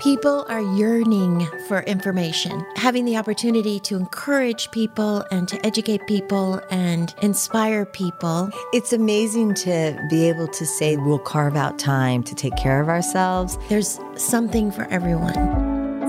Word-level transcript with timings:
People 0.00 0.46
are 0.48 0.62
yearning 0.62 1.46
for 1.68 1.80
information, 1.80 2.64
having 2.74 3.04
the 3.04 3.18
opportunity 3.18 3.78
to 3.80 3.96
encourage 3.96 4.70
people 4.70 5.22
and 5.30 5.46
to 5.46 5.66
educate 5.66 6.06
people 6.06 6.58
and 6.70 7.14
inspire 7.20 7.84
people. 7.84 8.50
It's 8.72 8.94
amazing 8.94 9.52
to 9.56 10.02
be 10.08 10.26
able 10.26 10.48
to 10.48 10.64
say 10.64 10.96
we'll 10.96 11.18
carve 11.18 11.54
out 11.54 11.78
time 11.78 12.22
to 12.22 12.34
take 12.34 12.56
care 12.56 12.80
of 12.80 12.88
ourselves. 12.88 13.58
There's 13.68 14.00
something 14.16 14.72
for 14.72 14.84
everyone. 14.84 15.34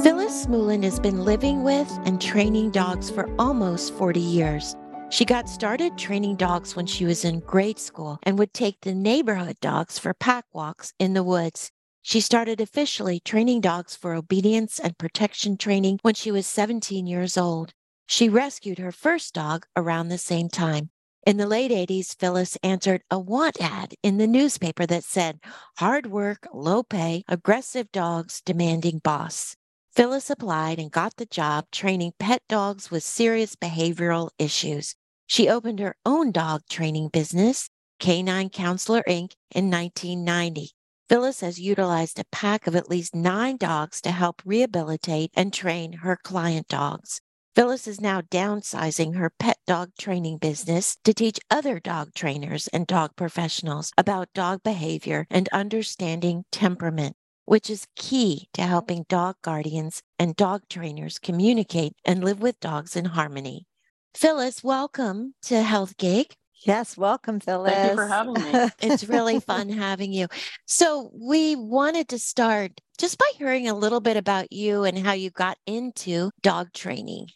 Phyllis 0.01 0.45
Smuland 0.45 0.85
has 0.85 0.97
been 0.97 1.25
living 1.25 1.63
with 1.63 1.91
and 2.05 2.21
training 2.21 2.71
dogs 2.71 3.09
for 3.09 3.29
almost 3.37 3.93
40 3.95 4.21
years. 4.21 4.73
She 5.09 5.25
got 5.25 5.49
started 5.49 5.97
training 5.97 6.37
dogs 6.37 6.77
when 6.77 6.85
she 6.85 7.03
was 7.03 7.25
in 7.25 7.41
grade 7.41 7.77
school 7.77 8.19
and 8.23 8.39
would 8.39 8.53
take 8.53 8.79
the 8.79 8.95
neighborhood 8.95 9.57
dogs 9.59 9.99
for 9.99 10.13
pack 10.13 10.45
walks 10.53 10.93
in 10.97 11.13
the 11.13 11.23
woods. 11.23 11.73
She 12.03 12.19
started 12.19 12.59
officially 12.59 13.19
training 13.19 13.61
dogs 13.61 13.95
for 13.95 14.13
obedience 14.13 14.79
and 14.79 14.97
protection 14.97 15.55
training 15.55 15.99
when 16.01 16.15
she 16.15 16.31
was 16.31 16.47
17 16.47 17.05
years 17.05 17.37
old. 17.37 17.73
She 18.07 18.27
rescued 18.27 18.79
her 18.79 18.91
first 18.91 19.33
dog 19.35 19.67
around 19.75 20.09
the 20.09 20.17
same 20.17 20.49
time. 20.49 20.89
In 21.27 21.37
the 21.37 21.45
late 21.45 21.69
80s, 21.69 22.17
Phyllis 22.17 22.57
answered 22.63 23.03
a 23.11 23.19
want 23.19 23.61
ad 23.61 23.93
in 24.01 24.17
the 24.17 24.25
newspaper 24.25 24.87
that 24.87 25.03
said, 25.03 25.39
Hard 25.77 26.07
work, 26.07 26.47
low 26.51 26.81
pay, 26.81 27.23
aggressive 27.27 27.91
dogs 27.91 28.41
demanding 28.43 28.97
boss. 28.97 29.55
Phyllis 29.93 30.31
applied 30.31 30.79
and 30.79 30.91
got 30.91 31.17
the 31.17 31.27
job 31.27 31.65
training 31.71 32.13
pet 32.17 32.41
dogs 32.49 32.89
with 32.89 33.03
serious 33.03 33.55
behavioral 33.55 34.31
issues. 34.39 34.95
She 35.27 35.47
opened 35.47 35.79
her 35.79 35.95
own 36.05 36.31
dog 36.31 36.63
training 36.67 37.09
business, 37.09 37.69
Canine 37.99 38.49
Counselor 38.49 39.03
Inc., 39.07 39.33
in 39.53 39.69
1990. 39.69 40.71
Phyllis 41.11 41.41
has 41.41 41.59
utilized 41.59 42.19
a 42.19 42.31
pack 42.31 42.67
of 42.67 42.75
at 42.77 42.89
least 42.89 43.13
nine 43.13 43.57
dogs 43.57 43.99
to 43.99 44.11
help 44.11 44.41
rehabilitate 44.45 45.29
and 45.33 45.51
train 45.51 45.91
her 45.91 46.15
client 46.15 46.69
dogs. 46.69 47.19
Phyllis 47.53 47.85
is 47.85 47.99
now 47.99 48.21
downsizing 48.21 49.17
her 49.17 49.29
pet 49.29 49.57
dog 49.67 49.89
training 49.99 50.37
business 50.37 50.95
to 51.03 51.13
teach 51.13 51.37
other 51.49 51.81
dog 51.81 52.13
trainers 52.13 52.69
and 52.69 52.87
dog 52.87 53.17
professionals 53.17 53.91
about 53.97 54.31
dog 54.33 54.63
behavior 54.63 55.27
and 55.29 55.49
understanding 55.49 56.45
temperament, 56.49 57.17
which 57.43 57.69
is 57.69 57.87
key 57.97 58.47
to 58.53 58.61
helping 58.61 59.03
dog 59.09 59.35
guardians 59.41 60.01
and 60.17 60.37
dog 60.37 60.61
trainers 60.69 61.19
communicate 61.19 61.91
and 62.05 62.23
live 62.23 62.41
with 62.41 62.57
dogs 62.61 62.95
in 62.95 63.03
harmony. 63.03 63.67
Phyllis, 64.15 64.63
welcome 64.63 65.33
to 65.41 65.61
Health 65.61 65.97
Gig. 65.97 66.35
Yes, 66.63 66.95
welcome, 66.95 67.39
Phyllis. 67.39 67.73
Thank 67.73 67.91
you 67.91 67.95
for 67.95 68.07
having 68.07 68.33
me. 68.33 68.69
it's 68.81 69.07
really 69.07 69.39
fun 69.39 69.69
having 69.69 70.13
you. 70.13 70.27
So, 70.67 71.11
we 71.13 71.55
wanted 71.55 72.09
to 72.09 72.19
start 72.19 72.79
just 72.97 73.17
by 73.17 73.29
hearing 73.35 73.67
a 73.67 73.73
little 73.73 73.99
bit 73.99 74.17
about 74.17 74.51
you 74.53 74.83
and 74.83 74.97
how 74.97 75.13
you 75.13 75.31
got 75.31 75.57
into 75.65 76.29
dog 76.41 76.71
training. 76.73 77.27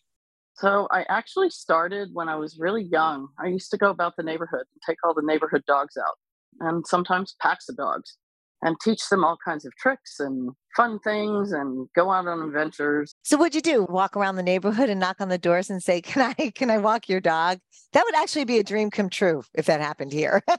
So, 0.53 0.87
I 0.91 1.05
actually 1.09 1.49
started 1.49 2.09
when 2.13 2.29
I 2.29 2.35
was 2.35 2.59
really 2.59 2.83
young. 2.83 3.29
I 3.39 3.47
used 3.47 3.71
to 3.71 3.77
go 3.77 3.89
about 3.89 4.15
the 4.15 4.23
neighborhood 4.23 4.65
and 4.73 4.81
take 4.85 4.97
all 5.03 5.13
the 5.13 5.23
neighborhood 5.25 5.63
dogs 5.65 5.97
out 5.97 6.15
and 6.59 6.85
sometimes 6.85 7.35
packs 7.41 7.67
of 7.69 7.77
dogs 7.77 8.17
and 8.61 8.75
teach 8.81 9.09
them 9.09 9.23
all 9.23 9.37
kinds 9.45 9.65
of 9.65 9.73
tricks 9.75 10.19
and 10.19 10.51
fun 10.75 10.99
things 10.99 11.51
and 11.51 11.87
go 11.95 12.11
out 12.11 12.27
on 12.27 12.41
adventures. 12.41 13.13
So 13.23 13.37
what'd 13.37 13.55
you 13.55 13.61
do? 13.61 13.85
Walk 13.89 14.17
around 14.17 14.35
the 14.35 14.43
neighborhood 14.43 14.89
and 14.89 14.99
knock 14.99 15.17
on 15.19 15.29
the 15.29 15.37
doors 15.37 15.69
and 15.69 15.81
say, 15.81 16.01
"Can 16.01 16.33
I 16.37 16.51
can 16.51 16.69
I 16.69 16.77
walk 16.77 17.07
your 17.09 17.21
dog?" 17.21 17.59
That 17.93 18.03
would 18.05 18.15
actually 18.15 18.45
be 18.45 18.57
a 18.57 18.63
dream 18.63 18.89
come 18.89 19.09
true 19.09 19.43
if 19.53 19.65
that 19.65 19.81
happened 19.81 20.13
here. 20.13 20.41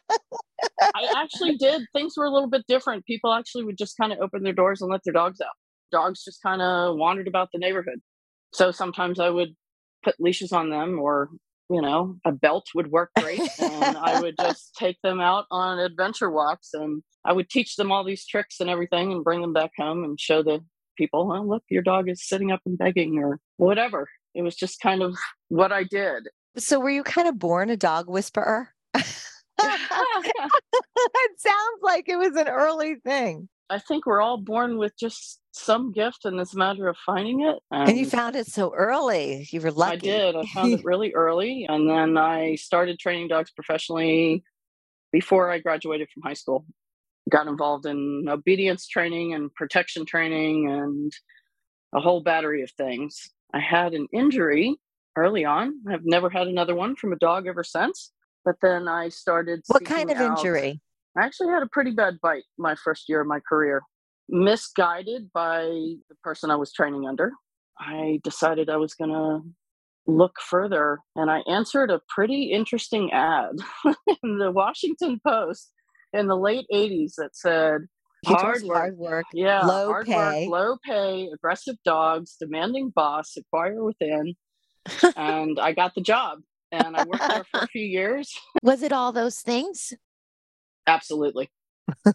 I 0.80 1.12
actually 1.16 1.56
did. 1.56 1.82
Things 1.92 2.14
were 2.16 2.24
a 2.24 2.30
little 2.30 2.48
bit 2.48 2.62
different. 2.68 3.04
People 3.06 3.32
actually 3.32 3.64
would 3.64 3.78
just 3.78 3.96
kind 3.96 4.12
of 4.12 4.18
open 4.20 4.42
their 4.42 4.52
doors 4.52 4.80
and 4.80 4.90
let 4.90 5.02
their 5.04 5.12
dogs 5.12 5.40
out. 5.40 5.54
Dogs 5.92 6.24
just 6.24 6.42
kind 6.42 6.62
of 6.62 6.96
wandered 6.96 7.28
about 7.28 7.48
the 7.52 7.58
neighborhood. 7.58 8.00
So 8.52 8.70
sometimes 8.70 9.20
I 9.20 9.30
would 9.30 9.50
put 10.02 10.14
leashes 10.18 10.52
on 10.52 10.70
them 10.70 10.98
or 10.98 11.28
you 11.68 11.82
know, 11.82 12.16
a 12.24 12.32
belt 12.32 12.66
would 12.74 12.90
work 12.90 13.10
great. 13.18 13.40
and 13.60 13.96
I 13.96 14.20
would 14.20 14.36
just 14.40 14.74
take 14.76 14.98
them 15.02 15.20
out 15.20 15.46
on 15.50 15.78
adventure 15.78 16.30
walks 16.30 16.70
and 16.72 17.02
I 17.24 17.32
would 17.32 17.50
teach 17.50 17.76
them 17.76 17.90
all 17.90 18.04
these 18.04 18.26
tricks 18.26 18.60
and 18.60 18.70
everything 18.70 19.12
and 19.12 19.24
bring 19.24 19.40
them 19.40 19.52
back 19.52 19.72
home 19.76 20.04
and 20.04 20.18
show 20.20 20.42
the 20.42 20.60
people, 20.96 21.32
oh, 21.32 21.42
look, 21.42 21.62
your 21.68 21.82
dog 21.82 22.08
is 22.08 22.26
sitting 22.26 22.52
up 22.52 22.60
and 22.64 22.78
begging 22.78 23.18
or 23.18 23.38
whatever. 23.56 24.08
It 24.34 24.42
was 24.42 24.54
just 24.54 24.80
kind 24.80 25.02
of 25.02 25.16
what 25.48 25.72
I 25.72 25.84
did. 25.84 26.28
So 26.56 26.78
were 26.78 26.90
you 26.90 27.02
kind 27.02 27.28
of 27.28 27.38
born 27.38 27.70
a 27.70 27.76
dog 27.76 28.08
whisperer? 28.08 28.70
it 28.94 29.10
sounds 31.38 31.80
like 31.82 32.08
it 32.08 32.16
was 32.16 32.36
an 32.36 32.48
early 32.48 32.96
thing. 32.96 33.48
I 33.68 33.78
think 33.78 34.06
we're 34.06 34.20
all 34.20 34.38
born 34.38 34.78
with 34.78 34.92
just 34.98 35.40
some 35.52 35.92
gift, 35.92 36.24
and 36.24 36.38
it's 36.38 36.54
a 36.54 36.58
matter 36.58 36.88
of 36.88 36.96
finding 37.04 37.42
it. 37.42 37.58
And, 37.70 37.88
and 37.88 37.98
you 37.98 38.06
found 38.06 38.36
it 38.36 38.46
so 38.46 38.72
early. 38.74 39.48
You 39.50 39.60
were 39.60 39.72
lucky. 39.72 40.12
I 40.12 40.16
did. 40.16 40.36
I 40.36 40.44
found 40.46 40.72
it 40.72 40.84
really 40.84 41.12
early, 41.14 41.66
and 41.68 41.88
then 41.88 42.16
I 42.16 42.54
started 42.56 42.98
training 42.98 43.28
dogs 43.28 43.50
professionally 43.50 44.44
before 45.12 45.50
I 45.50 45.58
graduated 45.58 46.08
from 46.12 46.22
high 46.22 46.34
school 46.34 46.64
got 47.30 47.46
involved 47.46 47.86
in 47.86 48.26
obedience 48.28 48.86
training 48.86 49.34
and 49.34 49.52
protection 49.54 50.06
training 50.06 50.70
and 50.70 51.12
a 51.94 52.00
whole 52.00 52.22
battery 52.22 52.62
of 52.62 52.70
things. 52.72 53.30
I 53.52 53.60
had 53.60 53.94
an 53.94 54.06
injury 54.12 54.76
early 55.16 55.44
on. 55.44 55.80
I've 55.90 56.04
never 56.04 56.30
had 56.30 56.46
another 56.46 56.74
one 56.74 56.94
from 56.94 57.12
a 57.12 57.16
dog 57.16 57.46
ever 57.46 57.64
since. 57.64 58.12
But 58.44 58.56
then 58.62 58.86
I 58.86 59.08
started. 59.08 59.62
What 59.66 59.84
kind 59.84 60.10
of 60.10 60.18
out. 60.18 60.38
injury? 60.38 60.80
I 61.18 61.24
actually 61.24 61.48
had 61.48 61.62
a 61.62 61.68
pretty 61.68 61.92
bad 61.92 62.18
bite 62.22 62.44
my 62.58 62.74
first 62.74 63.08
year 63.08 63.20
of 63.20 63.26
my 63.26 63.40
career. 63.48 63.82
Misguided 64.28 65.30
by 65.32 65.62
the 65.64 66.14
person 66.22 66.50
I 66.50 66.56
was 66.56 66.72
training 66.72 67.06
under. 67.06 67.32
I 67.78 68.20
decided 68.24 68.68
I 68.68 68.76
was 68.76 68.94
going 68.94 69.10
to 69.10 69.40
look 70.06 70.36
further 70.40 70.98
and 71.14 71.30
I 71.30 71.40
answered 71.48 71.90
a 71.90 72.00
pretty 72.08 72.52
interesting 72.52 73.12
ad 73.12 73.56
in 74.22 74.38
the 74.38 74.50
Washington 74.50 75.20
Post 75.26 75.72
in 76.12 76.26
the 76.26 76.36
late 76.36 76.66
80s 76.72 77.14
that 77.18 77.30
said 77.34 77.82
hard 78.24 78.62
work, 78.62 78.76
hard 78.76 78.98
work, 78.98 79.24
yeah, 79.32 79.64
low 79.64 79.88
hard 79.88 80.06
pay, 80.06 80.48
work, 80.48 80.60
low 80.60 80.76
pay, 80.84 81.28
aggressive 81.32 81.76
dogs, 81.84 82.36
demanding 82.40 82.90
boss, 82.94 83.36
acquire 83.36 83.84
within, 83.84 84.34
and 85.16 85.58
I 85.60 85.72
got 85.72 85.94
the 85.94 86.00
job. 86.00 86.38
And 86.72 86.96
I 86.96 87.04
worked 87.04 87.28
there 87.28 87.44
for 87.44 87.60
a 87.60 87.66
few 87.68 87.84
years. 87.84 88.34
Was 88.62 88.82
it 88.82 88.92
all 88.92 89.12
those 89.12 89.38
things? 89.38 89.92
Absolutely. 90.86 91.50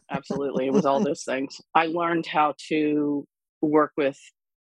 Absolutely. 0.10 0.68
It 0.68 0.74
was 0.74 0.86
all 0.86 1.04
those 1.04 1.24
things. 1.24 1.62
I 1.76 1.88
learned 1.88 2.26
how 2.26 2.56
to 2.70 3.26
work 3.62 3.92
with 3.98 4.18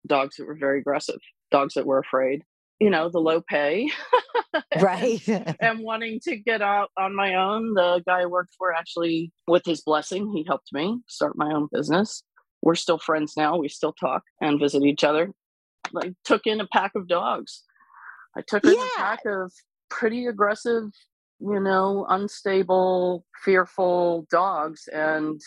dogs 0.05 0.35
that 0.37 0.47
were 0.47 0.57
very 0.59 0.79
aggressive, 0.79 1.19
dogs 1.51 1.73
that 1.75 1.85
were 1.85 1.99
afraid, 1.99 2.43
you 2.79 2.89
know, 2.89 3.09
the 3.09 3.19
low 3.19 3.41
pay. 3.41 3.89
right. 4.81 5.27
and 5.61 5.79
wanting 5.79 6.19
to 6.23 6.35
get 6.35 6.61
out 6.61 6.89
on 6.97 7.15
my 7.15 7.35
own. 7.35 7.73
The 7.73 8.03
guy 8.05 8.21
I 8.21 8.25
worked 8.25 8.55
for 8.57 8.73
actually, 8.73 9.31
with 9.47 9.63
his 9.65 9.81
blessing, 9.81 10.31
he 10.31 10.43
helped 10.47 10.69
me 10.73 10.99
start 11.07 11.37
my 11.37 11.51
own 11.53 11.67
business. 11.71 12.23
We're 12.61 12.75
still 12.75 12.99
friends 12.99 13.33
now. 13.35 13.57
We 13.57 13.69
still 13.69 13.93
talk 13.93 14.23
and 14.41 14.59
visit 14.59 14.83
each 14.83 15.03
other. 15.03 15.31
I 16.01 16.13
took 16.23 16.45
in 16.45 16.61
a 16.61 16.67
pack 16.67 16.91
of 16.95 17.07
dogs. 17.07 17.63
I 18.37 18.41
took 18.47 18.63
in 18.63 18.73
yeah. 18.73 18.87
a 18.95 18.97
pack 18.97 19.19
of 19.25 19.51
pretty 19.89 20.25
aggressive, 20.25 20.85
you 21.39 21.59
know, 21.59 22.05
unstable, 22.09 23.25
fearful 23.43 24.25
dogs. 24.31 24.87
And 24.91 25.39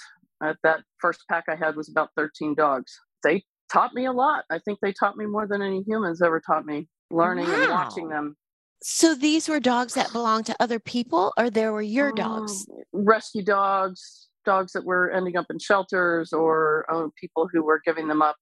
at 0.43 0.57
that 0.63 0.81
first 1.01 1.25
pack 1.31 1.45
I 1.49 1.57
had 1.57 1.77
was 1.77 1.89
about 1.89 2.11
13 2.17 2.55
dogs. 2.55 3.01
They 3.23 3.43
taught 3.73 3.95
me 3.95 4.07
a 4.07 4.13
lot. 4.13 4.45
I 4.51 4.59
think 4.59 4.79
they 4.81 4.93
taught 4.93 5.17
me 5.17 5.27
more 5.27 5.47
than 5.47 5.63
any 5.63 5.83
humans 5.83 6.23
ever 6.23 6.41
taught 6.41 6.67
me 6.67 6.89
learning 7.11 7.47
wow. 7.47 7.63
and 7.63 7.71
watching 7.71 8.09
them. 8.09 8.37
So 8.83 9.15
these 9.15 9.49
were 9.49 9.61
dogs 9.61 9.95
that 9.95 10.13
belonged 10.13 10.47
to 10.47 10.57
other 10.61 10.79
people, 10.79 11.33
or 11.39 11.51
there 11.51 11.73
were 11.73 11.83
your 11.83 12.13
dogs? 12.13 12.67
Um, 12.71 13.05
rescue 13.05 13.43
dogs, 13.43 14.29
dogs 14.45 14.73
that 14.73 14.85
were 14.85 15.11
ending 15.11 15.37
up 15.37 15.47
in 15.51 15.59
shelters, 15.59 16.33
or 16.33 16.85
uh, 16.93 17.09
people 17.19 17.49
who 17.51 17.65
were 17.65 17.81
giving 17.85 18.07
them 18.07 18.23
up. 18.23 18.37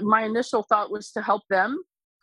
My 0.00 0.22
initial 0.22 0.62
thought 0.62 0.90
was 0.90 1.10
to 1.12 1.22
help 1.22 1.42
them. 1.50 1.82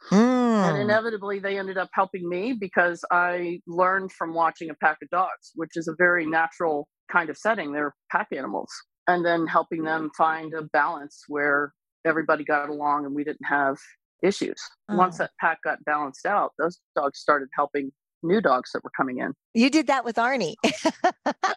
Mm. 0.09 0.69
And 0.69 0.77
inevitably, 0.77 1.39
they 1.39 1.57
ended 1.57 1.77
up 1.77 1.89
helping 1.93 2.27
me 2.27 2.53
because 2.53 3.03
I 3.11 3.61
learned 3.67 4.11
from 4.11 4.33
watching 4.33 4.69
a 4.69 4.73
pack 4.73 4.97
of 5.01 5.09
dogs, 5.09 5.51
which 5.55 5.71
is 5.75 5.87
a 5.87 5.95
very 5.97 6.25
natural 6.25 6.87
kind 7.11 7.29
of 7.29 7.37
setting. 7.37 7.71
They're 7.71 7.93
pack 8.11 8.27
animals. 8.31 8.71
And 9.07 9.25
then 9.25 9.47
helping 9.47 9.83
them 9.83 10.11
find 10.17 10.53
a 10.53 10.61
balance 10.61 11.23
where 11.27 11.73
everybody 12.05 12.43
got 12.43 12.69
along 12.69 13.05
and 13.05 13.15
we 13.15 13.23
didn't 13.23 13.45
have 13.45 13.77
issues. 14.23 14.61
Oh. 14.89 14.95
Once 14.95 15.17
that 15.17 15.31
pack 15.39 15.59
got 15.63 15.83
balanced 15.85 16.25
out, 16.25 16.53
those 16.57 16.79
dogs 16.95 17.19
started 17.19 17.49
helping 17.55 17.91
new 18.23 18.41
dogs 18.41 18.71
that 18.73 18.83
were 18.83 18.91
coming 18.95 19.19
in. 19.19 19.33
You 19.53 19.69
did 19.69 19.87
that 19.87 20.05
with 20.05 20.15
Arnie. 20.17 20.55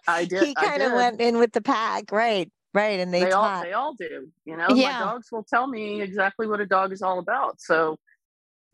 I 0.09 0.25
did. 0.29 0.43
He 0.43 0.55
kind 0.55 0.83
of 0.83 0.93
went 0.93 1.21
in 1.21 1.39
with 1.39 1.53
the 1.53 1.61
pack, 1.61 2.11
right? 2.11 2.51
Right, 2.73 2.99
and 2.99 3.15
they, 3.15 3.21
they 3.21 3.31
all 3.31 3.63
they 3.63 3.73
all 3.73 3.95
do. 3.95 4.27
You 4.45 4.57
know, 4.57 4.67
yeah. 4.71 4.99
my 4.99 4.99
dogs 5.05 5.29
will 5.31 5.45
tell 5.45 5.69
me 5.69 6.03
exactly 6.03 6.49
what 6.49 6.59
a 6.59 6.67
dog 6.67 6.93
is 6.93 7.03
all 7.03 7.21
about. 7.21 7.61
So 7.61 7.99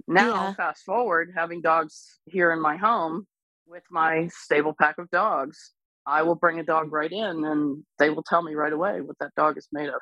now, 0.06 0.34
yeah. 0.34 0.54
fast 0.54 0.84
forward, 0.84 1.32
having 1.36 1.60
dogs 1.60 2.18
here 2.26 2.52
in 2.52 2.60
my 2.60 2.76
home 2.76 3.26
with 3.66 3.82
my 3.90 4.28
stable 4.32 4.74
pack 4.78 4.98
of 4.98 5.10
dogs, 5.10 5.72
I 6.06 6.22
will 6.22 6.34
bring 6.34 6.58
a 6.58 6.64
dog 6.64 6.92
right 6.92 7.10
in, 7.10 7.44
and 7.44 7.84
they 7.98 8.10
will 8.10 8.22
tell 8.22 8.42
me 8.42 8.54
right 8.54 8.72
away 8.72 9.00
what 9.00 9.16
that 9.20 9.34
dog 9.36 9.58
is 9.58 9.68
made 9.72 9.88
of 9.88 10.00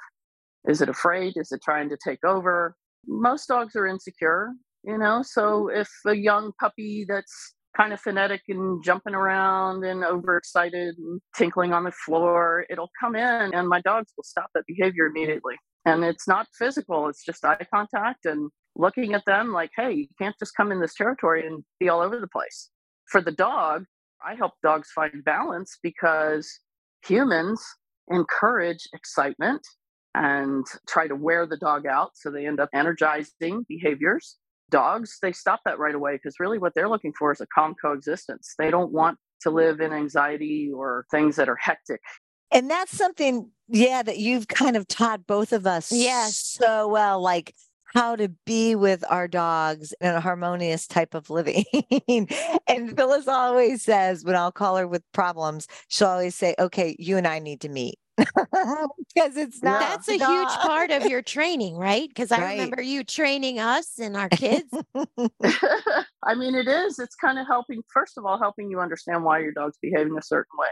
Is 0.67 0.81
it 0.81 0.89
afraid? 0.89 1.35
Is 1.37 1.53
it 1.53 1.61
trying 1.63 1.89
to 1.91 1.99
take 2.03 2.25
over? 2.25 2.75
Most 3.07 3.47
dogs 3.47 3.77
are 3.77 3.87
insecure, 3.87 4.53
you 4.83 4.99
know. 4.99 5.23
So 5.23 5.69
if 5.69 5.89
a 6.07 6.15
young 6.15 6.53
puppy 6.61 7.05
that's 7.09 7.55
kind 7.77 7.93
of 7.93 8.01
phonetic 8.01 8.43
and 8.49 8.83
jumping 8.83 9.15
around 9.15 9.85
and 9.85 10.05
overexcited 10.05 10.97
and 10.99 11.21
tinkling 11.37 11.73
on 11.73 11.85
the 11.85 11.93
floor, 11.93 12.67
it'll 12.71 12.91
come 13.01 13.15
in 13.15 13.55
and 13.55 13.69
my 13.69 13.81
dogs 13.83 14.13
will 14.17 14.25
stop 14.25 14.49
that 14.55 14.65
behavior 14.67 15.07
immediately. 15.07 15.55
And 15.85 16.05
it's 16.05 16.27
not 16.27 16.49
physical, 16.59 17.09
it's 17.09 17.25
just 17.25 17.45
eye 17.45 17.67
contact 17.73 18.27
and 18.27 18.51
looking 18.79 19.15
at 19.15 19.25
them 19.27 19.53
like, 19.53 19.71
hey, 19.77 19.93
you 19.93 20.07
can't 20.19 20.37
just 20.39 20.57
come 20.57 20.73
in 20.73 20.81
this 20.81 20.95
territory 20.95 21.47
and 21.47 21.65
be 21.79 21.89
all 21.89 22.01
over 22.01 22.19
the 22.19 22.29
place. 22.29 22.71
For 23.07 23.21
the 23.21 23.33
dog, 23.33 23.85
I 24.25 24.35
help 24.35 24.55
dogs 24.63 24.91
find 24.95 25.25
balance 25.25 25.79
because 25.83 26.61
humans 27.07 27.63
encourage 28.11 28.89
excitement 28.95 29.67
and 30.15 30.67
try 30.89 31.07
to 31.07 31.15
wear 31.15 31.47
the 31.47 31.57
dog 31.57 31.87
out 31.87 32.13
so 32.15 32.31
they 32.31 32.47
end 32.47 32.61
up 32.61 32.71
energizing 32.75 33.65
behaviors. 33.69 34.37
Dogs, 34.71 35.19
they 35.23 35.33
stop 35.33 35.61
that 35.65 35.79
right 35.79 35.95
away 35.95 36.15
because 36.15 36.35
really 36.41 36.59
what 36.59 36.75
they're 36.75 36.89
looking 36.89 37.13
for 37.19 37.33
is 37.33 37.41
a 37.41 37.47
calm 37.55 37.75
coexistence. 37.81 38.55
They 38.59 38.71
don't 38.71 38.93
want 38.93 39.19
to 39.43 39.51
live 39.51 39.81
in 39.81 39.93
anxiety 39.93 40.71
or 40.75 41.07
things 41.11 41.37
that 41.37 41.49
are 41.49 41.57
hectic. 41.57 42.01
And 42.51 42.71
that's 42.71 42.97
something, 42.97 43.51
yeah, 43.69 44.03
that 44.03 44.19
you've 44.19 44.49
kind 44.49 44.77
of 44.77 44.89
taught 44.89 45.27
both 45.27 45.53
of 45.53 45.67
us 45.67 45.93
yes. 45.93 46.37
so 46.37 46.89
well. 46.89 47.21
Like 47.21 47.55
how 47.95 48.17
to 48.17 48.29
be 48.45 48.75
with 48.75 49.05
our 49.09 49.29
dogs 49.29 49.95
in 50.01 50.15
a 50.15 50.21
harmonious 50.21 50.87
type 50.87 51.15
of 51.15 51.31
living. 51.31 51.65
and 52.67 52.97
Phyllis 52.97 53.29
always 53.29 53.83
says, 53.83 54.25
when 54.25 54.37
I'll 54.37 54.53
call 54.53 54.77
her 54.77 54.87
with 54.87 55.03
problems, 55.13 55.67
she'll 55.89 56.09
always 56.09 56.35
say, 56.35 56.55
okay, 56.59 56.97
you 56.99 57.17
and 57.17 57.27
I 57.27 57.39
need 57.39 57.61
to 57.63 57.69
meet. 57.69 57.99
Because 59.15 59.37
it's 59.37 59.63
not. 59.63 59.81
That's 59.81 60.09
a 60.09 60.13
huge 60.13 60.49
part 60.61 60.91
of 60.91 61.07
your 61.07 61.23
training, 61.23 61.77
right? 61.77 62.09
Because 62.09 62.31
I 62.31 62.41
right. 62.41 62.53
remember 62.53 62.83
you 62.83 63.03
training 63.03 63.59
us 63.59 63.99
and 63.99 64.17
our 64.17 64.29
kids. 64.29 64.71
I 64.95 66.35
mean, 66.37 66.55
it 66.55 66.69
is. 66.69 67.01
It's 67.01 67.17
kind 67.17 67.39
of 67.39 67.47
helping, 67.47 67.83
first 67.93 68.17
of 68.17 68.25
all, 68.25 68.39
helping 68.39 68.71
you 68.71 68.81
understand 68.81 69.25
why 69.25 69.41
your 69.41 69.51
dog's 69.51 69.79
behaving 69.83 70.17
a 70.17 70.23
certain 70.23 70.57
way. 70.57 70.69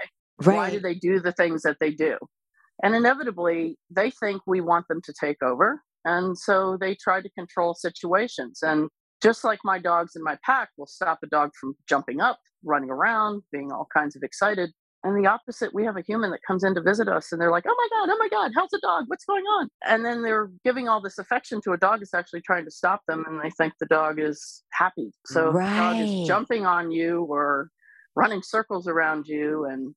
Right. 0.47 0.57
Why 0.57 0.71
do 0.71 0.81
they 0.81 0.95
do 0.95 1.19
the 1.19 1.33
things 1.33 1.63
that 1.63 1.79
they 1.81 1.91
do? 1.91 2.19
And 2.85 2.95
inevitably, 2.95 3.79
they 3.91 4.11
think 4.11 4.43
we 4.47 4.61
want 4.61 4.87
them 4.87 5.01
to 5.03 5.15
take 5.19 5.43
over. 5.43 5.83
And 6.07 6.39
so 6.39 6.79
they 6.81 6.95
try 6.95 7.21
to 7.21 7.29
control 7.31 7.75
situations. 7.75 8.61
And 8.63 8.89
just 9.21 9.45
like 9.45 9.59
my 9.65 9.79
dogs 9.79 10.15
in 10.15 10.23
my 10.23 10.39
pack 10.45 10.71
will 10.79 10.87
stop 10.87 11.19
a 11.23 11.27
dog 11.27 11.51
from 11.61 11.75
jumping 11.89 12.21
up, 12.21 12.39
running 12.65 12.91
around, 12.91 13.43
being 13.51 13.73
all 13.73 13.89
kinds 13.93 14.15
of 14.15 14.23
excited. 14.23 14.71
And 15.03 15.23
the 15.23 15.29
opposite, 15.29 15.75
we 15.75 15.85
have 15.85 15.97
a 15.97 16.03
human 16.03 16.31
that 16.31 16.41
comes 16.47 16.65
in 16.65 16.75
to 16.75 16.81
visit 16.81 17.09
us 17.09 17.31
and 17.33 17.41
they're 17.41 17.51
like, 17.51 17.65
oh 17.67 17.75
my 17.77 17.89
God, 17.91 18.13
oh 18.13 18.19
my 18.19 18.29
God, 18.29 18.53
how's 18.55 18.71
the 18.71 18.81
dog? 18.83 19.05
What's 19.09 19.25
going 19.25 19.45
on? 19.45 19.69
And 19.85 20.05
then 20.05 20.23
they're 20.23 20.51
giving 20.65 20.89
all 20.89 21.01
this 21.01 21.19
affection 21.19 21.61
to 21.63 21.73
a 21.73 21.77
dog 21.77 22.01
that's 22.01 22.15
actually 22.15 22.41
trying 22.43 22.65
to 22.65 22.71
stop 22.71 23.03
them 23.07 23.25
and 23.27 23.41
they 23.43 23.51
think 23.51 23.75
the 23.79 23.87
dog 23.87 24.19
is 24.21 24.63
happy. 24.73 25.11
So 25.27 25.51
right. 25.51 25.71
the 25.71 25.77
dog 25.77 25.97
is 26.23 26.29
jumping 26.29 26.67
on 26.67 26.91
you 26.91 27.25
or 27.29 27.69
running 28.17 28.43
circles 28.43 28.89
around 28.89 29.27
you 29.27 29.67
and 29.67 29.95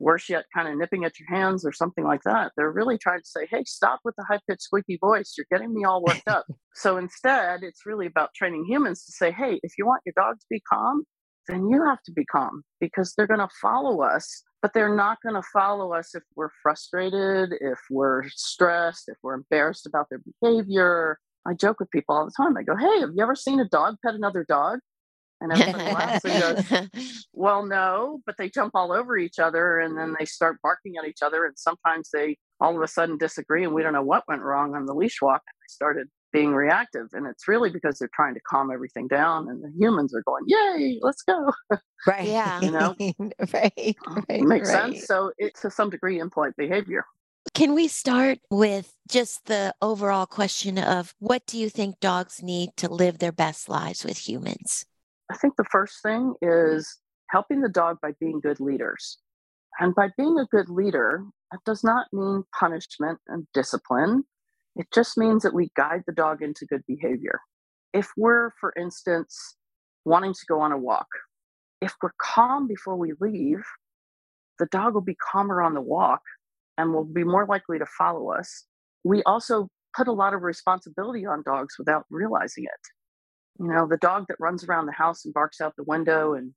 worse 0.00 0.28
yet, 0.28 0.46
kind 0.54 0.68
of 0.68 0.76
nipping 0.76 1.04
at 1.04 1.18
your 1.20 1.28
hands 1.28 1.64
or 1.64 1.72
something 1.72 2.04
like 2.04 2.22
that. 2.24 2.52
They're 2.56 2.72
really 2.72 2.98
trying 2.98 3.20
to 3.20 3.26
say, 3.26 3.46
hey, 3.50 3.64
stop 3.66 4.00
with 4.04 4.16
the 4.16 4.24
high 4.28 4.40
pitched, 4.48 4.62
squeaky 4.62 4.98
voice. 5.00 5.34
You're 5.36 5.46
getting 5.50 5.74
me 5.74 5.84
all 5.84 6.02
worked 6.02 6.28
up. 6.28 6.46
so 6.74 6.96
instead, 6.96 7.62
it's 7.62 7.86
really 7.86 8.06
about 8.06 8.34
training 8.34 8.64
humans 8.68 9.04
to 9.04 9.12
say, 9.12 9.30
hey, 9.30 9.60
if 9.62 9.74
you 9.78 9.86
want 9.86 10.02
your 10.04 10.14
dog 10.16 10.40
to 10.40 10.46
be 10.50 10.60
calm, 10.72 11.04
then 11.48 11.68
you 11.68 11.84
have 11.84 12.02
to 12.04 12.12
be 12.12 12.24
calm 12.24 12.62
because 12.80 13.14
they're 13.16 13.26
going 13.26 13.40
to 13.40 13.48
follow 13.60 14.02
us, 14.02 14.42
but 14.62 14.72
they're 14.72 14.94
not 14.94 15.18
going 15.22 15.34
to 15.34 15.48
follow 15.52 15.92
us 15.92 16.14
if 16.14 16.22
we're 16.36 16.50
frustrated, 16.62 17.54
if 17.60 17.78
we're 17.90 18.28
stressed, 18.28 19.04
if 19.08 19.16
we're 19.22 19.34
embarrassed 19.34 19.86
about 19.86 20.06
their 20.10 20.20
behavior. 20.40 21.18
I 21.46 21.54
joke 21.54 21.80
with 21.80 21.90
people 21.90 22.14
all 22.14 22.26
the 22.26 22.32
time. 22.36 22.56
I 22.56 22.62
go, 22.62 22.76
hey, 22.76 23.00
have 23.00 23.10
you 23.14 23.22
ever 23.22 23.34
seen 23.34 23.60
a 23.60 23.68
dog 23.68 23.96
pet 24.04 24.14
another 24.14 24.44
dog? 24.46 24.80
And 25.40 25.52
everybody 25.52 25.84
laughs 25.84 26.24
and 26.24 26.70
goes, 26.70 27.24
Well, 27.32 27.64
no, 27.64 28.20
but 28.26 28.36
they 28.36 28.50
jump 28.50 28.72
all 28.74 28.92
over 28.92 29.16
each 29.16 29.38
other 29.38 29.78
and 29.80 29.96
then 29.96 30.14
they 30.18 30.26
start 30.26 30.58
barking 30.62 30.96
at 30.98 31.08
each 31.08 31.22
other. 31.22 31.46
And 31.46 31.58
sometimes 31.58 32.10
they 32.12 32.36
all 32.60 32.76
of 32.76 32.82
a 32.82 32.88
sudden 32.88 33.16
disagree 33.16 33.64
and 33.64 33.74
we 33.74 33.82
don't 33.82 33.94
know 33.94 34.02
what 34.02 34.24
went 34.28 34.42
wrong 34.42 34.74
on 34.74 34.86
the 34.86 34.94
leash 34.94 35.22
walk. 35.22 35.42
And 35.46 35.54
they 35.62 35.72
started 35.72 36.08
being 36.32 36.52
reactive. 36.52 37.08
And 37.12 37.26
it's 37.26 37.48
really 37.48 37.70
because 37.70 37.98
they're 37.98 38.10
trying 38.14 38.34
to 38.34 38.40
calm 38.48 38.70
everything 38.70 39.08
down 39.08 39.48
and 39.48 39.62
the 39.62 39.72
humans 39.78 40.14
are 40.14 40.22
going, 40.22 40.44
Yay, 40.46 40.98
let's 41.02 41.22
go. 41.22 41.52
Right. 42.06 42.28
Yeah. 42.28 42.60
you 42.60 42.70
know? 42.70 42.94
right. 43.52 43.72
right. 43.84 43.96
It 44.28 44.42
makes 44.42 44.72
right. 44.72 44.94
sense. 44.94 45.06
So 45.06 45.32
it's 45.38 45.60
to 45.62 45.70
some 45.70 45.90
degree 45.90 46.18
impolite 46.18 46.56
behavior. 46.56 47.04
Can 47.54 47.74
we 47.74 47.88
start 47.88 48.38
with 48.50 48.94
just 49.08 49.46
the 49.46 49.74
overall 49.82 50.26
question 50.26 50.78
of 50.78 51.14
what 51.18 51.46
do 51.46 51.58
you 51.58 51.68
think 51.68 51.98
dogs 52.00 52.42
need 52.42 52.70
to 52.76 52.92
live 52.92 53.18
their 53.18 53.32
best 53.32 53.68
lives 53.68 54.04
with 54.04 54.16
humans? 54.16 54.86
I 55.30 55.36
think 55.36 55.54
the 55.56 55.64
first 55.70 56.02
thing 56.02 56.34
is 56.42 56.98
helping 57.30 57.60
the 57.60 57.68
dog 57.68 57.98
by 58.02 58.12
being 58.18 58.40
good 58.42 58.60
leaders. 58.60 59.18
And 59.78 59.94
by 59.94 60.08
being 60.16 60.36
a 60.38 60.46
good 60.46 60.68
leader, 60.68 61.22
that 61.52 61.60
does 61.64 61.84
not 61.84 62.06
mean 62.12 62.42
punishment 62.58 63.18
and 63.28 63.46
discipline. 63.54 64.24
It 64.76 64.88
just 64.92 65.16
means 65.16 65.42
that 65.42 65.54
we 65.54 65.70
guide 65.76 66.02
the 66.06 66.12
dog 66.12 66.42
into 66.42 66.66
good 66.66 66.82
behavior. 66.86 67.40
If 67.92 68.10
we're, 68.16 68.50
for 68.60 68.72
instance, 68.78 69.56
wanting 70.04 70.34
to 70.34 70.46
go 70.48 70.60
on 70.60 70.72
a 70.72 70.78
walk, 70.78 71.06
if 71.80 71.94
we're 72.02 72.12
calm 72.20 72.66
before 72.66 72.96
we 72.96 73.12
leave, 73.20 73.62
the 74.58 74.66
dog 74.66 74.94
will 74.94 75.00
be 75.00 75.16
calmer 75.32 75.62
on 75.62 75.74
the 75.74 75.80
walk 75.80 76.20
and 76.76 76.92
will 76.92 77.04
be 77.04 77.24
more 77.24 77.46
likely 77.46 77.78
to 77.78 77.86
follow 77.86 78.30
us. 78.30 78.66
We 79.04 79.22
also 79.24 79.68
put 79.96 80.08
a 80.08 80.12
lot 80.12 80.34
of 80.34 80.42
responsibility 80.42 81.24
on 81.24 81.42
dogs 81.44 81.76
without 81.78 82.04
realizing 82.10 82.64
it. 82.64 82.99
You 83.60 83.68
know, 83.68 83.86
the 83.86 83.98
dog 83.98 84.24
that 84.28 84.40
runs 84.40 84.64
around 84.64 84.86
the 84.86 84.92
house 84.92 85.26
and 85.26 85.34
barks 85.34 85.60
out 85.60 85.74
the 85.76 85.84
window 85.84 86.32
and 86.32 86.52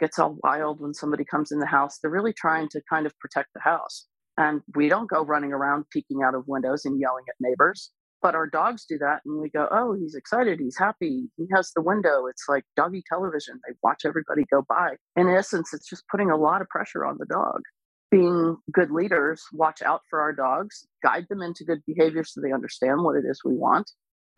gets 0.00 0.18
all 0.18 0.36
wild 0.42 0.80
when 0.80 0.92
somebody 0.92 1.24
comes 1.24 1.52
in 1.52 1.60
the 1.60 1.66
house, 1.66 1.98
they're 2.02 2.10
really 2.10 2.32
trying 2.32 2.68
to 2.70 2.82
kind 2.90 3.06
of 3.06 3.16
protect 3.20 3.50
the 3.54 3.60
house. 3.60 4.06
And 4.36 4.60
we 4.74 4.88
don't 4.88 5.08
go 5.08 5.22
running 5.24 5.52
around 5.52 5.84
peeking 5.92 6.22
out 6.24 6.34
of 6.34 6.48
windows 6.48 6.84
and 6.84 7.00
yelling 7.00 7.24
at 7.28 7.36
neighbors. 7.38 7.92
But 8.22 8.34
our 8.34 8.48
dogs 8.48 8.84
do 8.88 8.98
that, 8.98 9.20
and 9.24 9.40
we 9.40 9.50
go, 9.50 9.68
oh, 9.70 9.94
he's 9.94 10.16
excited, 10.16 10.58
he's 10.60 10.78
happy, 10.78 11.28
he 11.36 11.46
has 11.54 11.70
the 11.74 11.82
window. 11.82 12.26
It's 12.26 12.44
like 12.48 12.64
doggy 12.76 13.04
television. 13.08 13.60
They 13.66 13.74
watch 13.82 14.02
everybody 14.04 14.44
go 14.50 14.64
by. 14.68 14.96
In 15.16 15.28
essence, 15.28 15.72
it's 15.72 15.88
just 15.88 16.08
putting 16.08 16.30
a 16.30 16.36
lot 16.36 16.60
of 16.60 16.68
pressure 16.68 17.04
on 17.04 17.18
the 17.18 17.26
dog. 17.26 17.62
Being 18.10 18.56
good 18.72 18.90
leaders, 18.90 19.42
watch 19.52 19.82
out 19.82 20.02
for 20.08 20.20
our 20.20 20.32
dogs, 20.32 20.86
guide 21.02 21.26
them 21.30 21.42
into 21.42 21.64
good 21.64 21.82
behavior 21.86 22.24
so 22.24 22.40
they 22.40 22.52
understand 22.52 23.02
what 23.02 23.16
it 23.16 23.24
is 23.28 23.40
we 23.44 23.54
want, 23.54 23.90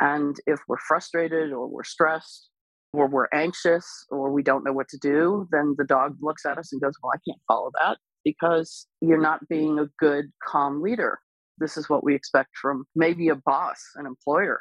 and 0.04 0.36
if 0.46 0.60
we're 0.68 0.76
frustrated 0.86 1.50
or 1.50 1.66
we're 1.66 1.82
stressed 1.82 2.50
or 2.92 3.08
we're 3.08 3.28
anxious 3.32 3.86
or 4.10 4.30
we 4.30 4.42
don't 4.42 4.62
know 4.62 4.72
what 4.72 4.88
to 4.88 4.98
do, 4.98 5.48
then 5.50 5.74
the 5.78 5.84
dog 5.84 6.16
looks 6.20 6.44
at 6.44 6.58
us 6.58 6.72
and 6.72 6.82
goes, 6.82 6.92
Well, 7.02 7.12
I 7.14 7.20
can't 7.26 7.40
follow 7.48 7.70
that 7.80 7.96
because 8.22 8.86
you're 9.00 9.20
not 9.20 9.48
being 9.48 9.78
a 9.78 9.86
good, 9.98 10.26
calm 10.46 10.82
leader. 10.82 11.18
This 11.56 11.78
is 11.78 11.88
what 11.88 12.04
we 12.04 12.14
expect 12.14 12.50
from 12.60 12.84
maybe 12.94 13.28
a 13.28 13.34
boss, 13.34 13.80
an 13.96 14.04
employer. 14.04 14.60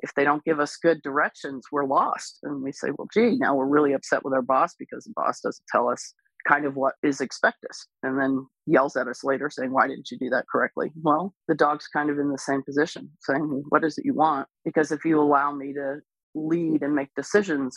If 0.00 0.12
they 0.14 0.24
don't 0.24 0.44
give 0.44 0.60
us 0.60 0.76
good 0.76 1.00
directions, 1.02 1.64
we're 1.72 1.86
lost. 1.86 2.40
And 2.42 2.62
we 2.62 2.72
say, 2.72 2.88
Well, 2.98 3.08
gee, 3.14 3.38
now 3.38 3.54
we're 3.54 3.64
really 3.64 3.94
upset 3.94 4.24
with 4.24 4.34
our 4.34 4.42
boss 4.42 4.74
because 4.78 5.04
the 5.04 5.14
boss 5.16 5.40
doesn't 5.40 5.64
tell 5.72 5.88
us 5.88 6.12
kind 6.46 6.64
of 6.64 6.76
what 6.76 6.94
is 7.02 7.20
expected 7.20 7.70
and 8.02 8.18
then 8.18 8.46
yells 8.66 8.96
at 8.96 9.08
us 9.08 9.24
later 9.24 9.50
saying 9.50 9.72
why 9.72 9.86
didn't 9.86 10.10
you 10.10 10.18
do 10.18 10.30
that 10.30 10.46
correctly? 10.50 10.90
Well 11.02 11.34
the 11.48 11.54
dog's 11.54 11.88
kind 11.88 12.10
of 12.10 12.18
in 12.18 12.30
the 12.30 12.38
same 12.38 12.62
position 12.62 13.10
saying 13.20 13.64
what 13.68 13.84
is 13.84 13.98
it 13.98 14.04
you 14.04 14.14
want? 14.14 14.48
Because 14.64 14.92
if 14.92 15.04
you 15.04 15.20
allow 15.20 15.52
me 15.52 15.72
to 15.74 15.96
lead 16.34 16.82
and 16.82 16.94
make 16.94 17.08
decisions 17.14 17.76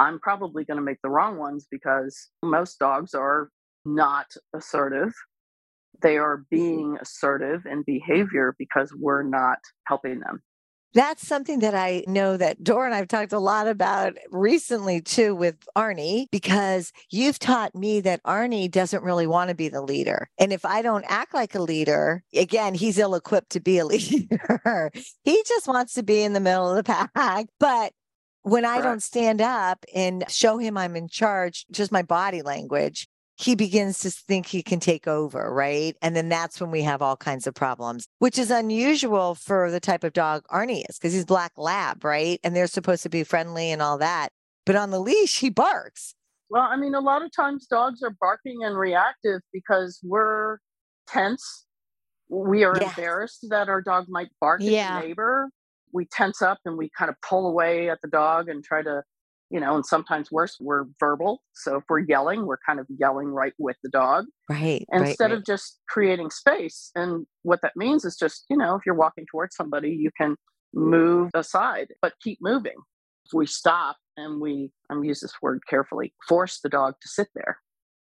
i'm 0.00 0.18
probably 0.18 0.64
going 0.64 0.76
to 0.76 0.82
make 0.82 0.96
the 1.04 1.08
wrong 1.08 1.38
ones 1.38 1.68
because 1.70 2.30
most 2.42 2.80
dogs 2.80 3.14
are 3.14 3.48
not 3.84 4.26
assertive. 4.54 5.12
They 6.02 6.16
are 6.18 6.44
being 6.50 6.96
assertive 7.00 7.66
in 7.66 7.84
behavior 7.86 8.54
because 8.58 8.94
we're 8.98 9.22
not 9.22 9.58
helping 9.86 10.20
them 10.20 10.42
that's 10.94 11.26
something 11.26 11.60
that 11.60 11.74
I 11.74 12.04
know 12.06 12.36
that 12.36 12.62
Doro 12.62 12.84
and 12.86 12.94
I've 12.94 13.08
talked 13.08 13.32
a 13.32 13.38
lot 13.38 13.66
about 13.66 14.16
recently 14.30 15.00
too 15.00 15.34
with 15.34 15.56
Arnie, 15.76 16.26
because 16.30 16.92
you've 17.10 17.38
taught 17.38 17.74
me 17.74 18.00
that 18.00 18.22
Arnie 18.24 18.70
doesn't 18.70 19.02
really 19.02 19.26
want 19.26 19.48
to 19.48 19.54
be 19.54 19.68
the 19.68 19.82
leader. 19.82 20.28
And 20.38 20.52
if 20.52 20.64
I 20.64 20.82
don't 20.82 21.04
act 21.08 21.34
like 21.34 21.54
a 21.54 21.62
leader, 21.62 22.22
again, 22.34 22.74
he's 22.74 22.98
ill 22.98 23.14
equipped 23.14 23.50
to 23.50 23.60
be 23.60 23.78
a 23.78 23.86
leader. 23.86 24.90
he 25.24 25.42
just 25.46 25.66
wants 25.66 25.94
to 25.94 26.02
be 26.02 26.22
in 26.22 26.32
the 26.32 26.40
middle 26.40 26.70
of 26.70 26.76
the 26.84 27.08
pack. 27.14 27.46
But 27.58 27.92
when 28.42 28.64
I 28.64 28.80
don't 28.80 29.02
stand 29.02 29.40
up 29.40 29.84
and 29.94 30.24
show 30.28 30.58
him 30.58 30.76
I'm 30.76 30.96
in 30.96 31.08
charge, 31.08 31.64
just 31.70 31.92
my 31.92 32.02
body 32.02 32.42
language, 32.42 33.08
he 33.42 33.54
begins 33.54 33.98
to 34.00 34.10
think 34.10 34.46
he 34.46 34.62
can 34.62 34.80
take 34.80 35.06
over, 35.08 35.52
right? 35.52 35.96
And 36.02 36.14
then 36.14 36.28
that's 36.28 36.60
when 36.60 36.70
we 36.70 36.82
have 36.82 37.02
all 37.02 37.16
kinds 37.16 37.46
of 37.46 37.54
problems, 37.54 38.06
which 38.18 38.38
is 38.38 38.50
unusual 38.50 39.34
for 39.34 39.70
the 39.70 39.80
type 39.80 40.04
of 40.04 40.12
dog 40.12 40.44
Arnie 40.48 40.84
is 40.88 40.98
because 40.98 41.12
he's 41.12 41.24
black 41.24 41.52
lab, 41.56 42.04
right? 42.04 42.38
And 42.44 42.54
they're 42.54 42.66
supposed 42.66 43.02
to 43.04 43.08
be 43.08 43.24
friendly 43.24 43.70
and 43.70 43.82
all 43.82 43.98
that. 43.98 44.30
But 44.64 44.76
on 44.76 44.90
the 44.90 45.00
leash, 45.00 45.40
he 45.40 45.50
barks. 45.50 46.14
Well, 46.50 46.62
I 46.62 46.76
mean, 46.76 46.94
a 46.94 47.00
lot 47.00 47.22
of 47.22 47.30
times 47.34 47.66
dogs 47.66 48.02
are 48.02 48.14
barking 48.20 48.62
and 48.64 48.76
reactive 48.76 49.40
because 49.52 49.98
we're 50.02 50.58
tense, 51.08 51.66
We 52.28 52.64
are 52.64 52.74
Yes. 52.80 52.96
embarrassed 52.96 53.46
that 53.50 53.68
our 53.68 53.82
dog 53.82 54.06
might 54.08 54.30
bark 54.40 54.60
Yeah. 54.62 54.96
at 54.96 55.02
the 55.02 55.08
neighbor. 55.08 55.50
We 55.92 56.06
tense 56.06 56.40
up 56.40 56.58
and 56.64 56.78
we 56.78 56.88
kind 56.96 57.10
of 57.10 57.16
pull 57.20 57.46
away 57.46 57.90
at 57.90 58.00
the 58.00 58.08
dog 58.08 58.48
and 58.48 58.64
try 58.64 58.82
to, 58.82 59.02
you 59.52 59.60
know, 59.60 59.74
and 59.74 59.84
sometimes 59.84 60.32
worse, 60.32 60.56
we're 60.58 60.84
verbal. 60.98 61.42
So 61.52 61.76
if 61.76 61.84
we're 61.88 62.00
yelling, 62.00 62.46
we're 62.46 62.58
kind 62.66 62.80
of 62.80 62.86
yelling 62.88 63.28
right 63.28 63.52
with 63.58 63.76
the 63.82 63.90
dog 63.90 64.24
Right. 64.48 64.84
right, 64.90 65.08
instead 65.08 65.30
right. 65.30 65.38
of 65.38 65.44
just 65.44 65.78
creating 65.88 66.30
space. 66.30 66.90
And 66.94 67.26
what 67.42 67.60
that 67.62 67.72
means 67.76 68.04
is 68.04 68.16
just, 68.16 68.46
you 68.48 68.56
know, 68.56 68.74
if 68.76 68.82
you're 68.86 68.94
walking 68.94 69.26
towards 69.30 69.54
somebody, 69.54 69.90
you 69.90 70.10
can 70.18 70.36
move 70.72 71.30
aside, 71.34 71.88
but 72.00 72.14
keep 72.22 72.38
moving. 72.40 72.76
If 73.26 73.34
we 73.34 73.46
stop 73.46 73.96
and 74.16 74.40
we, 74.40 74.72
I'm 74.90 75.04
use 75.04 75.20
this 75.20 75.34
word 75.42 75.60
carefully, 75.68 76.14
force 76.26 76.60
the 76.62 76.70
dog 76.70 76.94
to 77.02 77.08
sit 77.08 77.28
there, 77.34 77.58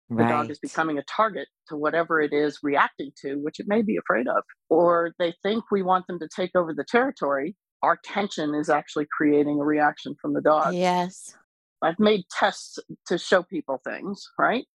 the 0.09 0.23
dog 0.23 0.49
is 0.49 0.59
becoming 0.59 0.97
a 0.97 1.03
target 1.03 1.47
to 1.67 1.77
whatever 1.77 2.19
it 2.19 2.33
is 2.33 2.59
reacting 2.63 3.11
to, 3.21 3.35
which 3.35 3.59
it 3.59 3.67
may 3.67 3.83
be 3.83 3.95
afraid 3.95 4.27
of. 4.27 4.43
Or 4.69 5.13
they 5.19 5.35
think 5.43 5.65
we 5.71 5.83
want 5.83 6.07
them 6.07 6.19
to 6.19 6.27
take 6.35 6.51
over 6.55 6.73
the 6.73 6.83
territory. 6.83 7.55
Our 7.81 7.97
tension 8.03 8.55
is 8.55 8.69
actually 8.69 9.07
creating 9.11 9.59
a 9.59 9.63
reaction 9.63 10.15
from 10.21 10.33
the 10.33 10.41
dog. 10.41 10.73
Yes. 10.75 11.35
I've 11.81 11.99
made 11.99 12.25
tests 12.29 12.77
to 13.07 13.17
show 13.17 13.43
people 13.43 13.79
things, 13.83 14.29
right? 14.37 14.65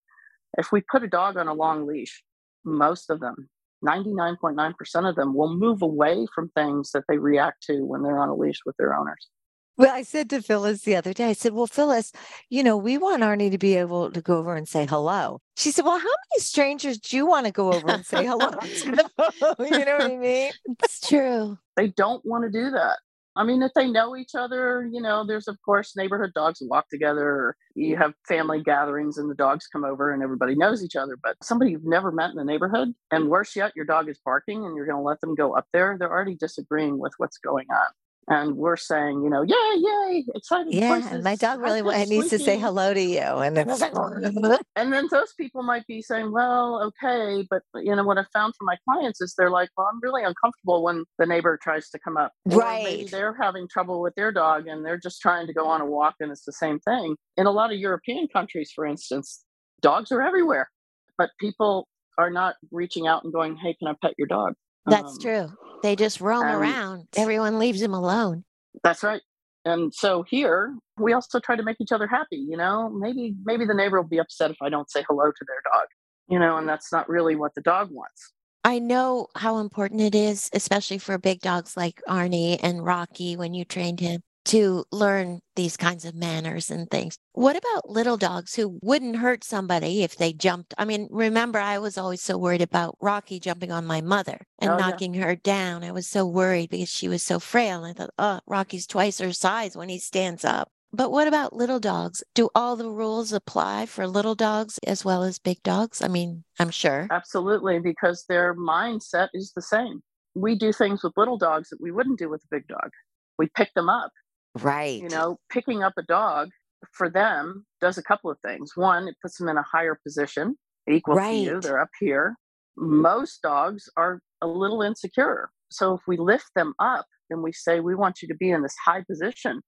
If 0.57 0.73
we 0.73 0.81
put 0.81 1.03
a 1.03 1.09
dog 1.09 1.37
on 1.37 1.49
a 1.49 1.55
long 1.55 1.87
leash, 1.87 2.23
most 2.65 3.11
of 3.11 3.21
them, 3.21 3.51
99.9% 3.85 5.09
of 5.09 5.17
them, 5.17 5.35
will 5.35 5.55
move 5.55 5.83
away 5.83 6.27
from 6.35 6.49
things 6.51 6.93
that 6.93 7.05
they 7.09 7.19
react 7.19 7.63
to 7.65 7.85
when 7.85 8.03
they're 8.03 8.19
on 8.19 8.31
a 8.31 8.35
leash 8.35 8.61
with 8.65 8.77
their 8.79 8.95
owners. 8.95 9.29
Well, 9.76 9.93
I 9.93 10.02
said 10.02 10.31
to 10.31 10.40
Phyllis 10.40 10.83
the 10.83 10.95
other 10.95 11.12
day, 11.12 11.31
I 11.31 11.33
said, 11.33 11.52
Well, 11.52 11.66
Phyllis, 11.66 12.12
you 12.49 12.62
know, 12.62 12.76
we 12.76 12.97
want 12.97 13.23
Arnie 13.23 13.50
to 13.50 13.59
be 13.59 13.75
able 13.76 14.11
to 14.11 14.21
go 14.21 14.38
over 14.38 14.54
and 14.54 14.69
say 14.69 14.87
hello. 14.87 15.40
She 15.57 15.73
said, 15.73 15.85
Well, 15.85 15.99
how 15.99 16.04
many 16.04 16.40
strangers 16.40 16.99
do 16.99 17.16
you 17.16 17.26
want 17.26 17.47
to 17.47 17.52
go 17.52 17.73
over 17.73 17.90
and 17.90 18.07
say 18.07 18.25
hello 18.26 18.50
you 18.62 19.85
know 19.85 19.97
what 19.97 20.12
I 20.12 20.16
mean? 20.16 20.52
It's 20.83 21.00
true. 21.00 21.59
They 21.76 21.88
don't 21.88 22.25
want 22.25 22.45
to 22.45 22.50
do 22.50 22.71
that. 22.71 22.99
I 23.37 23.43
mean, 23.43 23.62
if 23.62 23.73
they 23.75 23.88
know 23.88 24.16
each 24.16 24.37
other, 24.37 24.88
you 24.93 25.02
know, 25.02 25.26
there's 25.26 25.49
of 25.49 25.57
course 25.64 25.97
neighborhood 25.97 26.31
dogs 26.35 26.61
who 26.61 26.69
walk 26.69 26.88
together. 26.88 27.28
Or 27.28 27.57
you 27.75 27.97
have 27.97 28.12
family 28.28 28.62
gatherings 28.62 29.19
and 29.19 29.28
the 29.28 29.35
dogs 29.35 29.66
come 29.66 29.85
over 29.85 30.12
and 30.12 30.23
everybody 30.23 30.54
knows 30.54 30.85
each 30.85 30.95
other. 30.95 31.19
But 31.21 31.37
somebody 31.43 31.73
you've 31.73 31.85
never 31.85 32.12
met 32.12 32.31
in 32.31 32.37
the 32.37 32.45
neighborhood, 32.45 32.95
and 33.11 33.28
worse 33.28 33.57
yet, 33.57 33.73
your 33.75 33.87
dog 33.87 34.09
is 34.09 34.21
barking 34.25 34.64
and 34.64 34.76
you're 34.76 34.87
going 34.87 34.99
to 34.99 35.02
let 35.02 35.21
them 35.21 35.35
go 35.35 35.57
up 35.57 35.66
there, 35.73 35.97
they're 35.99 36.12
already 36.12 36.37
disagreeing 36.37 37.00
with 37.00 37.12
what's 37.16 37.38
going 37.38 37.66
on. 37.71 37.87
And 38.28 38.57
we're 38.57 38.76
saying, 38.76 39.23
you 39.23 39.28
know, 39.28 39.43
yay, 39.43 39.54
yay, 39.76 40.25
exciting 40.35 40.73
Yeah, 40.73 41.00
places. 41.00 41.23
my 41.25 41.37
dog 41.37 41.61
really 41.61 41.83
needs 42.07 42.31
to 42.31 42.38
say 42.38 42.59
hello 42.59 42.95
to 42.95 43.00
you. 43.00 43.19
And 43.21 43.54
then 43.57 43.66
like, 43.66 44.61
And 44.76 44.93
then 44.93 45.09
those 45.11 45.35
people 45.35 45.62
might 45.62 45.87
be 45.87 46.00
saying, 46.00 46.33
well, 46.33 46.81
okay, 47.04 47.47
but 47.50 47.62
you 47.75 47.95
know 47.95 48.02
what 48.04 48.16
I 48.16 48.25
found 48.33 48.54
for 48.57 48.64
my 48.64 48.76
clients 48.88 49.21
is 49.21 49.35
they're 49.37 49.50
like, 49.50 49.69
well, 49.76 49.88
I'm 49.93 50.00
really 50.02 50.23
uncomfortable 50.25 50.83
when 50.83 51.04
the 51.19 51.26
neighbor 51.26 51.59
tries 51.62 51.90
to 51.90 51.99
come 51.99 52.16
up. 52.16 52.33
Right. 52.47 53.07
they're 53.11 53.37
having 53.38 53.69
trouble 53.69 54.00
with 54.00 54.14
their 54.14 54.33
dog 54.33 54.69
and 54.69 54.85
they're 54.87 54.99
just 54.99 55.21
trying 55.21 55.47
to 55.47 55.52
go 55.52 55.66
on 55.66 55.83
a 55.83 55.87
walk 55.87 56.14
and 56.21 56.31
it's 56.33 56.45
the 56.45 56.52
same 56.52 56.81
thing. 56.81 57.16
In 57.37 57.47
a 57.47 57.50
lot 57.50 57.73
of 57.73 57.78
European 57.78 58.26
countries, 58.28 58.73
for 58.75 58.87
instance, 58.87 59.45
dogs 59.83 60.11
are 60.12 60.23
everywhere, 60.23 60.71
but 61.19 61.31
people 61.38 61.88
are 62.16 62.31
not 62.31 62.54
reaching 62.71 63.07
out 63.07 63.25
and 63.25 63.33
going, 63.33 63.57
hey, 63.57 63.75
can 63.75 63.88
I 63.88 63.95
pet 64.00 64.14
your 64.16 64.28
dog? 64.28 64.54
That's 64.87 65.12
Um, 65.12 65.19
true. 65.21 65.52
They 65.85 65.97
just 65.97 66.23
roam 66.23 66.47
and- 66.47 66.57
around. 66.57 67.09
Everyone 67.14 67.59
leaves 67.59 67.83
them 67.83 67.93
alone. 67.93 68.45
That's 68.83 69.03
right. 69.03 69.21
And 69.67 69.93
so 69.93 70.23
here 70.23 70.75
we 70.99 71.12
also 71.12 71.41
try 71.41 71.57
to 71.57 71.62
make 71.62 71.76
each 71.79 71.93
other 71.93 72.07
happy, 72.07 72.38
you 72.38 72.57
know. 72.57 72.88
Maybe 72.88 73.35
maybe 73.45 73.67
the 73.67 73.75
neighbor 73.75 74.00
will 74.00 74.09
be 74.09 74.19
upset 74.19 74.50
if 74.50 74.57
I 74.62 74.71
don't 74.71 74.91
say 74.91 75.05
hello 75.07 75.26
to 75.26 75.45
their 75.47 75.61
dog. 75.71 75.87
You 76.26 76.38
know, 76.38 76.57
and 76.57 76.67
that's 76.67 76.91
not 76.91 77.07
really 77.07 77.37
what 77.37 77.55
the 77.55 77.61
dog 77.61 77.91
wants. 77.91 78.33
I 78.64 78.79
know 78.79 79.26
how 79.37 79.59
important 79.59 80.00
it 80.00 80.14
is, 80.14 80.49
especially 80.55 80.97
for 80.97 81.19
big 81.19 81.41
dogs 81.41 81.76
like 81.76 82.00
Arnie 82.09 82.59
and 82.62 82.83
Rocky 82.83 83.37
when 83.37 83.53
you 83.53 83.67
trained 83.67 84.00
him, 84.00 84.23
to 84.47 84.85
learn 84.93 85.41
these 85.57 85.77
kinds 85.77 86.05
of 86.05 86.15
manners 86.15 86.71
and 86.71 86.91
things. 86.91 87.17
What 87.33 87.57
about 87.57 87.89
little 87.91 88.17
dogs 88.17 88.55
who 88.55 88.79
wouldn't 88.83 89.17
hurt 89.17 89.43
somebody 89.45 90.03
if 90.03 90.17
they 90.17 90.33
jumped? 90.33 90.75
I 90.77 90.85
mean, 90.85 91.09
remember, 91.11 91.59
I 91.59 91.79
was 91.79 91.97
always 91.97 92.21
so 92.23 92.37
worried 92.37 92.63
about 92.63 92.97
Rocky 93.01 93.41
jumping 93.41 93.73
on 93.73 93.87
my 93.87 94.01
mother 94.01 94.39
and 94.59 94.71
Oh, 94.71 94.79
yeah. 94.79 94.91
knocking 94.91 95.15
her 95.15 95.35
down. 95.35 95.83
I 95.85 95.93
was 95.93 96.07
so 96.07 96.27
worried 96.27 96.71
because 96.71 96.89
she 96.91 97.09
was 97.09 97.23
so 97.23 97.39
frail. 97.39 97.85
I 97.85 97.93
thought, 97.93 98.11
oh, 98.19 98.41
Rocky's 98.47 98.87
twice 98.87 99.19
her 99.19 99.33
size 99.33 99.77
when 99.77 99.89
he 99.89 99.99
stands 99.99 100.45
up. 100.45 100.69
But 100.93 101.11
what 101.11 101.27
about 101.27 101.53
little 101.57 101.81
dogs? 101.81 102.23
Do 102.35 102.51
all 102.55 102.77
the 102.77 102.89
rules 102.91 103.33
apply 103.33 103.87
for 103.87 104.07
little 104.07 104.37
dogs 104.37 104.79
as 104.87 105.05
well 105.05 105.25
as 105.25 105.41
big 105.41 105.61
dogs? 105.65 106.01
I 106.03 106.07
mean, 106.09 106.45
I'm 106.61 106.71
sure. 106.71 107.09
Absolutely, 107.11 107.81
because 107.81 108.25
their 108.29 108.55
mindset 108.55 109.29
is 109.35 109.53
the 109.57 109.63
same. 109.63 110.03
We 110.37 110.55
do 110.55 110.73
things 110.73 111.03
with 111.03 111.13
little 111.17 111.37
dogs 111.39 111.71
that 111.71 111.81
we 111.81 111.91
wouldn't 111.91 112.19
do 112.21 112.29
with 112.29 112.43
a 112.45 112.49
big 112.55 112.69
dog. 112.69 112.91
We 113.39 113.49
pick 113.57 113.75
them 113.75 113.89
up. 113.89 114.13
Right. 114.61 115.03
You 115.03 115.09
know, 115.09 115.39
picking 115.51 115.83
up 115.83 115.95
a 115.99 116.03
dog 116.03 116.51
for 116.93 117.09
them 117.09 117.67
does 117.81 117.99
a 117.99 118.03
couple 118.03 118.31
of 118.31 118.39
things. 118.47 118.73
One, 118.75 119.09
it 119.09 119.17
puts 119.23 119.39
them 119.39 119.49
in 119.49 119.57
a 119.57 119.63
higher 119.63 119.99
position, 120.03 120.57
equal 120.89 121.17
to 121.17 121.35
you. 121.35 121.61
They're 121.61 121.81
up 121.81 121.91
here. 121.99 122.37
Most 122.77 123.43
dogs 123.43 123.89
are 123.97 124.21
a 124.43 124.47
little 124.47 124.83
insecure. 124.83 125.51
So 125.71 125.95
if 125.95 126.03
we 126.07 126.17
lift 126.17 126.51
them 126.55 126.75
up 126.79 127.07
and 127.31 127.43
we 127.43 127.53
say, 127.53 127.81
we 127.81 127.95
want 127.95 128.23
you 128.23 128.29
to 128.29 128.35
be 128.35 128.51
in 128.51 128.63
this 128.63 128.75
high 128.85 129.03
position, 129.09 129.61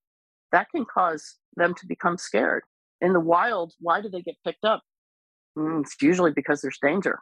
that 0.52 0.69
can 0.75 0.85
cause 0.85 1.37
them 1.57 1.75
to 1.75 1.87
become 1.87 2.19
scared. 2.19 2.62
In 3.00 3.12
the 3.12 3.21
wild, 3.21 3.73
why 3.81 4.00
do 4.00 4.09
they 4.09 4.23
get 4.23 4.37
picked 4.45 4.64
up? 4.64 4.83
Mm, 5.59 5.83
it's 5.83 5.97
usually 6.00 6.33
because 6.33 6.61
there's 6.61 6.78
danger. 6.83 7.19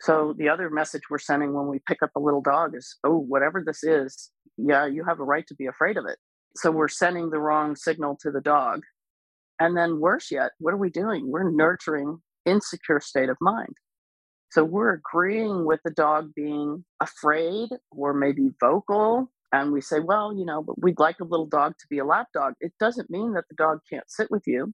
So 0.00 0.34
the 0.36 0.48
other 0.48 0.70
message 0.70 1.02
we're 1.08 1.18
sending 1.18 1.54
when 1.54 1.66
we 1.66 1.80
pick 1.86 2.02
up 2.02 2.10
a 2.16 2.20
little 2.20 2.42
dog 2.42 2.76
is, 2.76 2.96
oh, 3.04 3.18
whatever 3.18 3.62
this 3.64 3.82
is, 3.82 4.30
yeah, 4.56 4.86
you 4.86 5.04
have 5.04 5.20
a 5.20 5.24
right 5.24 5.46
to 5.46 5.54
be 5.54 5.66
afraid 5.66 5.96
of 5.96 6.06
it. 6.06 6.18
So 6.56 6.70
we're 6.70 6.88
sending 6.88 7.30
the 7.30 7.40
wrong 7.40 7.76
signal 7.76 8.16
to 8.22 8.30
the 8.30 8.40
dog. 8.40 8.82
And 9.60 9.76
then 9.76 10.00
worse 10.00 10.30
yet, 10.30 10.52
what 10.58 10.74
are 10.74 10.78
we 10.78 10.90
doing? 10.90 11.30
We're 11.30 11.50
nurturing 11.50 12.18
insecure 12.44 13.00
state 13.00 13.28
of 13.28 13.36
mind. 13.40 13.76
So 14.50 14.62
we're 14.62 14.94
agreeing 14.94 15.64
with 15.64 15.80
the 15.84 15.90
dog 15.90 16.30
being 16.34 16.84
afraid 17.00 17.70
or 17.90 18.14
maybe 18.14 18.50
vocal. 18.60 19.30
And 19.52 19.72
we 19.72 19.80
say, 19.80 20.00
well, 20.00 20.36
you 20.36 20.44
know, 20.44 20.62
but 20.62 20.80
we'd 20.82 20.98
like 20.98 21.20
a 21.20 21.24
little 21.24 21.46
dog 21.46 21.74
to 21.78 21.86
be 21.88 21.98
a 21.98 22.04
lap 22.04 22.28
dog. 22.34 22.54
It 22.60 22.72
doesn't 22.78 23.10
mean 23.10 23.34
that 23.34 23.44
the 23.48 23.56
dog 23.56 23.80
can't 23.90 24.08
sit 24.08 24.30
with 24.30 24.42
you. 24.46 24.72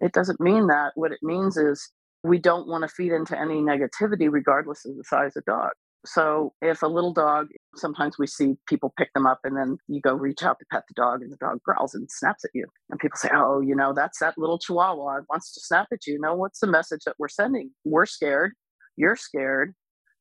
It 0.00 0.12
doesn't 0.12 0.40
mean 0.40 0.66
that. 0.66 0.92
What 0.94 1.12
it 1.12 1.20
means 1.22 1.56
is 1.56 1.90
we 2.24 2.38
don't 2.38 2.68
want 2.68 2.82
to 2.82 2.88
feed 2.88 3.12
into 3.12 3.38
any 3.38 3.62
negativity, 3.62 4.30
regardless 4.30 4.84
of 4.84 4.96
the 4.96 5.04
size 5.04 5.36
of 5.36 5.44
dog. 5.44 5.72
So 6.04 6.52
if 6.60 6.82
a 6.82 6.88
little 6.88 7.12
dog, 7.12 7.48
sometimes 7.76 8.18
we 8.18 8.26
see 8.26 8.56
people 8.66 8.92
pick 8.98 9.12
them 9.14 9.26
up 9.26 9.40
and 9.44 9.56
then 9.56 9.78
you 9.86 10.00
go 10.00 10.14
reach 10.14 10.42
out 10.42 10.58
to 10.58 10.66
pet 10.70 10.82
the 10.88 10.94
dog 10.94 11.22
and 11.22 11.30
the 11.30 11.36
dog 11.36 11.62
growls 11.62 11.94
and 11.94 12.10
snaps 12.10 12.44
at 12.44 12.50
you. 12.54 12.66
And 12.90 12.98
people 12.98 13.16
say, 13.16 13.28
oh, 13.32 13.60
you 13.60 13.76
know, 13.76 13.92
that's 13.94 14.18
that 14.18 14.36
little 14.36 14.58
chihuahua 14.58 15.20
wants 15.30 15.52
to 15.54 15.60
snap 15.60 15.86
at 15.92 16.06
you. 16.06 16.18
No, 16.20 16.34
what's 16.34 16.58
the 16.58 16.66
message 16.66 17.02
that 17.06 17.14
we're 17.18 17.28
sending? 17.28 17.70
We're 17.84 18.06
scared. 18.06 18.52
You're 18.96 19.16
scared. 19.16 19.74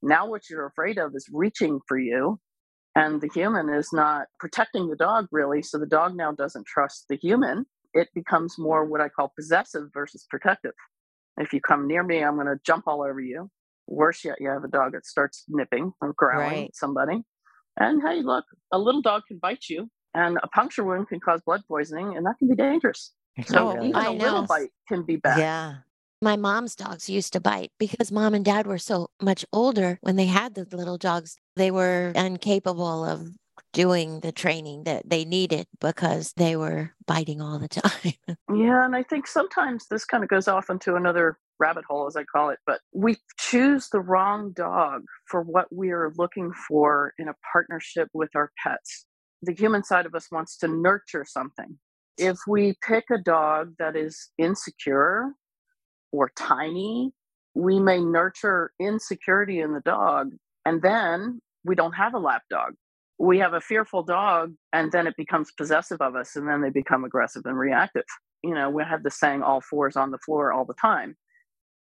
Now 0.03 0.27
what 0.27 0.49
you're 0.49 0.67
afraid 0.67 0.99
of 0.99 1.15
is 1.15 1.27
reaching 1.31 1.79
for 1.87 1.97
you. 1.97 2.39
And 2.95 3.21
the 3.21 3.29
human 3.33 3.69
is 3.73 3.89
not 3.91 4.27
protecting 4.39 4.87
the 4.87 4.95
dog 4.95 5.27
really. 5.31 5.63
So 5.63 5.79
the 5.79 5.87
dog 5.87 6.15
now 6.15 6.31
doesn't 6.31 6.67
trust 6.67 7.05
the 7.09 7.15
human. 7.15 7.65
It 7.93 8.09
becomes 8.13 8.55
more 8.59 8.85
what 8.85 9.01
I 9.01 9.09
call 9.09 9.33
possessive 9.35 9.87
versus 9.93 10.25
protective. 10.29 10.73
If 11.37 11.53
you 11.53 11.61
come 11.61 11.87
near 11.87 12.03
me, 12.03 12.23
I'm 12.23 12.35
going 12.35 12.47
to 12.47 12.59
jump 12.65 12.83
all 12.87 13.01
over 13.01 13.19
you. 13.19 13.49
Worse 13.91 14.23
yet, 14.23 14.37
you 14.39 14.49
have 14.49 14.63
a 14.63 14.69
dog 14.69 14.93
that 14.93 15.05
starts 15.05 15.43
nipping 15.49 15.91
or 16.01 16.13
growling 16.13 16.47
Right. 16.47 16.67
at 16.69 16.75
somebody. 16.75 17.23
And 17.77 18.01
hey, 18.01 18.21
look, 18.21 18.45
a 18.71 18.79
little 18.79 19.01
dog 19.01 19.23
can 19.27 19.37
bite 19.37 19.65
you, 19.69 19.89
and 20.13 20.37
a 20.41 20.47
puncture 20.47 20.83
wound 20.83 21.09
can 21.09 21.19
cause 21.19 21.41
blood 21.45 21.61
poisoning, 21.67 22.15
and 22.15 22.25
that 22.25 22.35
can 22.39 22.47
be 22.47 22.55
dangerous. 22.55 23.11
So 23.45 23.69
Oh, 23.69 23.83
even 23.85 23.95
I 23.95 24.05
a 24.07 24.11
little 24.11 24.43
bite 24.43 24.69
can 24.87 25.03
be 25.03 25.17
bad. 25.17 25.37
Yeah. 25.39 25.75
My 26.21 26.35
mom's 26.35 26.75
dogs 26.75 27.09
used 27.09 27.33
to 27.33 27.39
bite 27.39 27.71
because 27.79 28.11
mom 28.11 28.33
and 28.33 28.45
dad 28.45 28.67
were 28.67 28.77
so 28.77 29.09
much 29.21 29.43
older 29.51 29.97
when 30.01 30.15
they 30.17 30.27
had 30.27 30.53
the 30.53 30.67
little 30.71 30.97
dogs. 30.97 31.37
They 31.55 31.71
were 31.71 32.11
incapable 32.15 33.03
of 33.03 33.31
doing 33.73 34.19
the 34.19 34.31
training 34.31 34.83
that 34.83 35.09
they 35.09 35.25
needed 35.25 35.67
because 35.79 36.33
they 36.33 36.55
were 36.55 36.91
biting 37.05 37.41
all 37.41 37.59
the 37.59 37.67
time. 37.67 38.13
Yeah, 38.53 38.85
and 38.85 38.95
I 38.95 39.03
think 39.03 39.27
sometimes 39.27 39.87
this 39.89 40.05
kind 40.05 40.23
of 40.23 40.29
goes 40.29 40.47
off 40.47 40.69
into 40.69 40.95
another 40.95 41.37
rabbit 41.59 41.85
hole, 41.87 42.07
as 42.07 42.15
I 42.15 42.23
call 42.23 42.49
it, 42.49 42.59
but 42.65 42.81
we 42.91 43.17
choose 43.39 43.87
the 43.89 44.01
wrong 44.01 44.51
dog 44.51 45.03
for 45.27 45.41
what 45.41 45.73
we 45.73 45.91
are 45.91 46.11
looking 46.17 46.51
for 46.67 47.13
in 47.17 47.29
a 47.29 47.35
partnership 47.53 48.09
with 48.13 48.31
our 48.35 48.51
pets. 48.61 49.05
The 49.43 49.53
human 49.53 49.83
side 49.83 50.05
of 50.05 50.15
us 50.15 50.27
wants 50.31 50.57
to 50.57 50.67
nurture 50.67 51.25
something. 51.25 51.77
If 52.17 52.37
we 52.47 52.75
pick 52.85 53.05
a 53.11 53.17
dog 53.17 53.75
that 53.79 53.95
is 53.95 54.29
insecure 54.37 55.31
or 56.11 56.31
tiny, 56.37 57.13
we 57.53 57.79
may 57.79 57.99
nurture 57.99 58.71
insecurity 58.79 59.59
in 59.59 59.73
the 59.73 59.81
dog, 59.81 60.31
and 60.65 60.81
then 60.81 61.39
we 61.63 61.75
don't 61.75 61.93
have 61.93 62.13
a 62.13 62.19
lap 62.19 62.43
dog. 62.49 62.73
We 63.21 63.37
have 63.39 63.53
a 63.53 63.61
fearful 63.61 64.03
dog, 64.03 64.53
and 64.73 64.91
then 64.91 65.05
it 65.07 65.15
becomes 65.15 65.51
possessive 65.51 66.01
of 66.01 66.15
us, 66.15 66.35
and 66.35 66.47
then 66.47 66.61
they 66.61 66.71
become 66.71 67.03
aggressive 67.03 67.43
and 67.45 67.57
reactive 67.57 68.05
you 68.43 68.55
know, 68.55 68.69
we 68.69 68.83
have 68.83 69.03
the 69.03 69.11
saying 69.11 69.43
all 69.43 69.61
fours 69.61 69.95
on 69.95 70.11
the 70.11 70.17
floor 70.17 70.51
all 70.51 70.65
the 70.65 70.73
time. 70.73 71.15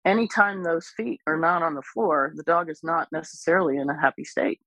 anytime 0.06 0.64
those 0.64 0.92
feet 0.96 1.20
are 1.28 1.38
not 1.38 1.64
on 1.64 1.76
the 1.76 1.82
floor, 1.82 2.34
the 2.36 2.44
dog 2.44 2.70
is 2.70 2.82
not 2.84 3.08
necessarily 3.12 3.78
in 3.78 3.90
a 3.90 4.00
happy 4.00 4.24
state. 4.24 4.60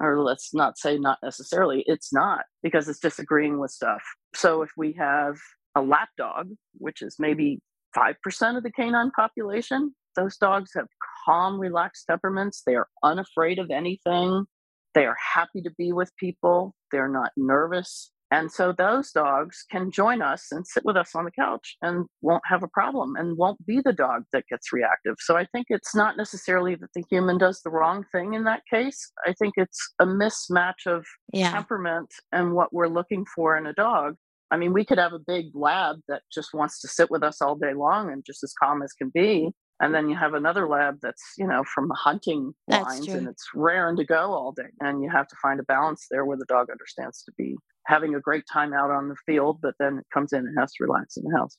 Or 0.00 0.20
let's 0.20 0.52
not 0.52 0.76
say 0.76 0.98
not 0.98 1.18
necessarily, 1.22 1.84
it's 1.86 2.12
not 2.12 2.44
because 2.62 2.88
it's 2.88 2.98
disagreeing 2.98 3.60
with 3.60 3.70
stuff. 3.70 4.02
So 4.34 4.62
if 4.62 4.70
we 4.76 4.92
have 4.98 5.36
a 5.76 5.82
lap 5.82 6.08
dog, 6.18 6.50
which 6.78 7.00
is 7.00 7.16
maybe 7.20 7.60
5% 7.96 8.56
of 8.56 8.64
the 8.64 8.72
canine 8.72 9.12
population, 9.12 9.94
those 10.16 10.36
dogs 10.36 10.72
have 10.74 10.88
calm, 11.24 11.60
relaxed 11.60 12.06
temperaments. 12.08 12.62
They 12.66 12.74
are 12.74 12.88
unafraid 13.04 13.60
of 13.60 13.70
anything. 13.70 14.46
They 14.94 15.06
are 15.06 15.16
happy 15.34 15.60
to 15.62 15.70
be 15.76 15.92
with 15.92 16.14
people. 16.16 16.74
They're 16.92 17.08
not 17.08 17.30
nervous. 17.36 18.10
And 18.30 18.50
so 18.50 18.72
those 18.76 19.12
dogs 19.12 19.64
can 19.70 19.92
join 19.92 20.20
us 20.20 20.46
and 20.50 20.66
sit 20.66 20.84
with 20.84 20.96
us 20.96 21.14
on 21.14 21.24
the 21.24 21.30
couch 21.30 21.76
and 21.82 22.06
won't 22.20 22.42
have 22.46 22.64
a 22.64 22.68
problem 22.68 23.14
and 23.16 23.36
won't 23.36 23.64
be 23.64 23.80
the 23.84 23.92
dog 23.92 24.24
that 24.32 24.44
gets 24.50 24.72
reactive. 24.72 25.16
So 25.20 25.36
I 25.36 25.46
think 25.52 25.66
it's 25.68 25.94
not 25.94 26.16
necessarily 26.16 26.74
that 26.74 26.90
the 26.94 27.04
human 27.08 27.38
does 27.38 27.60
the 27.62 27.70
wrong 27.70 28.04
thing 28.10 28.34
in 28.34 28.42
that 28.44 28.62
case. 28.68 29.12
I 29.24 29.34
think 29.34 29.54
it's 29.56 29.78
a 30.00 30.06
mismatch 30.06 30.86
of 30.86 31.04
yeah. 31.32 31.52
temperament 31.52 32.12
and 32.32 32.54
what 32.54 32.72
we're 32.72 32.88
looking 32.88 33.24
for 33.36 33.56
in 33.56 33.66
a 33.66 33.72
dog. 33.72 34.14
I 34.50 34.56
mean, 34.56 34.72
we 34.72 34.84
could 34.84 34.98
have 34.98 35.12
a 35.12 35.20
big 35.24 35.46
lab 35.54 35.96
that 36.08 36.22
just 36.32 36.54
wants 36.54 36.80
to 36.80 36.88
sit 36.88 37.10
with 37.10 37.22
us 37.22 37.40
all 37.40 37.54
day 37.54 37.74
long 37.74 38.10
and 38.10 38.24
just 38.26 38.42
as 38.42 38.52
calm 38.60 38.82
as 38.82 38.92
can 38.92 39.10
be 39.14 39.50
and 39.80 39.94
then 39.94 40.08
you 40.08 40.16
have 40.16 40.34
another 40.34 40.68
lab 40.68 40.98
that's 41.02 41.22
you 41.38 41.46
know 41.46 41.64
from 41.74 41.88
the 41.88 41.94
hunting 41.94 42.52
that's 42.68 42.84
lines 42.84 43.06
true. 43.06 43.16
and 43.16 43.28
it's 43.28 43.48
raring 43.54 43.96
to 43.96 44.04
go 44.04 44.32
all 44.32 44.52
day 44.52 44.70
and 44.80 45.02
you 45.02 45.10
have 45.10 45.28
to 45.28 45.36
find 45.42 45.60
a 45.60 45.64
balance 45.64 46.06
there 46.10 46.24
where 46.24 46.36
the 46.36 46.46
dog 46.46 46.68
understands 46.70 47.22
to 47.22 47.32
be 47.36 47.56
having 47.86 48.14
a 48.14 48.20
great 48.20 48.44
time 48.50 48.72
out 48.72 48.90
on 48.90 49.08
the 49.08 49.16
field 49.26 49.58
but 49.62 49.74
then 49.78 49.98
it 49.98 50.06
comes 50.12 50.32
in 50.32 50.40
and 50.40 50.58
has 50.58 50.72
to 50.72 50.84
relax 50.84 51.16
in 51.16 51.24
the 51.24 51.36
house 51.36 51.56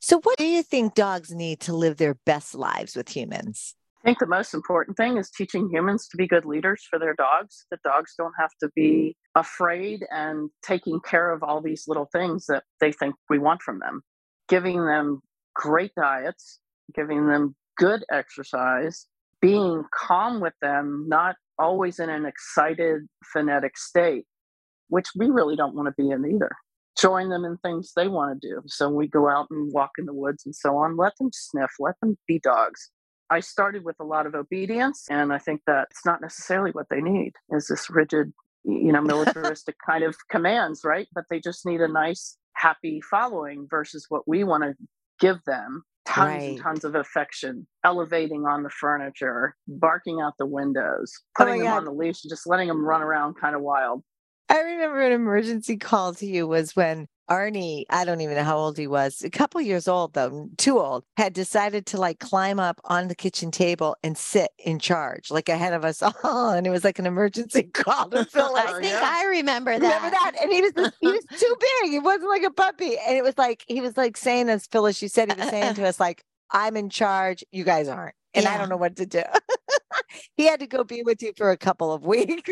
so 0.00 0.20
what 0.22 0.38
do 0.38 0.46
you 0.46 0.62
think 0.62 0.94
dogs 0.94 1.34
need 1.34 1.60
to 1.60 1.72
live 1.72 1.96
their 1.96 2.14
best 2.24 2.54
lives 2.54 2.94
with 2.94 3.08
humans 3.08 3.74
I 4.04 4.10
think 4.10 4.20
the 4.20 4.26
most 4.26 4.54
important 4.54 4.96
thing 4.96 5.16
is 5.16 5.28
teaching 5.28 5.68
humans 5.72 6.06
to 6.08 6.16
be 6.16 6.28
good 6.28 6.44
leaders 6.44 6.86
for 6.88 7.00
their 7.00 7.14
dogs. 7.14 7.66
That 7.72 7.82
dogs 7.82 8.14
don't 8.16 8.32
have 8.38 8.52
to 8.62 8.70
be 8.76 9.16
afraid 9.34 10.06
and 10.10 10.50
taking 10.62 11.00
care 11.00 11.32
of 11.32 11.42
all 11.42 11.60
these 11.60 11.84
little 11.88 12.08
things 12.12 12.46
that 12.46 12.62
they 12.80 12.92
think 12.92 13.16
we 13.28 13.38
want 13.38 13.60
from 13.60 13.80
them. 13.80 14.02
Giving 14.48 14.86
them 14.86 15.20
great 15.54 15.90
diets, 15.96 16.60
giving 16.94 17.26
them 17.26 17.54
good 17.76 18.04
exercise, 18.10 19.06
being 19.40 19.84
calm 19.94 20.40
with 20.40 20.54
them, 20.60 21.06
not 21.08 21.36
always 21.58 21.98
in 21.98 22.10
an 22.10 22.26
excited, 22.26 23.02
phonetic 23.32 23.76
state, 23.78 24.24
which 24.88 25.08
we 25.16 25.26
really 25.26 25.56
don't 25.56 25.74
want 25.74 25.86
to 25.86 26.02
be 26.02 26.10
in 26.10 26.24
either. 26.24 26.50
Join 27.00 27.28
them 27.28 27.44
in 27.44 27.56
things 27.58 27.92
they 27.94 28.08
want 28.08 28.40
to 28.40 28.48
do. 28.48 28.62
So 28.66 28.88
we 28.88 29.06
go 29.06 29.28
out 29.28 29.46
and 29.50 29.72
walk 29.72 29.92
in 29.98 30.06
the 30.06 30.12
woods 30.12 30.44
and 30.44 30.54
so 30.54 30.76
on. 30.76 30.96
Let 30.96 31.16
them 31.18 31.30
sniff, 31.32 31.70
let 31.78 31.94
them 32.00 32.18
be 32.26 32.40
dogs. 32.40 32.90
I 33.30 33.40
started 33.40 33.84
with 33.84 33.96
a 34.00 34.04
lot 34.04 34.26
of 34.26 34.34
obedience, 34.34 35.06
and 35.10 35.32
I 35.32 35.38
think 35.38 35.60
that's 35.66 36.04
not 36.06 36.20
necessarily 36.20 36.70
what 36.70 36.86
they 36.90 37.00
need 37.00 37.32
is 37.50 37.66
this 37.66 37.90
rigid, 37.90 38.32
you 38.64 38.90
know, 38.90 39.02
militaristic 39.02 39.76
kind 39.84 40.02
of 40.02 40.16
commands, 40.30 40.80
right? 40.84 41.06
But 41.14 41.24
they 41.30 41.38
just 41.38 41.66
need 41.66 41.80
a 41.80 41.88
nice, 41.88 42.36
happy 42.54 43.00
following 43.08 43.66
versus 43.70 44.06
what 44.08 44.26
we 44.26 44.44
want 44.44 44.64
to 44.64 44.74
give 45.20 45.38
them 45.46 45.82
tons 46.08 46.28
right. 46.28 46.50
and 46.50 46.60
tons 46.60 46.84
of 46.84 46.94
affection, 46.94 47.66
elevating 47.84 48.46
on 48.46 48.62
the 48.62 48.70
furniture, 48.70 49.54
barking 49.66 50.20
out 50.20 50.34
the 50.38 50.46
windows, 50.46 51.12
oh 51.16 51.44
putting 51.44 51.60
oh 51.60 51.64
them 51.64 51.72
God. 51.72 51.76
on 51.78 51.84
the 51.84 51.92
leash, 51.92 52.24
and 52.24 52.30
just 52.30 52.46
letting 52.46 52.68
them 52.68 52.84
run 52.84 53.02
around 53.02 53.34
kind 53.34 53.54
of 53.54 53.62
wild. 53.62 54.02
I 54.48 54.60
remember 54.60 55.00
an 55.00 55.12
emergency 55.12 55.76
call 55.76 56.14
to 56.14 56.26
you 56.26 56.48
was 56.48 56.74
when 56.74 57.06
Arnie, 57.30 57.84
I 57.90 58.04
don't 58.04 58.20
even 58.20 58.36
know 58.36 58.44
how 58.44 58.58
old 58.58 58.78
he 58.78 58.86
was, 58.86 59.22
a 59.22 59.30
couple 59.30 59.60
years 59.60 59.88
old 59.88 60.14
though, 60.14 60.48
too 60.56 60.78
old, 60.78 61.04
had 61.16 61.32
decided 61.32 61.86
to 61.86 61.98
like 61.98 62.18
climb 62.20 62.58
up 62.58 62.80
on 62.84 63.08
the 63.08 63.14
kitchen 63.14 63.50
table 63.50 63.96
and 64.02 64.16
sit 64.16 64.50
in 64.58 64.78
charge, 64.78 65.30
like 65.30 65.48
ahead 65.48 65.72
of 65.74 65.84
us 65.84 66.02
all. 66.24 66.50
And 66.50 66.66
it 66.66 66.70
was 66.70 66.84
like 66.84 66.98
an 66.98 67.06
emergency 67.06 67.62
call 67.74 68.10
to 68.10 68.24
Phil. 68.30 68.56
I 68.56 68.72
think 68.72 68.84
yeah. 68.84 69.00
I 69.02 69.24
remember 69.26 69.78
that. 69.78 69.96
Remember 69.96 70.10
that? 70.10 70.32
And 70.42 70.52
he 70.52 70.62
was 70.62 70.92
he 71.00 71.08
was 71.08 71.24
too 71.38 71.56
big. 71.60 71.90
He 71.90 71.98
wasn't 71.98 72.30
like 72.30 72.42
a 72.44 72.50
puppy. 72.50 72.96
And 73.06 73.16
it 73.16 73.22
was 73.22 73.36
like 73.38 73.64
he 73.68 73.80
was 73.80 73.96
like 73.96 74.16
saying, 74.16 74.48
as 74.48 74.66
Phyllis, 74.66 75.02
you 75.02 75.08
said, 75.08 75.32
he 75.32 75.38
was 75.38 75.50
saying 75.50 75.74
to 75.74 75.86
us, 75.86 76.00
like, 76.00 76.22
I'm 76.50 76.76
in 76.76 76.90
charge, 76.90 77.44
you 77.52 77.64
guys 77.64 77.88
aren't. 77.88 78.14
And 78.34 78.44
yeah. 78.44 78.54
I 78.54 78.58
don't 78.58 78.68
know 78.68 78.76
what 78.76 78.96
to 78.96 79.06
do. 79.06 79.22
he 80.36 80.46
had 80.46 80.60
to 80.60 80.66
go 80.66 80.84
be 80.84 81.02
with 81.02 81.22
you 81.22 81.32
for 81.36 81.50
a 81.50 81.56
couple 81.56 81.92
of 81.92 82.02
weeks. 82.06 82.50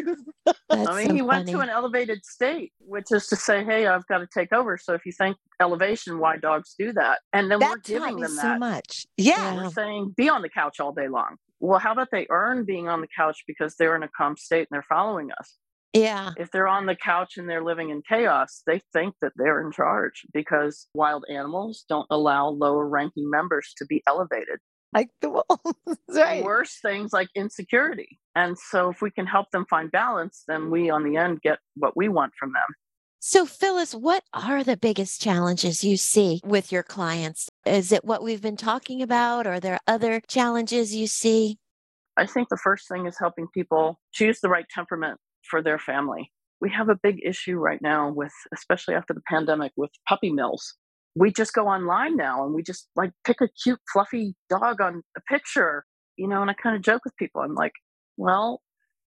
I 0.70 0.94
mean, 0.96 1.08
so 1.08 1.14
he 1.14 1.22
went 1.22 1.48
to 1.48 1.60
an 1.60 1.68
elevated 1.68 2.24
state, 2.24 2.72
which 2.78 3.12
is 3.12 3.26
to 3.28 3.36
say, 3.36 3.64
hey, 3.64 3.86
I've 3.86 4.06
got 4.06 4.18
to 4.18 4.28
take 4.32 4.52
over. 4.52 4.78
So 4.78 4.94
if 4.94 5.04
you 5.04 5.12
think 5.12 5.36
elevation, 5.60 6.18
why 6.18 6.36
dogs 6.36 6.74
do 6.78 6.92
that? 6.94 7.20
And 7.32 7.50
then 7.50 7.60
that 7.60 7.70
we're 7.70 7.76
giving 7.78 8.20
them 8.20 8.34
that. 8.36 8.42
so 8.42 8.58
much. 8.58 9.06
Yeah. 9.16 9.56
We're 9.56 9.70
saying, 9.70 10.14
be 10.16 10.28
on 10.28 10.42
the 10.42 10.48
couch 10.48 10.80
all 10.80 10.92
day 10.92 11.08
long. 11.08 11.36
Well, 11.60 11.78
how 11.78 11.92
about 11.92 12.08
they 12.12 12.26
earn 12.30 12.64
being 12.64 12.88
on 12.88 13.00
the 13.00 13.08
couch 13.16 13.44
because 13.46 13.76
they're 13.76 13.96
in 13.96 14.02
a 14.02 14.10
calm 14.16 14.36
state 14.36 14.68
and 14.70 14.76
they're 14.76 14.82
following 14.82 15.30
us? 15.32 15.56
Yeah. 15.94 16.32
If 16.36 16.50
they're 16.50 16.68
on 16.68 16.84
the 16.84 16.96
couch 16.96 17.38
and 17.38 17.48
they're 17.48 17.64
living 17.64 17.88
in 17.88 18.02
chaos, 18.06 18.62
they 18.66 18.82
think 18.92 19.14
that 19.22 19.32
they're 19.36 19.64
in 19.64 19.72
charge 19.72 20.26
because 20.34 20.88
wild 20.92 21.24
animals 21.30 21.86
don't 21.88 22.06
allow 22.10 22.48
lower 22.48 22.86
ranking 22.86 23.30
members 23.30 23.72
to 23.78 23.86
be 23.86 24.02
elevated 24.06 24.58
like 24.96 25.10
the 25.20 25.30
wolves, 25.30 26.00
right? 26.08 26.42
Worse 26.42 26.78
things 26.80 27.12
like 27.12 27.28
insecurity. 27.34 28.18
And 28.34 28.58
so 28.58 28.90
if 28.90 29.02
we 29.02 29.10
can 29.10 29.26
help 29.26 29.50
them 29.50 29.66
find 29.68 29.90
balance, 29.90 30.44
then 30.48 30.70
we 30.70 30.90
on 30.90 31.04
the 31.04 31.16
end 31.16 31.42
get 31.42 31.58
what 31.74 31.96
we 31.96 32.08
want 32.08 32.32
from 32.38 32.52
them. 32.52 32.74
So, 33.18 33.44
Phyllis, 33.44 33.94
what 33.94 34.22
are 34.32 34.62
the 34.62 34.76
biggest 34.76 35.20
challenges 35.20 35.82
you 35.82 35.96
see 35.96 36.40
with 36.44 36.70
your 36.70 36.82
clients? 36.82 37.48
Is 37.64 37.90
it 37.92 38.04
what 38.04 38.22
we've 38.22 38.42
been 38.42 38.56
talking 38.56 39.02
about? 39.02 39.46
Or 39.46 39.54
are 39.54 39.60
there 39.60 39.80
other 39.86 40.20
challenges 40.28 40.94
you 40.94 41.06
see? 41.06 41.58
I 42.16 42.26
think 42.26 42.48
the 42.48 42.56
first 42.56 42.88
thing 42.88 43.06
is 43.06 43.18
helping 43.18 43.48
people 43.52 43.98
choose 44.12 44.40
the 44.40 44.48
right 44.48 44.66
temperament 44.72 45.18
for 45.42 45.62
their 45.62 45.78
family. 45.78 46.30
We 46.60 46.70
have 46.70 46.88
a 46.88 46.94
big 46.94 47.20
issue 47.24 47.56
right 47.56 47.82
now 47.82 48.10
with, 48.10 48.32
especially 48.54 48.94
after 48.94 49.12
the 49.12 49.22
pandemic, 49.28 49.72
with 49.76 49.90
puppy 50.08 50.30
mills 50.30 50.74
we 51.16 51.32
just 51.32 51.54
go 51.54 51.66
online 51.66 52.16
now 52.16 52.44
and 52.44 52.54
we 52.54 52.62
just 52.62 52.88
like 52.94 53.10
pick 53.24 53.40
a 53.40 53.48
cute 53.62 53.80
fluffy 53.92 54.34
dog 54.48 54.80
on 54.80 55.02
a 55.16 55.20
picture 55.22 55.84
you 56.16 56.28
know 56.28 56.42
and 56.42 56.50
i 56.50 56.54
kind 56.54 56.76
of 56.76 56.82
joke 56.82 57.02
with 57.04 57.16
people. 57.16 57.40
I'm 57.40 57.54
like 57.54 57.72
well 58.16 58.60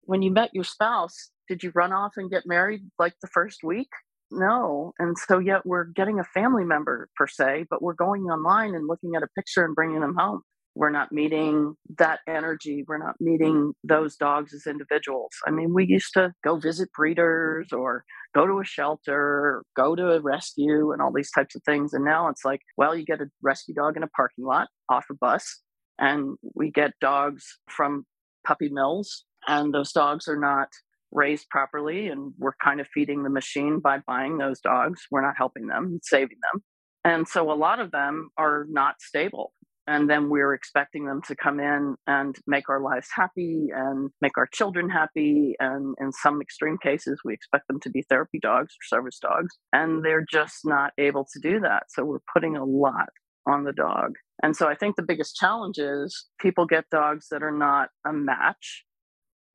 when 0.02 0.22
you 0.22 0.32
met 0.32 0.50
your 0.52 0.64
spouse 0.64 1.30
did 1.48 1.62
you 1.62 1.72
run 1.74 1.92
off 1.92 2.12
and 2.16 2.30
get 2.30 2.42
married 2.44 2.82
like 2.98 3.14
the 3.22 3.28
first 3.28 3.60
week? 3.64 3.88
No. 4.30 4.92
And 4.98 5.16
so 5.16 5.38
yet 5.38 5.64
we're 5.64 5.84
getting 5.84 6.20
a 6.20 6.24
family 6.24 6.64
member 6.64 7.08
per 7.16 7.26
se 7.26 7.66
but 7.70 7.82
we're 7.82 7.94
going 7.94 8.22
online 8.24 8.74
and 8.74 8.86
looking 8.86 9.14
at 9.14 9.22
a 9.22 9.28
picture 9.36 9.64
and 9.64 9.74
bringing 9.74 10.00
them 10.00 10.14
home 10.16 10.42
we're 10.78 10.90
not 10.90 11.10
meeting 11.10 11.74
that 11.98 12.20
energy 12.28 12.84
we're 12.86 13.04
not 13.04 13.16
meeting 13.20 13.56
mm. 13.56 13.72
those 13.82 14.14
dogs 14.16 14.54
as 14.54 14.64
individuals. 14.66 15.32
I 15.44 15.50
mean 15.50 15.74
we 15.74 15.84
used 15.84 16.12
to 16.14 16.32
go 16.44 16.56
visit 16.56 16.88
breeders 16.92 17.72
or 17.72 18.04
go 18.32 18.46
to 18.46 18.60
a 18.60 18.64
shelter 18.64 19.64
go 19.76 19.96
to 19.96 20.12
a 20.12 20.20
rescue 20.20 20.92
and 20.92 21.02
all 21.02 21.12
these 21.12 21.32
types 21.32 21.56
of 21.56 21.62
things. 21.64 21.92
And 21.92 22.04
now 22.04 22.28
it's 22.28 22.44
like 22.44 22.60
well 22.76 22.94
you 22.94 23.04
get 23.04 23.20
a 23.20 23.26
rescue 23.42 23.74
dog 23.74 23.96
in 23.96 24.04
a 24.04 24.08
parking 24.08 24.44
lot 24.44 24.68
off 24.88 25.06
a 25.10 25.14
bus 25.14 25.62
and 25.98 26.36
we 26.54 26.70
get 26.70 26.92
dogs 27.00 27.44
from 27.68 28.06
puppy 28.46 28.68
mills 28.68 29.24
and 29.48 29.74
those 29.74 29.90
dogs 29.90 30.28
are 30.28 30.38
not 30.38 30.68
raised 31.10 31.48
properly 31.48 32.06
and 32.06 32.34
we're 32.38 32.52
kind 32.62 32.80
of 32.80 32.86
feeding 32.94 33.24
the 33.24 33.30
machine 33.30 33.80
by 33.80 33.98
buying 34.06 34.38
those 34.38 34.60
dogs. 34.60 35.00
We're 35.10 35.22
not 35.22 35.34
helping 35.36 35.66
them 35.66 35.98
saving 36.04 36.38
them. 36.52 36.62
And 37.04 37.26
so 37.26 37.50
a 37.50 37.54
lot 37.54 37.80
of 37.80 37.90
them 37.90 38.28
are 38.36 38.66
not 38.68 38.96
stable 39.00 39.52
and 39.88 40.08
then 40.08 40.28
we're 40.28 40.52
expecting 40.52 41.06
them 41.06 41.22
to 41.26 41.34
come 41.34 41.58
in 41.58 41.96
and 42.06 42.36
make 42.46 42.68
our 42.68 42.80
lives 42.80 43.08
happy 43.14 43.68
and 43.74 44.10
make 44.20 44.36
our 44.36 44.46
children 44.52 44.90
happy. 44.90 45.54
And 45.58 45.94
in 45.98 46.12
some 46.12 46.40
extreme 46.42 46.76
cases 46.82 47.20
we 47.24 47.32
expect 47.32 47.66
them 47.68 47.80
to 47.80 47.90
be 47.90 48.04
therapy 48.08 48.38
dogs 48.40 48.74
or 48.74 48.98
service 48.98 49.18
dogs 49.18 49.56
and 49.72 50.04
they're 50.04 50.26
just 50.30 50.58
not 50.64 50.92
able 50.98 51.26
to 51.32 51.40
do 51.40 51.60
that. 51.60 51.84
So 51.88 52.04
we're 52.04 52.18
putting 52.32 52.56
a 52.56 52.64
lot 52.64 53.08
on 53.46 53.64
the 53.64 53.72
dog. 53.72 54.12
And 54.42 54.54
so 54.54 54.68
i 54.68 54.74
think 54.74 54.94
the 54.96 55.02
biggest 55.02 55.36
challenge 55.36 55.78
is 55.78 56.26
people 56.38 56.66
get 56.66 56.84
dogs 56.90 57.28
that 57.30 57.42
are 57.42 57.56
not 57.56 57.88
a 58.06 58.12
match 58.12 58.84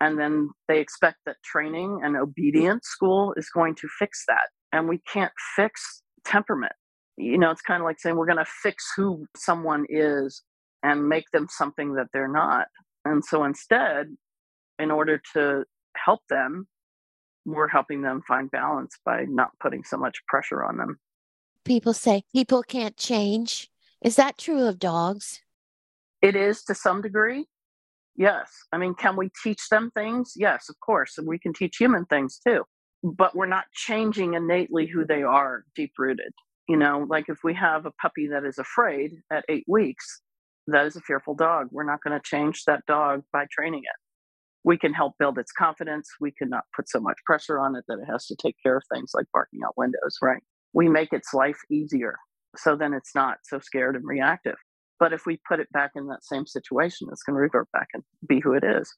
and 0.01 0.19
then 0.19 0.49
they 0.67 0.79
expect 0.79 1.17
that 1.25 1.37
training 1.45 2.01
and 2.03 2.17
obedience 2.17 2.87
school 2.87 3.33
is 3.37 3.49
going 3.53 3.75
to 3.75 3.87
fix 3.99 4.25
that. 4.27 4.49
And 4.73 4.89
we 4.89 4.99
can't 5.07 5.31
fix 5.55 6.01
temperament 6.25 6.73
you 7.17 7.37
know, 7.37 7.51
it's 7.51 7.61
kind 7.61 7.81
of 7.81 7.85
like 7.85 7.99
saying 7.99 8.15
we're 8.15 8.25
going 8.25 8.37
to 8.37 8.45
fix 8.45 8.91
who 8.95 9.25
someone 9.35 9.85
is 9.89 10.43
and 10.81 11.07
make 11.07 11.29
them 11.31 11.47
something 11.49 11.93
that 11.93 12.07
they're 12.13 12.31
not. 12.31 12.67
And 13.05 13.23
so 13.23 13.43
instead, 13.43 14.07
in 14.79 14.91
order 14.91 15.21
to 15.33 15.65
help 15.95 16.21
them, 16.29 16.67
we're 17.45 17.67
helping 17.67 18.01
them 18.01 18.21
find 18.27 18.49
balance 18.49 18.97
by 19.05 19.25
not 19.27 19.51
putting 19.59 19.83
so 19.83 19.97
much 19.97 20.25
pressure 20.27 20.63
on 20.63 20.77
them. 20.77 20.99
People 21.65 21.93
say 21.93 22.23
people 22.33 22.63
can't 22.63 22.97
change. 22.97 23.69
Is 24.01 24.15
that 24.15 24.37
true 24.37 24.65
of 24.65 24.79
dogs? 24.79 25.41
It 26.21 26.35
is 26.35 26.63
to 26.65 26.75
some 26.75 27.01
degree. 27.01 27.45
Yes. 28.15 28.51
I 28.71 28.77
mean, 28.77 28.95
can 28.95 29.15
we 29.15 29.29
teach 29.43 29.69
them 29.69 29.91
things? 29.95 30.33
Yes, 30.35 30.69
of 30.69 30.79
course. 30.79 31.17
And 31.17 31.27
we 31.27 31.39
can 31.39 31.53
teach 31.53 31.77
human 31.77 32.05
things 32.05 32.39
too. 32.45 32.63
But 33.03 33.35
we're 33.35 33.45
not 33.45 33.65
changing 33.73 34.33
innately 34.33 34.87
who 34.87 35.05
they 35.05 35.23
are 35.23 35.65
deep 35.75 35.93
rooted. 35.97 36.33
You 36.67 36.77
know, 36.77 37.05
like 37.09 37.25
if 37.27 37.39
we 37.43 37.53
have 37.55 37.85
a 37.85 37.91
puppy 38.01 38.27
that 38.27 38.45
is 38.45 38.57
afraid 38.57 39.11
at 39.31 39.43
eight 39.49 39.65
weeks, 39.67 40.21
that 40.67 40.85
is 40.85 40.95
a 40.95 41.01
fearful 41.01 41.35
dog. 41.35 41.67
We're 41.71 41.83
not 41.83 41.99
going 42.01 42.17
to 42.17 42.23
change 42.23 42.63
that 42.65 42.85
dog 42.87 43.23
by 43.33 43.45
training 43.51 43.81
it. 43.83 43.99
We 44.63 44.77
can 44.77 44.93
help 44.93 45.15
build 45.19 45.37
its 45.37 45.51
confidence. 45.51 46.09
We 46.21 46.31
cannot 46.31 46.63
put 46.73 46.87
so 46.87 47.01
much 47.01 47.17
pressure 47.25 47.59
on 47.59 47.75
it 47.75 47.83
that 47.89 47.99
it 47.99 48.09
has 48.09 48.27
to 48.27 48.35
take 48.37 48.55
care 48.63 48.77
of 48.77 48.83
things 48.93 49.11
like 49.13 49.25
barking 49.33 49.59
out 49.65 49.77
windows, 49.77 50.17
right? 50.21 50.41
We 50.71 50.87
make 50.87 51.11
its 51.11 51.33
life 51.33 51.59
easier 51.69 52.15
so 52.55 52.75
then 52.75 52.93
it's 52.93 53.15
not 53.15 53.37
so 53.43 53.59
scared 53.59 53.95
and 53.95 54.05
reactive. 54.05 54.55
But 54.99 55.13
if 55.13 55.25
we 55.25 55.39
put 55.47 55.59
it 55.59 55.71
back 55.71 55.91
in 55.95 56.07
that 56.07 56.23
same 56.23 56.45
situation, 56.45 57.07
it's 57.11 57.23
going 57.23 57.35
to 57.35 57.41
revert 57.41 57.71
back 57.71 57.87
and 57.93 58.03
be 58.27 58.39
who 58.39 58.53
it 58.53 58.63
is. 58.63 58.93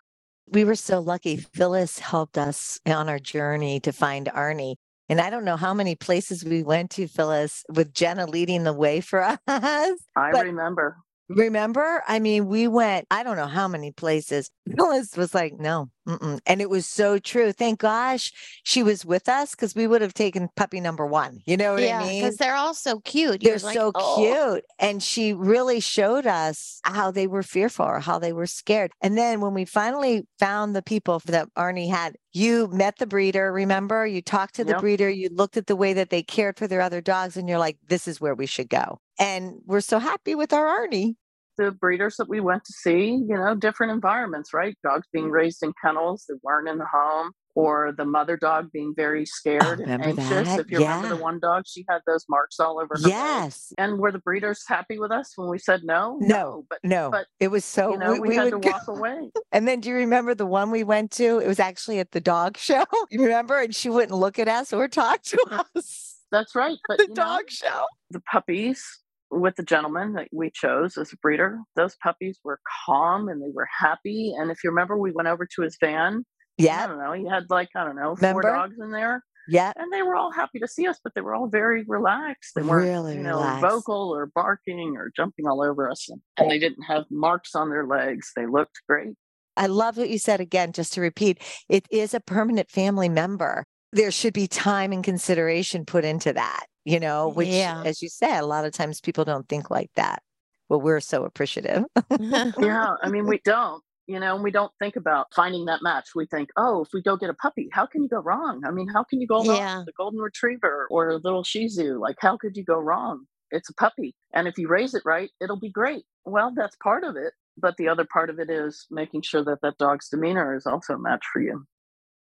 We 0.47 0.63
were 0.63 0.75
so 0.75 0.99
lucky. 0.99 1.37
Phyllis 1.37 1.97
helped 1.97 2.37
us 2.37 2.79
on 2.85 3.09
our 3.09 3.17
journey 3.17 3.79
to 3.79 3.91
find 3.91 4.27
Arnie. 4.27 4.75
And 5.07 5.21
I 5.21 5.29
don't 5.29 5.45
know 5.45 5.57
how 5.57 5.73
many 5.73 5.95
places 5.95 6.43
we 6.43 6.63
went 6.63 6.91
to, 6.91 7.07
Phyllis, 7.07 7.63
with 7.69 7.93
Jenna 7.93 8.25
leading 8.25 8.63
the 8.63 8.73
way 8.73 9.01
for 9.01 9.21
us. 9.23 9.39
I 9.47 9.91
but 10.15 10.45
remember. 10.45 10.97
Remember? 11.27 12.03
I 12.07 12.19
mean, 12.19 12.47
we 12.47 12.67
went, 12.67 13.07
I 13.09 13.23
don't 13.23 13.37
know 13.37 13.47
how 13.47 13.67
many 13.67 13.91
places. 13.91 14.51
Phyllis 14.75 15.17
was 15.17 15.33
like, 15.33 15.53
no. 15.59 15.89
Mm-mm. 16.07 16.39
And 16.45 16.61
it 16.61 16.69
was 16.69 16.85
so 16.85 17.17
true. 17.17 17.51
Thank 17.51 17.79
gosh 17.79 18.31
she 18.63 18.83
was 18.83 19.03
with 19.03 19.27
us 19.27 19.51
because 19.51 19.73
we 19.73 19.87
would 19.87 20.01
have 20.01 20.13
taken 20.13 20.49
puppy 20.55 20.79
number 20.79 21.05
one. 21.05 21.39
You 21.45 21.57
know 21.57 21.73
what 21.73 21.81
yeah, 21.81 21.99
I 21.99 22.07
mean? 22.07 22.21
Because 22.21 22.37
they're 22.37 22.55
all 22.55 22.75
so 22.75 22.99
cute. 22.99 23.41
You're 23.41 23.57
they're 23.57 23.65
like, 23.65 23.75
so 23.75 23.91
oh. 23.95 24.15
cute. 24.17 24.65
And 24.77 25.01
she 25.01 25.33
really 25.33 25.79
showed 25.79 26.27
us 26.27 26.79
how 26.83 27.09
they 27.09 27.25
were 27.25 27.41
fearful 27.41 27.85
or 27.85 27.99
how 27.99 28.19
they 28.19 28.33
were 28.33 28.45
scared. 28.45 28.91
And 29.01 29.17
then 29.17 29.41
when 29.41 29.55
we 29.55 29.65
finally 29.65 30.27
found 30.39 30.75
the 30.75 30.83
people 30.83 31.21
that 31.25 31.47
Arnie 31.55 31.89
had, 31.89 32.15
you 32.33 32.67
met 32.67 32.97
the 32.97 33.07
breeder, 33.07 33.51
remember? 33.51 34.05
You 34.05 34.21
talked 34.21 34.55
to 34.55 34.63
the 34.63 34.73
yep. 34.73 34.81
breeder, 34.81 35.09
you 35.09 35.29
looked 35.31 35.57
at 35.57 35.65
the 35.67 35.75
way 35.75 35.93
that 35.93 36.11
they 36.11 36.21
cared 36.21 36.59
for 36.59 36.67
their 36.67 36.81
other 36.81 37.01
dogs, 37.01 37.37
and 37.37 37.47
you're 37.49 37.57
like, 37.57 37.77
this 37.87 38.07
is 38.07 38.21
where 38.21 38.35
we 38.35 38.45
should 38.45 38.69
go. 38.69 38.99
And 39.19 39.61
we're 39.65 39.81
so 39.81 39.99
happy 39.99 40.35
with 40.35 40.53
our 40.53 40.65
Arnie 40.65 41.15
the 41.57 41.71
breeders 41.71 42.17
that 42.17 42.27
we 42.27 42.41
went 42.41 42.63
to 42.65 42.73
see, 42.73 43.11
you 43.11 43.35
know, 43.35 43.55
different 43.55 43.93
environments, 43.93 44.53
right? 44.53 44.77
Dogs 44.83 45.07
being 45.11 45.25
mm-hmm. 45.25 45.33
raised 45.33 45.63
in 45.63 45.73
kennels 45.81 46.25
that 46.27 46.39
weren't 46.43 46.67
in 46.67 46.77
the 46.77 46.85
home, 46.85 47.31
or 47.55 47.93
the 47.97 48.05
mother 48.05 48.35
dog 48.35 48.69
being 48.71 48.93
very 48.95 49.21
oh, 49.21 49.25
scared 49.25 49.79
and 49.79 50.03
anxious. 50.05 50.27
That? 50.29 50.59
If 50.59 50.71
you 50.71 50.81
yeah. 50.81 50.95
remember 50.95 51.15
the 51.15 51.21
one 51.21 51.39
dog, 51.39 51.63
she 51.65 51.85
had 51.89 52.01
those 52.05 52.25
marks 52.29 52.59
all 52.59 52.79
over 52.79 52.95
her. 53.01 53.07
Yes. 53.07 53.71
And 53.77 53.97
were 53.97 54.11
the 54.11 54.19
breeders 54.19 54.63
happy 54.67 54.99
with 54.99 55.11
us 55.11 55.31
when 55.35 55.49
we 55.49 55.57
said 55.57 55.81
no? 55.83 56.17
No, 56.19 56.27
no 56.27 56.65
but 56.69 56.79
no. 56.83 57.09
But 57.09 57.27
it 57.39 57.47
was 57.47 57.63
so 57.63 57.91
you 57.91 57.97
know, 57.97 58.13
we, 58.13 58.19
we, 58.19 58.29
we 58.29 58.35
had 58.35 58.51
to 58.51 58.59
go. 58.59 58.69
walk 58.69 58.87
away. 58.87 59.31
And 59.51 59.65
then 59.65 59.79
do 59.79 59.87
you 59.87 59.95
remember 59.95 60.35
the 60.35 60.45
one 60.45 60.69
we 60.69 60.83
went 60.83 61.11
to? 61.11 61.39
It 61.39 61.47
was 61.47 61.61
actually 61.61 61.99
at 61.99 62.11
the 62.11 62.19
dog 62.19 62.57
show. 62.57 62.83
You 63.09 63.23
remember? 63.23 63.57
And 63.57 63.73
she 63.73 63.89
wouldn't 63.89 64.11
look 64.11 64.37
at 64.37 64.49
us 64.49 64.73
or 64.73 64.89
talk 64.89 65.21
to 65.23 65.65
us. 65.75 66.17
That's 66.29 66.55
right. 66.55 66.77
But 66.89 66.97
the 66.97 67.07
dog 67.07 67.43
know, 67.43 67.47
show. 67.47 67.85
The 68.11 68.19
puppies 68.19 68.83
with 69.31 69.55
the 69.55 69.63
gentleman 69.63 70.13
that 70.13 70.27
we 70.31 70.49
chose 70.51 70.97
as 70.97 71.11
a 71.11 71.17
breeder, 71.17 71.59
those 71.75 71.95
puppies 72.01 72.39
were 72.43 72.59
calm 72.85 73.27
and 73.27 73.41
they 73.41 73.51
were 73.53 73.67
happy. 73.79 74.33
And 74.37 74.51
if 74.51 74.63
you 74.63 74.69
remember, 74.69 74.97
we 74.97 75.11
went 75.11 75.27
over 75.27 75.47
to 75.55 75.61
his 75.61 75.77
van. 75.79 76.25
Yeah. 76.57 76.83
I 76.83 76.87
don't 76.87 76.99
know. 76.99 77.13
He 77.13 77.27
had 77.27 77.45
like, 77.49 77.69
I 77.75 77.83
don't 77.83 77.95
know, 77.95 78.13
remember? 78.13 78.41
four 78.41 78.53
dogs 78.53 78.75
in 78.79 78.91
there. 78.91 79.23
Yeah. 79.47 79.71
And 79.75 79.93
they 79.93 80.01
were 80.01 80.15
all 80.15 80.31
happy 80.31 80.59
to 80.59 80.67
see 80.67 80.87
us, 80.87 80.99
but 81.03 81.13
they 81.13 81.21
were 81.21 81.35
all 81.35 81.47
very 81.47 81.83
relaxed. 81.87 82.53
They 82.55 82.63
weren't, 82.63 82.87
really 82.87 83.15
you 83.15 83.21
know, 83.21 83.37
relaxed. 83.37 83.61
vocal 83.61 84.11
or 84.15 84.27
barking 84.33 84.95
or 84.97 85.11
jumping 85.15 85.47
all 85.47 85.61
over 85.61 85.89
us. 85.89 86.09
And, 86.09 86.21
and 86.37 86.49
they 86.49 86.57
didn't 86.57 86.83
have 86.83 87.03
marks 87.11 87.53
on 87.53 87.69
their 87.69 87.85
legs. 87.85 88.31
They 88.35 88.47
looked 88.47 88.81
great. 88.87 89.13
I 89.57 89.67
love 89.67 89.97
what 89.97 90.09
you 90.09 90.17
said 90.17 90.41
again, 90.41 90.73
just 90.73 90.93
to 90.93 91.01
repeat, 91.01 91.41
it 91.69 91.85
is 91.89 92.13
a 92.13 92.19
permanent 92.19 92.69
family 92.69 93.07
member. 93.07 93.65
There 93.93 94.11
should 94.11 94.33
be 94.33 94.47
time 94.47 94.91
and 94.91 95.03
consideration 95.03 95.85
put 95.85 96.03
into 96.03 96.33
that 96.33 96.65
you 96.85 96.99
know, 96.99 97.29
which, 97.29 97.49
yeah. 97.49 97.81
as 97.83 98.01
you 98.01 98.09
said, 98.09 98.39
a 98.39 98.45
lot 98.45 98.63
of 98.63 98.71
times 98.71 99.01
people 99.01 99.25
don't 99.25 99.49
think 99.49 99.69
like 99.69 99.91
that. 99.95 100.21
But 100.69 100.79
we're 100.79 100.99
so 100.99 101.25
appreciative. 101.25 101.83
yeah. 102.19 102.93
I 103.01 103.09
mean, 103.09 103.27
we 103.27 103.39
don't, 103.43 103.83
you 104.07 104.19
know, 104.19 104.35
and 104.35 104.43
we 104.43 104.51
don't 104.51 104.71
think 104.79 104.95
about 104.95 105.27
finding 105.35 105.65
that 105.65 105.81
match. 105.83 106.09
We 106.15 106.25
think, 106.25 106.49
oh, 106.57 106.83
if 106.83 106.89
we 106.93 107.01
go 107.01 107.17
get 107.17 107.29
a 107.29 107.35
puppy, 107.35 107.69
how 107.71 107.85
can 107.85 108.01
you 108.01 108.09
go 108.09 108.19
wrong? 108.19 108.63
I 108.65 108.71
mean, 108.71 108.87
how 108.87 109.03
can 109.03 109.21
you 109.21 109.27
go 109.27 109.43
wrong 109.43 109.57
yeah. 109.57 109.79
with 109.79 109.89
a 109.89 109.93
golden 109.97 110.19
retriever 110.19 110.87
or 110.89 111.09
a 111.09 111.17
little 111.17 111.43
Shih 111.43 111.67
Tzu? 111.67 111.99
Like, 111.99 112.15
how 112.19 112.37
could 112.37 112.57
you 112.57 112.63
go 112.63 112.79
wrong? 112.79 113.25
It's 113.51 113.69
a 113.69 113.73
puppy. 113.75 114.15
And 114.33 114.47
if 114.47 114.57
you 114.57 114.67
raise 114.67 114.95
it 114.95 115.03
right, 115.05 115.29
it'll 115.39 115.59
be 115.59 115.71
great. 115.71 116.03
Well, 116.23 116.51
that's 116.55 116.75
part 116.77 117.03
of 117.03 117.15
it. 117.15 117.33
But 117.57 117.77
the 117.77 117.87
other 117.87 118.05
part 118.11 118.29
of 118.29 118.39
it 118.39 118.49
is 118.49 118.85
making 118.91 119.21
sure 119.21 119.43
that 119.43 119.61
that 119.61 119.77
dog's 119.77 120.09
demeanor 120.09 120.55
is 120.55 120.65
also 120.65 120.95
a 120.95 120.99
match 120.99 121.23
for 121.31 121.41
you. 121.41 121.65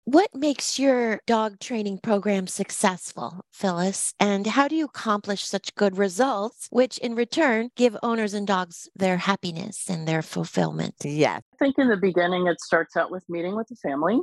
What 0.09 0.33
makes 0.37 0.79
your 0.79 1.19
dog 1.27 1.59
training 1.59 1.99
program 1.99 2.47
successful, 2.47 3.41
Phyllis? 3.51 4.15
And 4.21 4.47
how 4.47 4.69
do 4.69 4.77
you 4.77 4.85
accomplish 4.85 5.43
such 5.43 5.75
good 5.75 5.99
results, 5.99 6.69
which 6.71 6.97
in 6.99 7.17
return 7.17 7.71
give 7.75 7.97
owners 8.05 8.33
and 8.33 8.47
dogs 8.47 8.89
their 8.95 9.17
happiness 9.17 9.91
and 9.91 10.07
their 10.07 10.23
fulfillment? 10.23 10.95
Yes. 11.03 11.43
I 11.55 11.57
think 11.59 11.75
in 11.77 11.89
the 11.89 11.97
beginning, 11.97 12.47
it 12.47 12.61
starts 12.61 12.97
out 12.97 13.11
with 13.11 13.25
meeting 13.29 13.57
with 13.57 13.67
the 13.67 13.75
family 13.83 14.21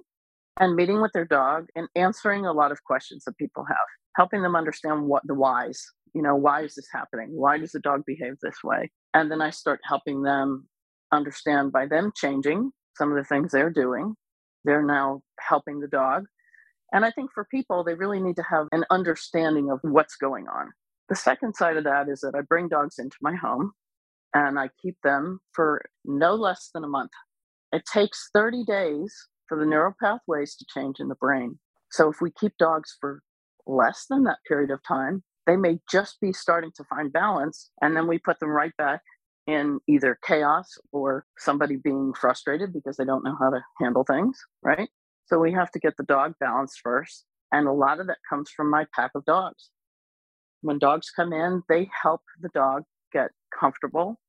and 0.57 0.73
meeting 0.73 1.01
with 1.01 1.11
their 1.11 1.25
dog 1.25 1.67
and 1.75 1.89
answering 1.97 2.45
a 2.45 2.53
lot 2.53 2.71
of 2.71 2.81
questions 2.85 3.25
that 3.25 3.37
people 3.37 3.65
have, 3.67 3.75
helping 4.15 4.41
them 4.41 4.55
understand 4.55 5.03
what 5.03 5.23
the 5.25 5.35
whys. 5.35 5.83
You 6.13 6.21
know, 6.21 6.37
why 6.37 6.61
is 6.61 6.75
this 6.75 6.87
happening? 6.93 7.27
Why 7.31 7.57
does 7.57 7.73
the 7.73 7.81
dog 7.81 8.03
behave 8.07 8.35
this 8.41 8.63
way? 8.63 8.89
And 9.13 9.29
then 9.29 9.41
I 9.41 9.49
start 9.49 9.81
helping 9.83 10.21
them 10.21 10.65
understand 11.11 11.73
by 11.73 11.87
them 11.87 12.13
changing 12.15 12.71
some 12.95 13.11
of 13.11 13.17
the 13.17 13.25
things 13.25 13.51
they're 13.51 13.69
doing 13.69 14.15
they're 14.63 14.83
now 14.83 15.21
helping 15.39 15.79
the 15.79 15.87
dog. 15.87 16.25
And 16.91 17.03
I 17.03 17.11
think 17.11 17.31
for 17.33 17.45
people, 17.45 17.83
they 17.83 17.95
really 17.95 18.21
need 18.21 18.35
to 18.35 18.43
have 18.43 18.67
an 18.71 18.85
understanding 18.91 19.71
of 19.71 19.79
what's 19.81 20.15
going 20.15 20.47
on. 20.47 20.71
The 21.09 21.15
second 21.15 21.55
side 21.55 21.77
of 21.77 21.83
that 21.85 22.07
is 22.07 22.21
that 22.21 22.35
I 22.35 22.41
bring 22.41 22.67
dogs 22.67 22.99
into 22.99 23.17
my 23.21 23.35
home 23.35 23.71
and 24.33 24.59
I 24.59 24.69
keep 24.81 24.97
them 25.03 25.39
for 25.53 25.83
no 26.05 26.35
less 26.35 26.69
than 26.73 26.83
a 26.83 26.87
month. 26.87 27.11
It 27.71 27.83
takes 27.91 28.29
30 28.33 28.63
days 28.65 29.13
for 29.47 29.57
the 29.57 29.65
neural 29.65 29.95
pathways 30.01 30.55
to 30.55 30.65
change 30.73 30.99
in 30.99 31.07
the 31.07 31.15
brain. 31.15 31.59
So 31.91 32.09
if 32.09 32.21
we 32.21 32.31
keep 32.39 32.53
dogs 32.57 32.95
for 32.99 33.21
less 33.65 34.05
than 34.09 34.23
that 34.23 34.39
period 34.47 34.71
of 34.71 34.79
time, 34.87 35.23
they 35.45 35.55
may 35.55 35.79
just 35.91 36.19
be 36.21 36.31
starting 36.31 36.71
to 36.77 36.83
find 36.85 37.11
balance. 37.11 37.69
And 37.81 37.95
then 37.95 38.07
we 38.07 38.17
put 38.19 38.39
them 38.39 38.49
right 38.49 38.75
back 38.77 39.01
in 39.47 39.79
either 39.87 40.17
chaos 40.25 40.77
or 40.91 41.25
somebody 41.37 41.75
being 41.75 42.13
frustrated 42.13 42.73
because 42.73 42.97
they 42.97 43.05
don't 43.05 43.23
know 43.23 43.35
how 43.39 43.49
to 43.49 43.61
handle 43.79 44.03
things, 44.03 44.39
right? 44.61 44.89
So 45.25 45.39
we 45.39 45.51
have 45.53 45.71
to 45.71 45.79
get 45.79 45.97
the 45.97 46.03
dog 46.03 46.33
balanced 46.39 46.79
first. 46.81 47.25
And 47.51 47.67
a 47.67 47.71
lot 47.71 47.99
of 47.99 48.07
that 48.07 48.17
comes 48.27 48.49
from 48.49 48.69
my 48.69 48.85
pack 48.95 49.11
of 49.15 49.25
dogs. 49.25 49.69
When 50.61 50.79
dogs 50.79 51.09
come 51.09 51.33
in, 51.33 51.61
they 51.69 51.89
help 52.01 52.21
the 52.41 52.49
dog 52.49 52.83
get 53.11 53.31
comfortable 53.57 54.19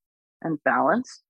and 0.43 0.59
balanced. 0.65 1.23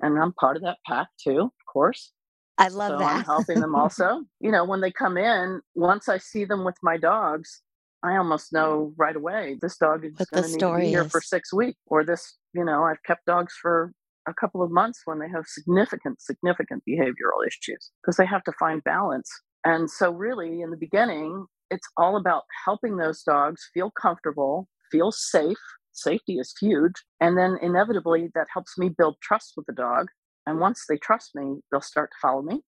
And 0.00 0.18
I'm 0.18 0.32
part 0.32 0.56
of 0.56 0.62
that 0.62 0.78
pack 0.86 1.08
too, 1.22 1.40
of 1.40 1.72
course. 1.72 2.12
I 2.58 2.68
love 2.68 2.90
so 2.90 2.98
that. 2.98 3.16
I'm 3.16 3.24
helping 3.24 3.60
them 3.60 3.74
also. 3.76 4.24
you 4.40 4.50
know, 4.50 4.64
when 4.64 4.80
they 4.80 4.90
come 4.90 5.16
in, 5.16 5.60
once 5.74 6.08
I 6.08 6.18
see 6.18 6.44
them 6.44 6.64
with 6.64 6.76
my 6.82 6.96
dogs, 6.96 7.62
I 8.02 8.16
almost 8.16 8.52
know 8.52 8.92
right 8.96 9.16
away 9.16 9.58
this 9.60 9.76
dog 9.76 10.04
is 10.04 10.12
going 10.30 10.44
to 10.44 10.50
need 10.50 10.60
to 10.60 10.76
be 10.76 10.88
here 10.88 11.02
is. 11.02 11.10
for 11.10 11.20
six 11.20 11.52
weeks, 11.52 11.78
or 11.86 12.04
this, 12.04 12.36
you 12.58 12.64
know, 12.64 12.82
I've 12.82 13.02
kept 13.06 13.24
dogs 13.26 13.54
for 13.62 13.92
a 14.26 14.34
couple 14.34 14.62
of 14.62 14.70
months 14.72 15.02
when 15.04 15.20
they 15.20 15.28
have 15.28 15.44
significant, 15.46 16.20
significant 16.20 16.82
behavioral 16.88 17.46
issues 17.46 17.92
because 18.02 18.16
they 18.16 18.26
have 18.26 18.42
to 18.44 18.52
find 18.58 18.82
balance. 18.82 19.30
And 19.64 19.88
so, 19.88 20.10
really, 20.10 20.60
in 20.60 20.70
the 20.70 20.76
beginning, 20.76 21.46
it's 21.70 21.86
all 21.96 22.16
about 22.16 22.42
helping 22.64 22.96
those 22.96 23.22
dogs 23.22 23.70
feel 23.72 23.92
comfortable, 24.00 24.66
feel 24.90 25.12
safe. 25.12 25.56
Safety 25.92 26.34
is 26.34 26.52
huge. 26.60 26.94
And 27.20 27.38
then, 27.38 27.58
inevitably, 27.62 28.30
that 28.34 28.48
helps 28.52 28.76
me 28.76 28.88
build 28.88 29.16
trust 29.22 29.52
with 29.56 29.66
the 29.66 29.72
dog. 29.72 30.08
And 30.46 30.58
once 30.58 30.84
they 30.88 30.96
trust 30.96 31.30
me, 31.36 31.60
they'll 31.70 31.80
start 31.80 32.10
to 32.10 32.16
follow 32.20 32.42
me. 32.42 32.62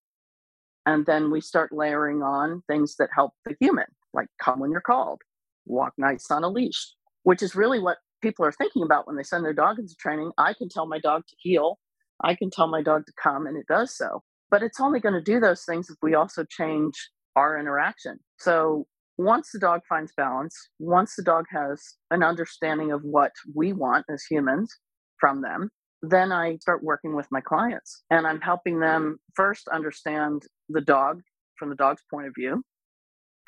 And 0.86 1.04
then 1.04 1.32
we 1.32 1.40
start 1.40 1.72
layering 1.72 2.22
on 2.22 2.62
things 2.68 2.94
that 2.98 3.10
help 3.14 3.32
the 3.44 3.56
human 3.60 3.86
like 4.14 4.28
come 4.42 4.60
when 4.60 4.70
you're 4.70 4.80
called, 4.80 5.20
walk 5.66 5.94
nights 5.98 6.30
on 6.30 6.44
a 6.44 6.48
leash, 6.48 6.94
which 7.24 7.42
is 7.42 7.54
really 7.54 7.78
what 7.80 7.98
people 8.20 8.44
are 8.44 8.52
thinking 8.52 8.82
about 8.82 9.06
when 9.06 9.16
they 9.16 9.22
send 9.22 9.44
their 9.44 9.52
dog 9.52 9.78
into 9.78 9.94
training. 9.98 10.32
I 10.38 10.54
can 10.54 10.68
tell 10.68 10.86
my 10.86 10.98
dog 10.98 11.22
to 11.28 11.36
heel, 11.38 11.78
I 12.22 12.34
can 12.34 12.50
tell 12.50 12.66
my 12.66 12.82
dog 12.82 13.06
to 13.06 13.12
come, 13.22 13.46
and 13.46 13.56
it 13.56 13.66
does 13.68 13.96
so. 13.96 14.22
But 14.50 14.62
it's 14.62 14.80
only 14.80 15.00
going 15.00 15.14
to 15.14 15.20
do 15.20 15.40
those 15.40 15.64
things 15.64 15.88
if 15.90 15.96
we 16.02 16.14
also 16.14 16.44
change 16.44 16.94
our 17.36 17.58
interaction. 17.58 18.18
So 18.38 18.86
once 19.16 19.50
the 19.52 19.58
dog 19.58 19.82
finds 19.88 20.12
balance, 20.16 20.56
once 20.78 21.14
the 21.14 21.22
dog 21.22 21.44
has 21.50 21.82
an 22.10 22.22
understanding 22.22 22.90
of 22.90 23.02
what 23.02 23.32
we 23.54 23.72
want 23.72 24.06
as 24.12 24.24
humans 24.24 24.74
from 25.18 25.42
them, 25.42 25.70
then 26.02 26.32
I 26.32 26.56
start 26.56 26.82
working 26.82 27.14
with 27.14 27.26
my 27.30 27.40
clients 27.42 28.02
and 28.10 28.26
I'm 28.26 28.40
helping 28.40 28.80
them 28.80 29.18
first 29.34 29.68
understand 29.68 30.42
the 30.70 30.80
dog 30.80 31.20
from 31.58 31.68
the 31.68 31.76
dog's 31.76 32.02
point 32.10 32.26
of 32.26 32.32
view. 32.36 32.62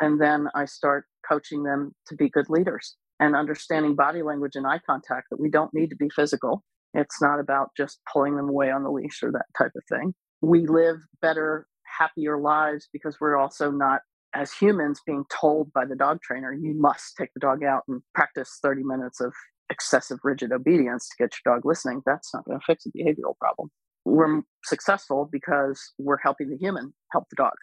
And 0.00 0.20
then 0.20 0.48
I 0.54 0.66
start 0.66 1.06
coaching 1.26 1.62
them 1.62 1.92
to 2.08 2.16
be 2.16 2.28
good 2.28 2.50
leaders 2.50 2.96
and 3.22 3.36
understanding 3.36 3.94
body 3.94 4.20
language 4.20 4.56
and 4.56 4.66
eye 4.66 4.80
contact 4.84 5.28
that 5.30 5.40
we 5.40 5.48
don't 5.48 5.72
need 5.72 5.90
to 5.90 5.96
be 5.96 6.10
physical. 6.10 6.64
It's 6.92 7.22
not 7.22 7.38
about 7.38 7.68
just 7.76 8.00
pulling 8.12 8.36
them 8.36 8.48
away 8.48 8.70
on 8.70 8.82
the 8.82 8.90
leash 8.90 9.22
or 9.22 9.30
that 9.30 9.46
type 9.56 9.70
of 9.76 9.84
thing. 9.88 10.12
We 10.40 10.66
live 10.66 10.96
better, 11.20 11.68
happier 11.98 12.38
lives 12.38 12.88
because 12.92 13.18
we're 13.20 13.36
also 13.36 13.70
not, 13.70 14.00
as 14.34 14.52
humans, 14.52 15.00
being 15.06 15.24
told 15.32 15.72
by 15.72 15.84
the 15.84 15.94
dog 15.94 16.20
trainer, 16.20 16.52
you 16.52 16.74
must 16.76 17.14
take 17.16 17.28
the 17.32 17.40
dog 17.40 17.62
out 17.62 17.84
and 17.86 18.02
practice 18.12 18.58
30 18.60 18.82
minutes 18.82 19.20
of 19.20 19.32
excessive 19.70 20.18
rigid 20.24 20.50
obedience 20.50 21.08
to 21.08 21.22
get 21.22 21.32
your 21.44 21.54
dog 21.54 21.64
listening, 21.64 22.02
that's 22.04 22.34
not 22.34 22.44
going 22.44 22.58
to 22.58 22.64
fix 22.66 22.84
a 22.86 22.90
behavioral 22.90 23.38
problem. 23.38 23.70
We're 24.04 24.42
successful 24.64 25.28
because 25.30 25.80
we're 25.96 26.18
helping 26.20 26.50
the 26.50 26.56
human 26.56 26.92
help 27.12 27.26
the 27.30 27.36
dog. 27.36 27.54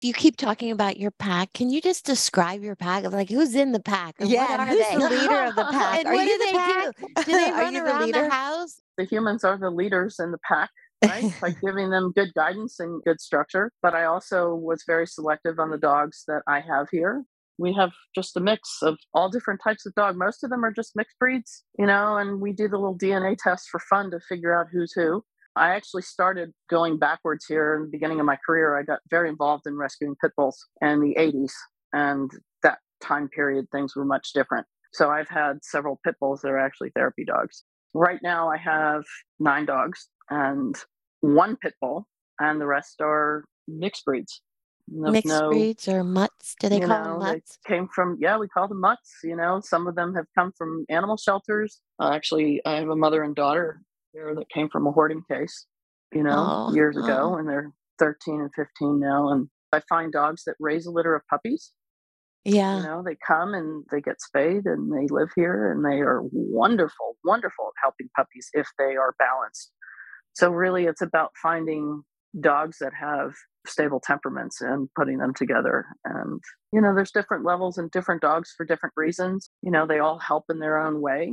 You 0.00 0.12
keep 0.12 0.36
talking 0.36 0.70
about 0.70 0.98
your 0.98 1.10
pack. 1.12 1.52
Can 1.54 1.70
you 1.70 1.80
just 1.80 2.04
describe 2.04 2.62
your 2.62 2.76
pack? 2.76 3.10
Like 3.10 3.30
who's 3.30 3.54
in 3.54 3.72
the 3.72 3.80
pack? 3.80 4.16
And 4.18 4.28
yeah, 4.28 4.66
who's 4.66 4.78
they? 4.78 4.96
the 4.96 5.10
leader 5.10 5.44
of 5.44 5.56
the 5.56 5.64
pack? 5.70 6.00
and 6.00 6.08
are 6.08 6.14
what 6.14 6.24
do 6.26 6.38
they 6.38 6.52
pack? 6.52 6.96
do? 6.96 7.24
Do 7.24 7.32
they 7.32 7.50
run 7.50 7.76
around 7.76 8.06
the, 8.06 8.20
the 8.20 8.30
house? 8.30 8.80
The 8.98 9.04
humans 9.04 9.44
are 9.44 9.58
the 9.58 9.70
leaders 9.70 10.16
in 10.18 10.30
the 10.30 10.38
pack 10.46 10.70
right? 11.08 11.32
like 11.42 11.60
giving 11.64 11.90
them 11.90 12.12
good 12.14 12.32
guidance 12.34 12.80
and 12.80 13.02
good 13.04 13.20
structure. 13.20 13.70
But 13.82 13.94
I 13.94 14.04
also 14.04 14.54
was 14.54 14.84
very 14.86 15.06
selective 15.06 15.58
on 15.58 15.70
the 15.70 15.78
dogs 15.78 16.24
that 16.28 16.42
I 16.46 16.60
have 16.60 16.88
here. 16.90 17.24
We 17.56 17.72
have 17.74 17.92
just 18.14 18.36
a 18.36 18.40
mix 18.40 18.78
of 18.82 18.98
all 19.12 19.28
different 19.28 19.60
types 19.62 19.86
of 19.86 19.94
dog. 19.94 20.16
Most 20.16 20.42
of 20.42 20.50
them 20.50 20.64
are 20.64 20.72
just 20.72 20.96
mixed 20.96 21.18
breeds, 21.20 21.62
you 21.78 21.86
know, 21.86 22.16
and 22.16 22.40
we 22.40 22.52
do 22.52 22.68
the 22.68 22.76
little 22.76 22.98
DNA 22.98 23.36
test 23.38 23.68
for 23.70 23.78
fun 23.78 24.10
to 24.10 24.18
figure 24.28 24.58
out 24.58 24.66
who's 24.72 24.92
who. 24.92 25.24
I 25.56 25.70
actually 25.70 26.02
started 26.02 26.52
going 26.68 26.98
backwards 26.98 27.46
here 27.46 27.76
in 27.76 27.82
the 27.82 27.88
beginning 27.88 28.18
of 28.18 28.26
my 28.26 28.36
career. 28.44 28.76
I 28.76 28.82
got 28.82 29.00
very 29.10 29.28
involved 29.28 29.66
in 29.66 29.76
rescuing 29.76 30.16
pit 30.20 30.32
bulls 30.36 30.66
in 30.80 31.00
the 31.00 31.14
80s, 31.18 31.52
and 31.92 32.30
that 32.62 32.78
time 33.00 33.28
period, 33.28 33.66
things 33.70 33.94
were 33.94 34.04
much 34.04 34.32
different. 34.32 34.66
So 34.92 35.10
I've 35.10 35.28
had 35.28 35.58
several 35.62 36.00
pit 36.04 36.16
bulls 36.20 36.40
that 36.42 36.48
are 36.48 36.58
actually 36.58 36.90
therapy 36.94 37.24
dogs. 37.24 37.62
Right 37.94 38.18
now, 38.22 38.48
I 38.50 38.56
have 38.56 39.04
nine 39.38 39.66
dogs, 39.66 40.08
and 40.28 40.76
one 41.20 41.56
pit 41.56 41.74
bull, 41.80 42.08
and 42.40 42.60
the 42.60 42.66
rest 42.66 43.00
are 43.00 43.44
mixed 43.68 44.04
breeds. 44.04 44.40
No, 44.88 45.12
mixed 45.12 45.28
no, 45.28 45.50
breeds 45.50 45.88
or 45.88 46.02
mutts? 46.02 46.56
Do 46.58 46.68
they 46.68 46.80
call 46.80 46.88
know, 46.88 47.04
them 47.04 47.18
mutts? 47.20 47.58
came 47.66 47.88
from 47.94 48.18
yeah, 48.20 48.36
we 48.36 48.48
call 48.48 48.66
them 48.68 48.80
mutts. 48.80 49.12
You 49.22 49.36
know, 49.36 49.60
some 49.64 49.86
of 49.86 49.94
them 49.94 50.14
have 50.14 50.26
come 50.36 50.52
from 50.58 50.84
animal 50.90 51.16
shelters. 51.16 51.80
Uh, 52.00 52.10
actually, 52.12 52.60
I 52.66 52.74
have 52.80 52.88
a 52.88 52.96
mother 52.96 53.22
and 53.22 53.34
daughter 53.34 53.80
there 54.14 54.34
that 54.34 54.48
came 54.50 54.68
from 54.70 54.86
a 54.86 54.92
hoarding 54.92 55.22
case. 55.30 55.66
You 56.12 56.22
know, 56.22 56.68
oh, 56.68 56.74
years 56.74 56.96
ago, 56.96 57.32
oh. 57.32 57.36
and 57.36 57.48
they're 57.48 57.72
13 57.98 58.40
and 58.40 58.50
15 58.54 59.00
now. 59.00 59.30
And 59.30 59.48
I 59.72 59.80
find 59.88 60.12
dogs 60.12 60.44
that 60.46 60.54
raise 60.60 60.86
a 60.86 60.92
litter 60.92 61.16
of 61.16 61.22
puppies. 61.28 61.72
Yeah. 62.44 62.76
You 62.76 62.82
know, 62.84 63.02
they 63.04 63.16
come 63.26 63.52
and 63.52 63.84
they 63.90 64.00
get 64.00 64.20
spayed 64.20 64.64
and 64.66 64.92
they 64.92 65.08
live 65.12 65.30
here 65.34 65.72
and 65.72 65.84
they 65.84 66.02
are 66.02 66.20
wonderful, 66.30 67.16
wonderful 67.24 67.66
at 67.66 67.82
helping 67.82 68.08
puppies 68.14 68.48
if 68.52 68.68
they 68.78 68.94
are 68.96 69.16
balanced 69.18 69.72
so 70.34 70.50
really 70.50 70.84
it's 70.84 71.00
about 71.00 71.30
finding 71.40 72.02
dogs 72.40 72.78
that 72.80 72.92
have 73.00 73.32
stable 73.66 74.00
temperaments 74.00 74.60
and 74.60 74.88
putting 74.96 75.18
them 75.18 75.32
together 75.32 75.86
and 76.04 76.40
you 76.72 76.80
know 76.80 76.94
there's 76.94 77.12
different 77.12 77.44
levels 77.44 77.78
and 77.78 77.90
different 77.92 78.20
dogs 78.20 78.52
for 78.56 78.66
different 78.66 78.92
reasons 78.96 79.50
you 79.62 79.70
know 79.70 79.86
they 79.86 80.00
all 80.00 80.18
help 80.18 80.44
in 80.50 80.58
their 80.58 80.78
own 80.78 81.00
way 81.00 81.32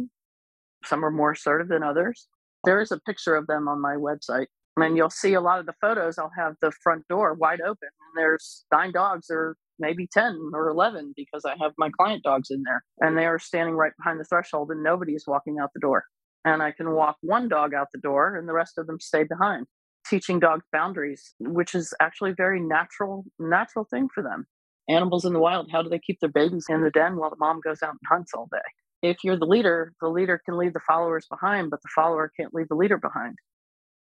some 0.86 1.04
are 1.04 1.12
more 1.12 1.32
assertive 1.32 1.68
than 1.68 1.84
others 1.84 2.28
there 2.64 2.82
is 2.82 2.92
a 2.92 3.00
picture 3.00 3.36
of 3.36 3.48
them 3.48 3.68
on 3.68 3.82
my 3.82 3.96
website 3.96 4.48
and 4.78 4.96
you'll 4.98 5.10
see 5.10 5.34
a 5.34 5.42
lot 5.42 5.60
of 5.60 5.66
the 5.66 5.74
photos 5.82 6.18
i'll 6.18 6.32
have 6.38 6.56
the 6.62 6.72
front 6.84 7.08
door 7.08 7.34
wide 7.34 7.62
open 7.62 7.90
and 7.90 8.16
there's 8.16 8.66
nine 8.72 8.92
dogs 8.92 9.28
or 9.30 9.56
maybe 9.80 10.08
10 10.12 10.52
or 10.54 10.70
11 10.70 11.14
because 11.16 11.46
i 11.46 11.56
have 11.62 11.74
my 11.78 11.90
client 11.98 12.24
dogs 12.24 12.50
in 12.52 12.64
there 12.64 12.84
and 13.00 13.18
they 13.18 13.26
are 13.26 13.40
standing 13.40 13.76
right 13.76 13.94
behind 13.98 14.20
the 14.20 14.26
threshold 14.26 14.70
and 14.72 14.84
nobody 14.84 15.14
is 15.14 15.26
walking 15.28 15.58
out 15.60 15.72
the 15.74 15.80
door 15.80 16.04
and 16.44 16.62
I 16.64 16.72
can 16.72 16.92
walk 16.92 17.18
one 17.22 17.48
dog 17.48 17.74
out 17.74 17.88
the 17.94 18.00
door 18.00 18.36
and 18.36 18.48
the 18.48 18.54
rest 18.54 18.78
of 18.78 18.88
them 18.88 19.00
stay 19.00 19.24
behind. 19.24 19.68
Teaching 20.10 20.40
dogs 20.40 20.66
boundaries, 20.72 21.36
which 21.40 21.76
is 21.76 21.94
actually 22.02 22.32
a 22.32 22.36
very 22.36 22.60
natural, 22.60 23.24
natural 23.40 23.86
thing 23.86 24.08
for 24.14 24.24
them. 24.24 24.46
Animals 24.90 25.26
in 25.26 25.34
the 25.34 25.40
wild, 25.40 25.70
how 25.72 25.84
do 25.84 25.90
they 25.90 26.00
keep 26.00 26.20
their 26.20 26.32
babies 26.32 26.66
in 26.68 26.82
the 26.82 26.90
den 26.90 27.18
while 27.18 27.30
the 27.30 27.36
mom 27.40 27.62
goes 27.64 27.84
out 27.84 27.92
and 27.92 28.00
hunts 28.10 28.34
all 28.34 28.50
day? 28.52 28.58
If 29.02 29.24
you're 29.24 29.38
the 29.38 29.46
leader, 29.46 29.94
the 30.00 30.10
leader 30.10 30.42
can 30.46 30.58
leave 30.58 30.74
the 30.74 30.80
followers 30.80 31.26
behind, 31.30 31.72
but 31.72 31.82
the 31.82 31.90
follower 31.96 32.32
can't 32.38 32.54
leave 32.54 32.68
the 32.70 32.76
leader 32.76 32.98
behind, 32.98 33.38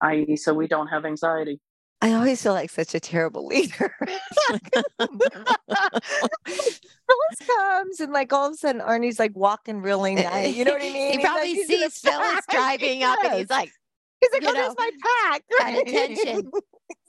i.e., 0.03 0.37
so 0.37 0.53
we 0.53 0.67
don't 0.67 0.89
have 0.89 1.05
anxiety. 1.05 1.61
I 2.03 2.15
always 2.15 2.43
feel 2.43 2.55
like 2.55 2.71
such 2.71 2.95
a 2.95 3.01
terrible 3.01 3.47
leader. 3.53 3.95
Phyllis 6.47 6.69
comes 7.47 8.01
and 8.01 8.13
like 8.13 8.33
all 8.33 8.47
of 8.47 8.55
a 8.55 8.57
sudden 8.57 8.81
Arnie's 8.81 9.19
like 9.19 9.33
walking 9.35 9.83
really 9.83 10.15
nice. 10.15 10.55
You 10.55 10.65
know 10.65 10.73
what 10.73 10.83
I 10.83 10.85
mean? 10.93 10.95
he 10.95 11.17
he's 11.17 11.25
probably 11.25 11.55
like, 11.55 11.67
sees 11.67 11.99
Phyllis 11.99 12.45
driving 12.51 13.03
up 13.03 13.19
and 13.25 13.35
he's 13.35 13.51
like, 13.51 13.71
he's 14.21 14.31
like, 14.33 14.45
oh, 14.47 14.53
know, 14.53 14.75
my 14.79 14.91
pack. 15.23 15.43
attention. 15.87 16.51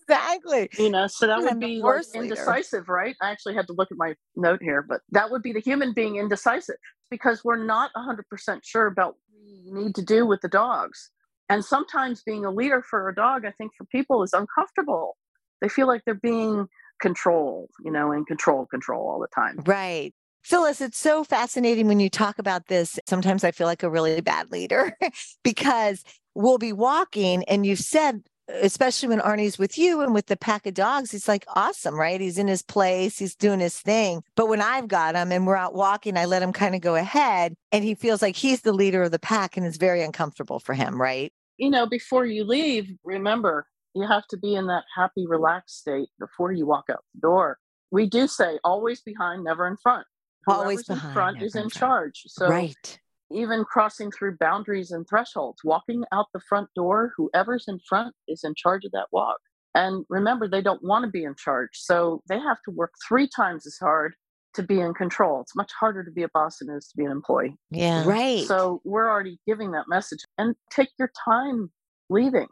exactly. 0.01 0.69
You 0.77 0.89
know, 0.89 1.07
so 1.07 1.27
that 1.27 1.41
would 1.41 1.59
be 1.59 1.81
like 1.81 2.05
indecisive, 2.13 2.89
right? 2.89 3.15
I 3.21 3.31
actually 3.31 3.55
had 3.55 3.67
to 3.67 3.73
look 3.73 3.91
at 3.91 3.97
my 3.97 4.15
note 4.35 4.61
here, 4.61 4.81
but 4.81 5.01
that 5.11 5.31
would 5.31 5.41
be 5.41 5.53
the 5.53 5.61
human 5.61 5.93
being 5.93 6.17
indecisive 6.17 6.75
because 7.11 7.43
we're 7.43 7.63
not 7.63 7.91
100% 7.93 8.61
sure 8.63 8.87
about 8.87 9.15
what 9.29 9.45
we 9.45 9.83
need 9.83 9.93
to 9.95 10.01
do 10.01 10.25
with 10.25 10.41
the 10.41 10.47
dogs. 10.47 11.11
And 11.49 11.63
sometimes 11.63 12.23
being 12.23 12.45
a 12.45 12.49
leader 12.49 12.81
for 12.81 13.09
a 13.09 13.13
dog, 13.13 13.45
I 13.45 13.51
think 13.51 13.73
for 13.77 13.85
people 13.85 14.23
is 14.23 14.33
uncomfortable. 14.33 15.17
They 15.59 15.69
feel 15.69 15.85
like 15.85 16.03
they're 16.05 16.15
being 16.15 16.67
controlled, 17.01 17.69
you 17.83 17.91
know, 17.91 18.11
and 18.11 18.25
control, 18.25 18.65
control 18.65 19.07
all 19.07 19.19
the 19.19 19.27
time. 19.27 19.57
Right. 19.65 20.13
Phyllis, 20.43 20.81
it's 20.81 20.97
so 20.97 21.23
fascinating 21.23 21.87
when 21.87 21.99
you 21.99 22.09
talk 22.09 22.39
about 22.39 22.67
this. 22.67 22.99
Sometimes 23.07 23.43
I 23.43 23.51
feel 23.51 23.67
like 23.67 23.83
a 23.83 23.89
really 23.89 24.21
bad 24.21 24.51
leader 24.51 24.97
because 25.43 26.03
we'll 26.33 26.57
be 26.57 26.73
walking 26.73 27.43
and 27.43 27.65
you've 27.65 27.79
said, 27.79 28.23
especially 28.47 29.09
when 29.09 29.19
Arnie's 29.19 29.57
with 29.57 29.77
you 29.77 30.01
and 30.01 30.13
with 30.13 30.27
the 30.27 30.37
pack 30.37 30.65
of 30.65 30.73
dogs, 30.73 31.11
he's 31.11 31.27
like 31.27 31.45
awesome, 31.55 31.99
right? 31.99 32.19
He's 32.19 32.37
in 32.37 32.47
his 32.47 32.61
place, 32.61 33.17
he's 33.17 33.35
doing 33.35 33.59
his 33.59 33.79
thing. 33.79 34.23
But 34.35 34.49
when 34.49 34.61
I've 34.61 34.87
got 34.87 35.15
him 35.15 35.31
and 35.31 35.47
we're 35.47 35.55
out 35.55 35.73
walking, 35.73 36.17
I 36.17 36.25
let 36.25 36.43
him 36.43 36.53
kind 36.53 36.75
of 36.75 36.81
go 36.81 36.95
ahead 36.95 37.55
and 37.71 37.83
he 37.83 37.95
feels 37.95 38.21
like 38.21 38.35
he's 38.35 38.61
the 38.61 38.73
leader 38.73 39.03
of 39.03 39.11
the 39.11 39.19
pack 39.19 39.57
and 39.57 39.65
it's 39.65 39.77
very 39.77 40.01
uncomfortable 40.01 40.59
for 40.59 40.73
him, 40.73 40.99
right? 40.99 41.31
you 41.61 41.69
know, 41.69 41.85
before 41.85 42.25
you 42.25 42.43
leave, 42.43 42.91
remember 43.03 43.67
you 43.93 44.07
have 44.07 44.25
to 44.29 44.37
be 44.37 44.55
in 44.55 44.65
that 44.65 44.83
happy, 44.95 45.27
relaxed 45.27 45.77
state 45.77 46.09
before 46.19 46.51
you 46.51 46.65
walk 46.65 46.85
out 46.89 47.03
the 47.13 47.21
door. 47.21 47.59
We 47.91 48.07
do 48.07 48.27
say 48.27 48.57
always 48.63 49.01
behind, 49.01 49.43
never 49.43 49.67
in 49.67 49.77
front. 49.77 50.07
Whoever's 50.47 50.61
always 50.61 50.83
behind, 50.85 51.09
in 51.09 51.13
front 51.13 51.43
is 51.43 51.55
in, 51.55 51.63
in 51.63 51.69
charge. 51.69 52.23
So 52.25 52.47
right. 52.47 52.99
Even 53.33 53.63
crossing 53.65 54.11
through 54.11 54.37
boundaries 54.37 54.91
and 54.91 55.07
thresholds, 55.07 55.63
walking 55.63 56.03
out 56.11 56.27
the 56.33 56.41
front 56.47 56.69
door, 56.75 57.13
whoever's 57.17 57.65
in 57.67 57.79
front 57.87 58.15
is 58.27 58.43
in 58.43 58.53
charge 58.55 58.85
of 58.85 58.91
that 58.91 59.07
walk. 59.11 59.37
And 59.73 60.05
remember, 60.09 60.47
they 60.47 60.61
don't 60.61 60.83
want 60.83 61.05
to 61.05 61.11
be 61.11 61.23
in 61.23 61.35
charge. 61.35 61.69
So 61.73 62.21
they 62.27 62.39
have 62.39 62.57
to 62.65 62.71
work 62.71 62.91
three 63.07 63.29
times 63.33 63.65
as 63.65 63.77
hard 63.79 64.13
to 64.55 64.63
be 64.63 64.81
in 64.81 64.93
control. 64.93 65.41
It's 65.41 65.55
much 65.55 65.71
harder 65.79 66.03
to 66.03 66.11
be 66.11 66.23
a 66.23 66.29
boss 66.33 66.57
than 66.59 66.69
it 66.69 66.77
is 66.77 66.87
to 66.89 66.97
be 66.97 67.05
an 67.05 67.11
employee. 67.11 67.55
Yeah. 67.69 68.03
Right. 68.05 68.45
So 68.45 68.81
we're 68.83 69.09
already 69.09 69.39
giving 69.47 69.71
that 69.71 69.85
message 69.87 70.19
and 70.37 70.55
take 70.69 70.89
your 70.99 71.11
time 71.25 71.71
leaving. 72.09 72.47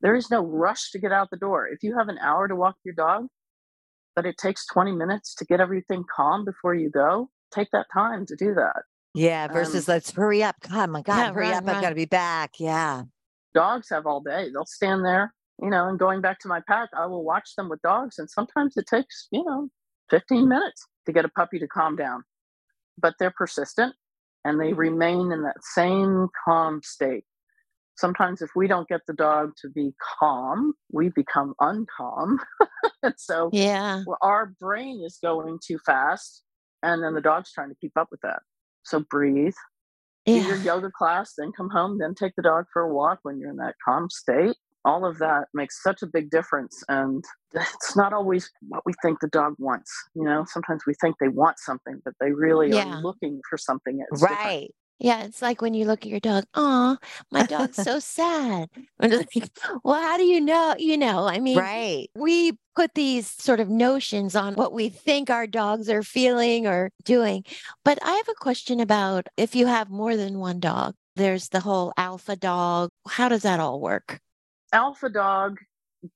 There 0.00 0.14
is 0.14 0.30
no 0.30 0.44
rush 0.44 0.92
to 0.92 1.00
get 1.00 1.10
out 1.10 1.30
the 1.30 1.36
door. 1.36 1.66
If 1.66 1.82
you 1.82 1.98
have 1.98 2.08
an 2.08 2.18
hour 2.18 2.46
to 2.46 2.54
walk 2.54 2.76
your 2.84 2.94
dog, 2.94 3.26
but 4.14 4.26
it 4.26 4.38
takes 4.38 4.66
20 4.66 4.92
minutes 4.92 5.34
to 5.36 5.44
get 5.44 5.60
everything 5.60 6.04
calm 6.14 6.44
before 6.44 6.74
you 6.74 6.88
go, 6.88 7.30
take 7.52 7.68
that 7.72 7.86
time 7.92 8.26
to 8.26 8.36
do 8.36 8.54
that. 8.54 8.82
Yeah. 9.18 9.48
Versus 9.48 9.88
um, 9.88 9.94
let's 9.94 10.10
hurry 10.10 10.42
up. 10.42 10.56
God, 10.68 10.90
my 10.90 11.02
God, 11.02 11.16
yeah, 11.18 11.32
hurry 11.32 11.48
run, 11.48 11.54
up. 11.54 11.66
Run. 11.66 11.76
I've 11.76 11.82
got 11.82 11.88
to 11.90 11.94
be 11.94 12.04
back. 12.04 12.54
Yeah. 12.58 13.02
Dogs 13.54 13.88
have 13.90 14.06
all 14.06 14.20
day. 14.20 14.50
They'll 14.52 14.66
stand 14.66 15.04
there, 15.04 15.34
you 15.60 15.70
know, 15.70 15.88
and 15.88 15.98
going 15.98 16.20
back 16.20 16.38
to 16.40 16.48
my 16.48 16.60
pack, 16.68 16.90
I 16.96 17.06
will 17.06 17.24
watch 17.24 17.54
them 17.56 17.68
with 17.68 17.82
dogs. 17.82 18.18
And 18.18 18.30
sometimes 18.30 18.76
it 18.76 18.86
takes, 18.86 19.28
you 19.30 19.42
know, 19.44 19.68
15 20.10 20.48
minutes 20.48 20.86
to 21.06 21.12
get 21.12 21.24
a 21.24 21.28
puppy 21.28 21.58
to 21.58 21.66
calm 21.66 21.96
down. 21.96 22.22
But 23.00 23.14
they're 23.18 23.34
persistent 23.36 23.94
and 24.44 24.60
they 24.60 24.70
mm-hmm. 24.70 24.80
remain 24.80 25.32
in 25.32 25.42
that 25.42 25.62
same 25.62 26.28
calm 26.44 26.80
state. 26.82 27.24
Sometimes, 27.96 28.42
if 28.42 28.50
we 28.54 28.68
don't 28.68 28.88
get 28.88 29.00
the 29.08 29.12
dog 29.12 29.54
to 29.60 29.68
be 29.68 29.92
calm, 30.20 30.72
we 30.92 31.08
become 31.08 31.54
uncalm. 31.60 32.38
and 33.02 33.14
so, 33.16 33.50
yeah, 33.52 34.04
our 34.22 34.54
brain 34.60 35.02
is 35.04 35.18
going 35.20 35.58
too 35.66 35.78
fast, 35.84 36.44
and 36.80 37.02
then 37.02 37.14
the 37.14 37.20
dog's 37.20 37.52
trying 37.52 37.70
to 37.70 37.74
keep 37.80 37.96
up 37.96 38.06
with 38.12 38.20
that. 38.20 38.38
So, 38.88 39.04
breathe, 39.10 39.54
yeah. 40.26 40.42
do 40.42 40.48
your 40.48 40.56
yoga 40.56 40.90
class, 40.90 41.34
then 41.36 41.52
come 41.52 41.70
home, 41.70 41.98
then 41.98 42.14
take 42.14 42.32
the 42.36 42.42
dog 42.42 42.66
for 42.72 42.82
a 42.82 42.92
walk 42.92 43.20
when 43.22 43.38
you're 43.38 43.50
in 43.50 43.56
that 43.56 43.74
calm 43.84 44.08
state 44.10 44.56
all 44.84 45.04
of 45.04 45.18
that 45.18 45.48
makes 45.54 45.82
such 45.82 46.02
a 46.02 46.06
big 46.06 46.30
difference 46.30 46.82
and 46.88 47.24
it's 47.54 47.96
not 47.96 48.12
always 48.12 48.50
what 48.68 48.82
we 48.86 48.92
think 49.02 49.18
the 49.20 49.28
dog 49.28 49.54
wants 49.58 49.92
you 50.14 50.24
know 50.24 50.44
sometimes 50.46 50.82
we 50.86 50.94
think 51.00 51.16
they 51.20 51.28
want 51.28 51.58
something 51.58 52.00
but 52.04 52.14
they 52.20 52.32
really 52.32 52.70
yeah. 52.70 52.86
are 52.86 53.02
looking 53.02 53.40
for 53.48 53.58
something 53.58 54.00
right 54.12 54.30
different. 54.30 54.74
Yeah, 54.98 55.24
it's 55.24 55.40
like 55.40 55.60
when 55.62 55.74
you 55.74 55.84
look 55.84 56.02
at 56.02 56.10
your 56.10 56.20
dog, 56.20 56.44
oh, 56.54 56.96
my 57.30 57.44
dog's 57.44 57.76
so 57.82 57.98
sad. 58.00 58.68
well, 59.00 60.02
how 60.02 60.16
do 60.16 60.24
you 60.24 60.40
know? 60.40 60.74
You 60.78 60.96
know, 60.96 61.26
I 61.26 61.38
mean, 61.38 61.58
right. 61.58 62.08
we 62.14 62.52
put 62.74 62.94
these 62.94 63.28
sort 63.28 63.60
of 63.60 63.68
notions 63.68 64.34
on 64.34 64.54
what 64.54 64.72
we 64.72 64.88
think 64.88 65.30
our 65.30 65.46
dogs 65.46 65.88
are 65.88 66.02
feeling 66.02 66.66
or 66.66 66.90
doing. 67.04 67.44
But 67.84 67.98
I 68.02 68.12
have 68.12 68.28
a 68.28 68.34
question 68.34 68.80
about 68.80 69.28
if 69.36 69.54
you 69.54 69.66
have 69.66 69.90
more 69.90 70.16
than 70.16 70.38
one 70.38 70.60
dog, 70.60 70.94
there's 71.16 71.48
the 71.48 71.60
whole 71.60 71.92
alpha 71.96 72.36
dog. 72.36 72.90
How 73.06 73.28
does 73.28 73.42
that 73.42 73.60
all 73.60 73.80
work? 73.80 74.20
alpha 74.72 75.08
dog 75.08 75.58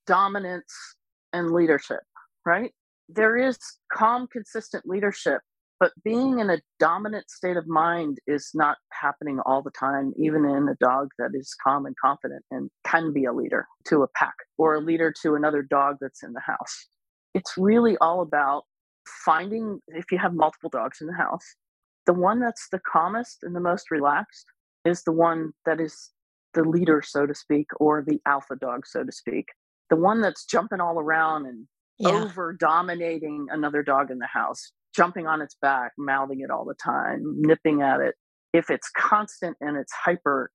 dominance 0.07 0.95
and 1.33 1.53
leadership, 1.53 2.01
right? 2.45 2.73
There 3.09 3.37
is 3.37 3.59
calm, 3.93 4.27
consistent 4.31 4.87
leadership, 4.87 5.41
But 5.83 5.91
being 6.05 6.35
mm-hmm. 6.35 6.39
in 6.39 6.51
a 6.51 6.61
dominant 6.79 7.29
state 7.29 7.57
of 7.57 7.67
mind 7.67 8.19
is 8.29 8.53
not 8.55 8.77
happening 8.93 9.41
all 9.45 9.63
the 9.63 9.73
time, 9.73 10.13
even 10.17 10.45
in 10.45 10.69
a 10.69 10.77
dog 10.77 11.09
that 11.19 11.31
is 11.35 11.57
calm 11.61 11.87
and 11.87 11.97
confident 12.01 12.45
and 12.53 12.71
can 12.87 13.13
be 13.13 13.25
a 13.25 13.33
leader 13.33 13.67
to 13.87 14.05
a 14.05 14.09
pack 14.15 14.37
or 14.59 14.77
a 14.77 14.81
leader 14.81 15.13
to 15.23 15.35
another 15.35 15.61
dog 15.61 15.97
that's 16.01 16.23
in 16.23 16.35
the 16.35 16.41
house. 16.41 16.87
It's 17.35 17.55
really 17.59 17.97
all 18.01 18.21
about 18.23 18.63
finding, 19.25 19.81
if 19.89 20.13
you 20.13 20.19
have 20.19 20.35
multiple 20.35 20.71
dogs 20.71 21.01
in 21.01 21.09
the 21.09 21.15
house, 21.15 21.57
the 22.07 22.15
one 22.15 22.39
that's 22.39 22.69
the 22.71 22.79
calmest 22.79 23.39
and 23.43 23.57
the 23.57 23.59
most 23.59 23.91
relaxed 23.91 24.47
is 24.85 25.03
the 25.03 25.11
one 25.11 25.51
that 25.67 25.81
is 25.81 26.11
the 26.55 26.63
leader, 26.63 27.03
so 27.05 27.27
to 27.27 27.35
speak, 27.35 27.67
or 27.81 28.05
the 28.07 28.21
alpha 28.25 28.55
dog, 28.55 28.87
so 28.87 29.03
to 29.03 29.11
speak. 29.11 29.47
The 29.91 29.97
one 29.97 30.21
that's 30.21 30.45
jumping 30.45 30.81
all 30.81 31.01
around 31.01 31.47
and 31.47 31.67
yeah. 31.99 32.11
over 32.11 32.53
dominating 32.53 33.49
another 33.51 33.83
dog 33.83 34.13
in 34.13 34.21
the 34.21 34.29
house, 34.29 34.71
jumping 34.95 35.27
on 35.27 35.41
its 35.41 35.57
back, 35.61 35.93
mouthing 35.99 36.41
it 36.41 36.51
all 36.51 36.65
the 36.65 36.75
time, 36.83 37.23
nipping 37.39 37.83
at 37.83 38.01
it. 38.01 38.15
If 38.53 38.71
it's 38.71 38.91
constant 38.97 39.57
and 39.61 39.77
it's 39.77 39.93
hyper, 39.93 40.51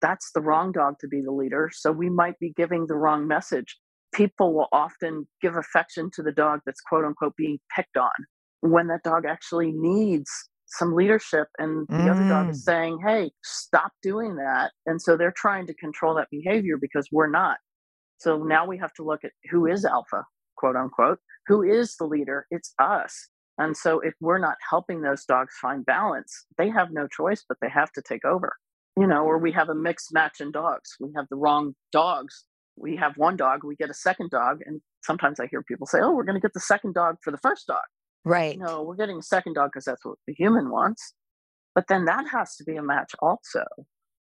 that's 0.00 0.30
the 0.32 0.40
wrong 0.40 0.72
dog 0.72 0.94
to 1.00 1.08
be 1.08 1.20
the 1.20 1.32
leader. 1.32 1.70
So 1.72 1.92
we 1.92 2.08
might 2.08 2.38
be 2.38 2.52
giving 2.56 2.86
the 2.86 2.96
wrong 2.96 3.26
message. 3.26 3.76
People 4.14 4.54
will 4.54 4.68
often 4.72 5.26
give 5.42 5.56
affection 5.56 6.10
to 6.14 6.22
the 6.22 6.32
dog 6.32 6.60
that's 6.64 6.80
quote 6.80 7.04
unquote 7.04 7.36
being 7.36 7.58
picked 7.74 7.96
on 7.96 8.10
when 8.60 8.88
that 8.88 9.02
dog 9.02 9.24
actually 9.26 9.72
needs 9.72 10.30
some 10.66 10.94
leadership 10.94 11.48
and 11.58 11.86
the 11.88 11.94
mm. 11.94 12.10
other 12.10 12.28
dog 12.28 12.48
is 12.48 12.60
mm. 12.60 12.64
saying 12.64 12.98
hey 13.04 13.30
stop 13.42 13.90
doing 14.02 14.36
that 14.36 14.70
and 14.86 15.02
so 15.02 15.16
they're 15.16 15.34
trying 15.36 15.66
to 15.66 15.74
control 15.74 16.14
that 16.14 16.28
behavior 16.30 16.76
because 16.80 17.08
we're 17.10 17.30
not 17.30 17.58
so 18.18 18.38
now 18.38 18.64
we 18.66 18.78
have 18.78 18.92
to 18.92 19.02
look 19.02 19.24
at 19.24 19.32
who 19.50 19.66
is 19.66 19.84
alpha 19.84 20.24
quote 20.56 20.76
unquote 20.76 21.18
who 21.48 21.62
is 21.62 21.96
the 21.96 22.04
leader 22.04 22.46
it's 22.50 22.72
us 22.78 23.29
and 23.60 23.76
so 23.76 24.00
if 24.00 24.14
we're 24.20 24.38
not 24.38 24.56
helping 24.68 25.02
those 25.02 25.24
dogs 25.24 25.54
find 25.60 25.86
balance 25.86 26.46
they 26.58 26.68
have 26.68 26.90
no 26.90 27.06
choice 27.06 27.44
but 27.48 27.58
they 27.62 27.68
have 27.68 27.92
to 27.92 28.02
take 28.02 28.24
over 28.24 28.56
you 28.98 29.06
know 29.06 29.22
or 29.22 29.38
we 29.38 29.52
have 29.52 29.68
a 29.68 29.74
mixed 29.74 30.12
match 30.12 30.40
in 30.40 30.50
dogs 30.50 30.96
we 30.98 31.10
have 31.14 31.26
the 31.30 31.36
wrong 31.36 31.74
dogs 31.92 32.44
we 32.76 32.96
have 32.96 33.12
one 33.16 33.36
dog 33.36 33.60
we 33.64 33.76
get 33.76 33.90
a 33.90 33.94
second 33.94 34.30
dog 34.30 34.58
and 34.66 34.80
sometimes 35.02 35.38
i 35.38 35.46
hear 35.50 35.62
people 35.62 35.86
say 35.86 35.98
oh 36.02 36.12
we're 36.12 36.24
going 36.24 36.34
to 36.34 36.40
get 36.40 36.54
the 36.54 36.60
second 36.60 36.94
dog 36.94 37.16
for 37.22 37.30
the 37.30 37.38
first 37.38 37.66
dog 37.66 37.84
Right. 38.24 38.58
No, 38.58 38.82
we're 38.82 38.96
getting 38.96 39.18
a 39.18 39.22
second 39.22 39.54
dog 39.54 39.70
because 39.72 39.84
that's 39.84 40.04
what 40.04 40.18
the 40.26 40.34
human 40.34 40.70
wants. 40.70 41.14
But 41.74 41.84
then 41.88 42.04
that 42.06 42.26
has 42.28 42.56
to 42.56 42.64
be 42.64 42.76
a 42.76 42.82
match 42.82 43.12
also. 43.20 43.64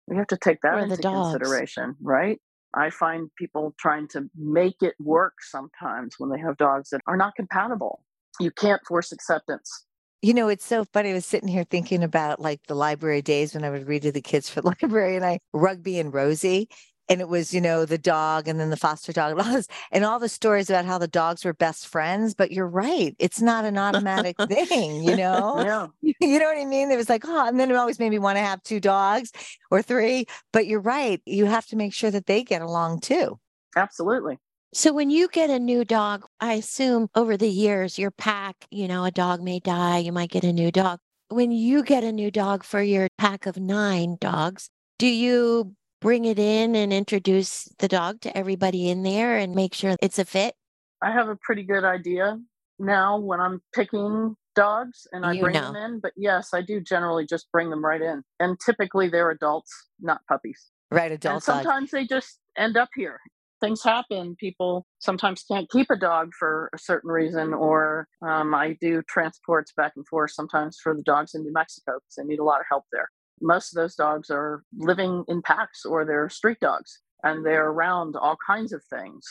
We 0.06 0.16
have 0.16 0.26
to 0.28 0.36
take 0.36 0.58
that 0.62 0.78
into 0.78 0.96
consideration, 0.96 1.96
right? 2.02 2.38
I 2.74 2.90
find 2.90 3.30
people 3.38 3.74
trying 3.78 4.08
to 4.08 4.28
make 4.36 4.76
it 4.82 4.94
work 4.98 5.34
sometimes 5.40 6.14
when 6.18 6.30
they 6.30 6.38
have 6.40 6.56
dogs 6.56 6.90
that 6.90 7.00
are 7.06 7.16
not 7.16 7.34
compatible. 7.36 8.02
You 8.40 8.50
can't 8.50 8.80
force 8.86 9.12
acceptance. 9.12 9.86
You 10.22 10.32
know, 10.32 10.48
it's 10.48 10.64
so 10.64 10.84
funny. 10.86 11.10
I 11.10 11.14
was 11.14 11.26
sitting 11.26 11.48
here 11.48 11.64
thinking 11.64 12.02
about 12.02 12.40
like 12.40 12.60
the 12.66 12.74
library 12.74 13.22
days 13.22 13.54
when 13.54 13.62
I 13.62 13.70
would 13.70 13.86
read 13.86 14.02
to 14.02 14.12
the 14.12 14.22
kids 14.22 14.48
for 14.48 14.60
the 14.62 14.68
library 14.82 15.16
and 15.16 15.24
I 15.24 15.38
Rugby 15.52 15.98
and 15.98 16.12
Rosie 16.12 16.68
and 17.08 17.20
it 17.20 17.28
was 17.28 17.52
you 17.52 17.60
know 17.60 17.84
the 17.84 17.98
dog 17.98 18.48
and 18.48 18.58
then 18.58 18.70
the 18.70 18.76
foster 18.76 19.12
dog 19.12 19.32
and 19.32 19.40
all 19.40 19.52
this 19.52 19.68
and 19.92 20.04
all 20.04 20.18
the 20.18 20.28
stories 20.28 20.70
about 20.70 20.84
how 20.84 20.98
the 20.98 21.08
dogs 21.08 21.44
were 21.44 21.52
best 21.52 21.86
friends 21.86 22.34
but 22.34 22.50
you're 22.50 22.66
right 22.66 23.14
it's 23.18 23.40
not 23.40 23.64
an 23.64 23.76
automatic 23.78 24.36
thing 24.48 25.02
you 25.02 25.16
know 25.16 25.60
yeah. 26.02 26.12
you 26.20 26.38
know 26.38 26.46
what 26.46 26.58
i 26.58 26.64
mean 26.64 26.90
it 26.90 26.96
was 26.96 27.08
like 27.08 27.24
oh 27.26 27.46
and 27.46 27.58
then 27.58 27.70
it 27.70 27.76
always 27.76 27.98
made 27.98 28.10
me 28.10 28.18
want 28.18 28.36
to 28.36 28.42
have 28.42 28.62
two 28.62 28.80
dogs 28.80 29.32
or 29.70 29.82
three 29.82 30.26
but 30.52 30.66
you're 30.66 30.80
right 30.80 31.20
you 31.24 31.46
have 31.46 31.66
to 31.66 31.76
make 31.76 31.92
sure 31.92 32.10
that 32.10 32.26
they 32.26 32.42
get 32.42 32.62
along 32.62 33.00
too 33.00 33.38
absolutely 33.76 34.38
so 34.74 34.92
when 34.92 35.10
you 35.10 35.28
get 35.28 35.50
a 35.50 35.58
new 35.58 35.84
dog 35.84 36.26
i 36.40 36.54
assume 36.54 37.08
over 37.14 37.36
the 37.36 37.48
years 37.48 37.98
your 37.98 38.10
pack 38.10 38.66
you 38.70 38.86
know 38.88 39.04
a 39.04 39.10
dog 39.10 39.42
may 39.42 39.58
die 39.60 39.98
you 39.98 40.12
might 40.12 40.30
get 40.30 40.44
a 40.44 40.52
new 40.52 40.70
dog 40.70 40.98
when 41.28 41.50
you 41.50 41.82
get 41.82 42.04
a 42.04 42.12
new 42.12 42.30
dog 42.30 42.62
for 42.62 42.82
your 42.82 43.08
pack 43.18 43.46
of 43.46 43.56
nine 43.56 44.16
dogs 44.20 44.68
do 44.98 45.06
you 45.06 45.74
bring 46.04 46.26
it 46.26 46.38
in 46.38 46.76
and 46.76 46.92
introduce 46.92 47.64
the 47.78 47.88
dog 47.88 48.20
to 48.20 48.36
everybody 48.36 48.90
in 48.90 49.02
there 49.02 49.38
and 49.38 49.54
make 49.54 49.72
sure 49.72 49.96
it's 50.02 50.18
a 50.18 50.24
fit? 50.24 50.54
I 51.02 51.10
have 51.10 51.28
a 51.28 51.36
pretty 51.36 51.62
good 51.62 51.82
idea 51.82 52.38
now 52.78 53.18
when 53.18 53.40
I'm 53.40 53.62
picking 53.74 54.36
dogs 54.54 55.06
and 55.12 55.24
I 55.24 55.32
you 55.32 55.40
bring 55.40 55.54
know. 55.54 55.72
them 55.72 55.76
in. 55.76 56.00
But 56.00 56.12
yes, 56.14 56.50
I 56.52 56.60
do 56.60 56.80
generally 56.80 57.26
just 57.26 57.50
bring 57.50 57.70
them 57.70 57.82
right 57.82 58.02
in. 58.02 58.22
And 58.38 58.58
typically 58.64 59.08
they're 59.08 59.30
adults, 59.30 59.72
not 59.98 60.20
puppies. 60.28 60.70
Right, 60.90 61.10
adults. 61.10 61.48
And 61.48 61.56
sometimes 61.56 61.90
they 61.90 62.06
just 62.06 62.38
end 62.56 62.76
up 62.76 62.90
here. 62.94 63.18
Things 63.64 63.82
happen. 63.82 64.36
People 64.38 64.86
sometimes 64.98 65.42
can't 65.50 65.70
keep 65.70 65.86
a 65.90 65.96
dog 65.96 66.32
for 66.38 66.70
a 66.74 66.78
certain 66.78 67.10
reason, 67.10 67.54
or 67.54 68.06
um, 68.20 68.54
I 68.54 68.76
do 68.80 69.02
transports 69.08 69.72
back 69.74 69.92
and 69.96 70.06
forth 70.06 70.32
sometimes 70.32 70.78
for 70.82 70.94
the 70.94 71.02
dogs 71.02 71.34
in 71.34 71.42
New 71.42 71.52
Mexico 71.52 71.92
because 71.94 72.14
they 72.18 72.24
need 72.24 72.40
a 72.40 72.44
lot 72.44 72.60
of 72.60 72.66
help 72.70 72.84
there 72.92 73.08
most 73.40 73.72
of 73.72 73.80
those 73.80 73.94
dogs 73.94 74.30
are 74.30 74.62
living 74.78 75.24
in 75.28 75.42
packs 75.42 75.84
or 75.84 76.04
they're 76.04 76.28
street 76.28 76.58
dogs 76.60 77.00
and 77.22 77.44
they're 77.44 77.68
around 77.68 78.16
all 78.16 78.36
kinds 78.46 78.72
of 78.72 78.82
things. 78.84 79.24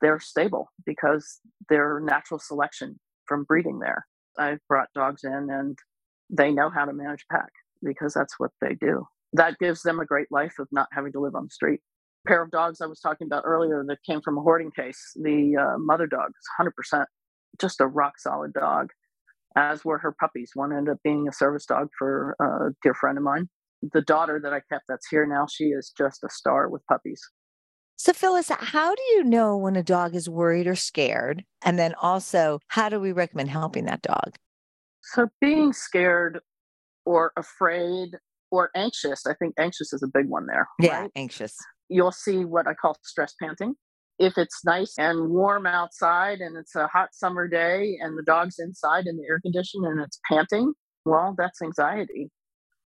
They're 0.00 0.20
stable 0.20 0.68
because 0.86 1.40
they're 1.68 2.00
natural 2.00 2.40
selection 2.40 2.98
from 3.26 3.44
breeding 3.44 3.78
there. 3.78 4.06
I've 4.38 4.60
brought 4.68 4.88
dogs 4.94 5.24
in 5.24 5.48
and 5.50 5.78
they 6.30 6.52
know 6.52 6.70
how 6.70 6.84
to 6.84 6.92
manage 6.92 7.26
pack 7.30 7.50
because 7.82 8.14
that's 8.14 8.38
what 8.38 8.50
they 8.60 8.74
do. 8.74 9.06
That 9.34 9.58
gives 9.58 9.82
them 9.82 10.00
a 10.00 10.06
great 10.06 10.28
life 10.30 10.54
of 10.58 10.68
not 10.72 10.88
having 10.92 11.12
to 11.12 11.20
live 11.20 11.34
on 11.34 11.44
the 11.44 11.50
street. 11.50 11.80
Pair 12.26 12.42
of 12.42 12.50
dogs 12.50 12.80
I 12.80 12.86
was 12.86 13.00
talking 13.00 13.26
about 13.26 13.44
earlier 13.46 13.84
that 13.88 13.98
came 14.04 14.20
from 14.20 14.36
a 14.36 14.42
hoarding 14.42 14.70
case, 14.70 15.12
the 15.16 15.56
uh, 15.56 15.78
mother 15.78 16.06
dog 16.06 16.30
is 16.30 16.70
100% 16.92 17.04
just 17.60 17.80
a 17.80 17.86
rock 17.86 18.18
solid 18.18 18.52
dog 18.52 18.90
as 19.56 19.84
were 19.84 19.98
her 19.98 20.12
puppies. 20.12 20.52
One 20.54 20.72
ended 20.72 20.92
up 20.92 20.98
being 21.02 21.26
a 21.28 21.32
service 21.32 21.66
dog 21.66 21.88
for 21.98 22.36
a 22.40 22.74
dear 22.82 22.94
friend 22.94 23.18
of 23.18 23.24
mine. 23.24 23.48
The 23.92 24.02
daughter 24.02 24.40
that 24.42 24.52
I 24.52 24.60
kept 24.70 24.84
that's 24.88 25.08
here 25.08 25.26
now, 25.26 25.46
she 25.50 25.64
is 25.64 25.92
just 25.96 26.22
a 26.22 26.28
star 26.30 26.68
with 26.68 26.84
puppies. 26.86 27.22
So, 27.96 28.12
Phyllis, 28.12 28.50
how 28.50 28.94
do 28.94 29.02
you 29.12 29.24
know 29.24 29.56
when 29.56 29.76
a 29.76 29.82
dog 29.82 30.14
is 30.14 30.28
worried 30.28 30.66
or 30.66 30.74
scared? 30.74 31.44
And 31.62 31.78
then 31.78 31.94
also, 32.00 32.60
how 32.68 32.88
do 32.88 32.98
we 32.98 33.12
recommend 33.12 33.50
helping 33.50 33.84
that 33.86 34.02
dog? 34.02 34.36
So, 35.02 35.28
being 35.40 35.72
scared 35.72 36.40
or 37.04 37.32
afraid 37.36 38.16
or 38.50 38.70
anxious, 38.74 39.26
I 39.26 39.34
think 39.34 39.54
anxious 39.58 39.92
is 39.92 40.02
a 40.02 40.08
big 40.08 40.28
one 40.28 40.46
there. 40.46 40.68
Yeah, 40.78 41.02
right? 41.02 41.10
anxious. 41.14 41.56
You'll 41.90 42.12
see 42.12 42.46
what 42.46 42.66
I 42.66 42.72
call 42.72 42.96
stress 43.02 43.34
panting 43.42 43.74
if 44.20 44.36
it's 44.36 44.64
nice 44.66 44.94
and 44.98 45.30
warm 45.30 45.66
outside 45.66 46.40
and 46.40 46.56
it's 46.56 46.76
a 46.76 46.86
hot 46.86 47.08
summer 47.12 47.48
day 47.48 47.98
and 48.02 48.18
the 48.18 48.22
dog's 48.22 48.58
inside 48.58 49.06
in 49.06 49.16
the 49.16 49.24
air 49.26 49.40
condition 49.40 49.80
and 49.86 49.98
it's 49.98 50.20
panting, 50.30 50.74
well, 51.06 51.34
that's 51.36 51.62
anxiety. 51.62 52.30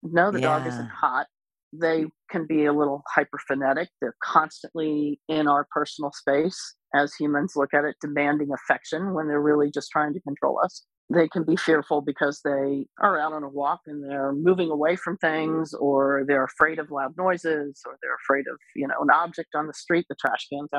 No, 0.03 0.31
the 0.31 0.41
yeah. 0.41 0.59
dog 0.59 0.67
isn't 0.67 0.89
hot. 0.89 1.27
They 1.71 2.07
can 2.29 2.45
be 2.45 2.65
a 2.65 2.73
little 2.73 3.03
hyperphonetic. 3.17 3.87
They're 4.01 4.17
constantly 4.21 5.21
in 5.29 5.47
our 5.47 5.65
personal 5.71 6.11
space 6.13 6.75
as 6.93 7.15
humans 7.15 7.53
look 7.55 7.73
at 7.73 7.85
it, 7.85 7.95
demanding 8.01 8.49
affection 8.53 9.13
when 9.13 9.29
they're 9.29 9.41
really 9.41 9.71
just 9.71 9.91
trying 9.91 10.13
to 10.13 10.19
control 10.19 10.59
us 10.61 10.83
they 11.13 11.27
can 11.27 11.43
be 11.43 11.55
fearful 11.55 12.01
because 12.01 12.41
they 12.43 12.85
are 12.99 13.19
out 13.19 13.33
on 13.33 13.43
a 13.43 13.49
walk 13.49 13.81
and 13.87 14.03
they're 14.03 14.33
moving 14.33 14.69
away 14.69 14.95
from 14.95 15.17
things 15.17 15.73
or 15.73 16.23
they're 16.27 16.45
afraid 16.45 16.79
of 16.79 16.91
loud 16.91 17.15
noises 17.17 17.81
or 17.85 17.97
they're 18.01 18.15
afraid 18.23 18.45
of 18.51 18.57
you 18.75 18.87
know 18.87 18.95
an 19.01 19.09
object 19.09 19.49
on 19.55 19.67
the 19.67 19.73
street. 19.73 20.05
The 20.09 20.15
trash 20.15 20.47
cans 20.51 20.69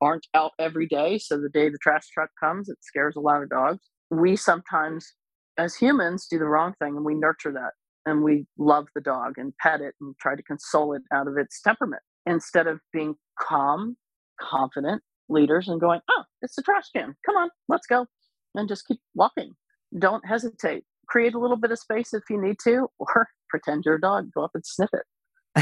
aren't 0.00 0.26
out 0.34 0.52
every 0.58 0.86
day 0.86 1.18
so 1.18 1.38
the 1.40 1.48
day 1.48 1.68
the 1.68 1.78
trash 1.82 2.08
truck 2.12 2.30
comes 2.42 2.68
it 2.68 2.78
scares 2.80 3.14
a 3.16 3.20
lot 3.20 3.42
of 3.42 3.50
dogs. 3.50 3.80
We 4.10 4.36
sometimes 4.36 5.12
as 5.58 5.76
humans 5.76 6.26
do 6.30 6.38
the 6.38 6.46
wrong 6.46 6.74
thing 6.80 6.96
and 6.96 7.04
we 7.04 7.14
nurture 7.14 7.52
that 7.52 7.72
and 8.04 8.22
we 8.22 8.46
love 8.58 8.86
the 8.94 9.00
dog 9.00 9.34
and 9.36 9.52
pet 9.60 9.80
it 9.80 9.94
and 10.00 10.14
try 10.20 10.36
to 10.36 10.42
console 10.42 10.94
it 10.94 11.02
out 11.12 11.28
of 11.28 11.36
its 11.38 11.60
temperament. 11.60 12.02
Instead 12.26 12.66
of 12.66 12.80
being 12.92 13.14
calm 13.38 13.96
confident 14.40 15.02
leaders 15.28 15.68
and 15.68 15.80
going 15.80 16.00
oh 16.10 16.24
it's 16.42 16.56
the 16.56 16.62
trash 16.62 16.90
can. 16.94 17.14
Come 17.24 17.36
on 17.36 17.50
let's 17.68 17.86
go 17.86 18.06
and 18.54 18.68
just 18.68 18.86
keep 18.86 19.00
walking 19.14 19.54
don't 19.98 20.26
hesitate. 20.26 20.84
Create 21.08 21.34
a 21.34 21.38
little 21.38 21.56
bit 21.56 21.70
of 21.70 21.78
space 21.78 22.12
if 22.12 22.24
you 22.28 22.40
need 22.40 22.56
to, 22.64 22.88
or 22.98 23.28
pretend 23.48 23.84
you're 23.84 23.96
a 23.96 24.00
dog. 24.00 24.30
Go 24.32 24.44
up 24.44 24.50
and 24.54 24.64
sniff 24.66 24.90
it. 24.92 25.04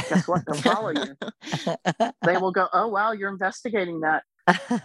Guess 0.08 0.26
what? 0.26 0.42
They'll 0.46 0.60
follow 0.60 0.90
you. 0.90 1.16
they 2.24 2.36
will 2.36 2.50
go, 2.50 2.68
oh, 2.72 2.88
wow, 2.88 3.12
you're 3.12 3.30
investigating 3.30 4.00
that. 4.00 4.24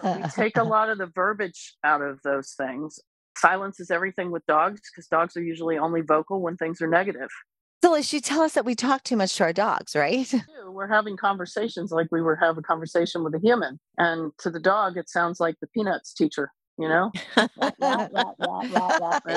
we 0.03 0.29
take 0.35 0.57
a 0.57 0.63
lot 0.75 0.89
of 0.89 0.97
the 0.97 1.07
verbiage 1.07 1.75
out 1.83 2.01
of 2.01 2.19
those 2.23 2.53
things. 2.57 2.99
Silence 3.37 3.79
is 3.79 3.89
everything 3.89 4.31
with 4.31 4.45
dogs 4.45 4.81
because 4.91 5.07
dogs 5.07 5.35
are 5.35 5.43
usually 5.43 5.77
only 5.77 6.01
vocal 6.01 6.41
when 6.41 6.57
things 6.57 6.81
are 6.81 6.87
negative. 6.87 7.29
So, 7.81 7.95
you 7.95 8.19
tell 8.19 8.41
us 8.41 8.53
that 8.53 8.65
we 8.65 8.75
talk 8.75 9.03
too 9.03 9.15
much 9.15 9.35
to 9.37 9.45
our 9.45 9.53
dogs, 9.53 9.95
right? 9.95 10.31
We're 10.67 10.89
having 10.89 11.15
conversations 11.15 11.91
like 11.91 12.07
we 12.11 12.21
were 12.21 12.35
having 12.35 12.59
a 12.59 12.61
conversation 12.61 13.23
with 13.23 13.33
a 13.33 13.39
human. 13.39 13.79
And 13.97 14.33
to 14.39 14.49
the 14.49 14.59
dog, 14.59 14.97
it 14.97 15.09
sounds 15.09 15.39
like 15.39 15.55
the 15.61 15.67
Peanuts 15.67 16.13
teacher 16.13 16.51
you 16.79 16.87
know? 16.87 17.11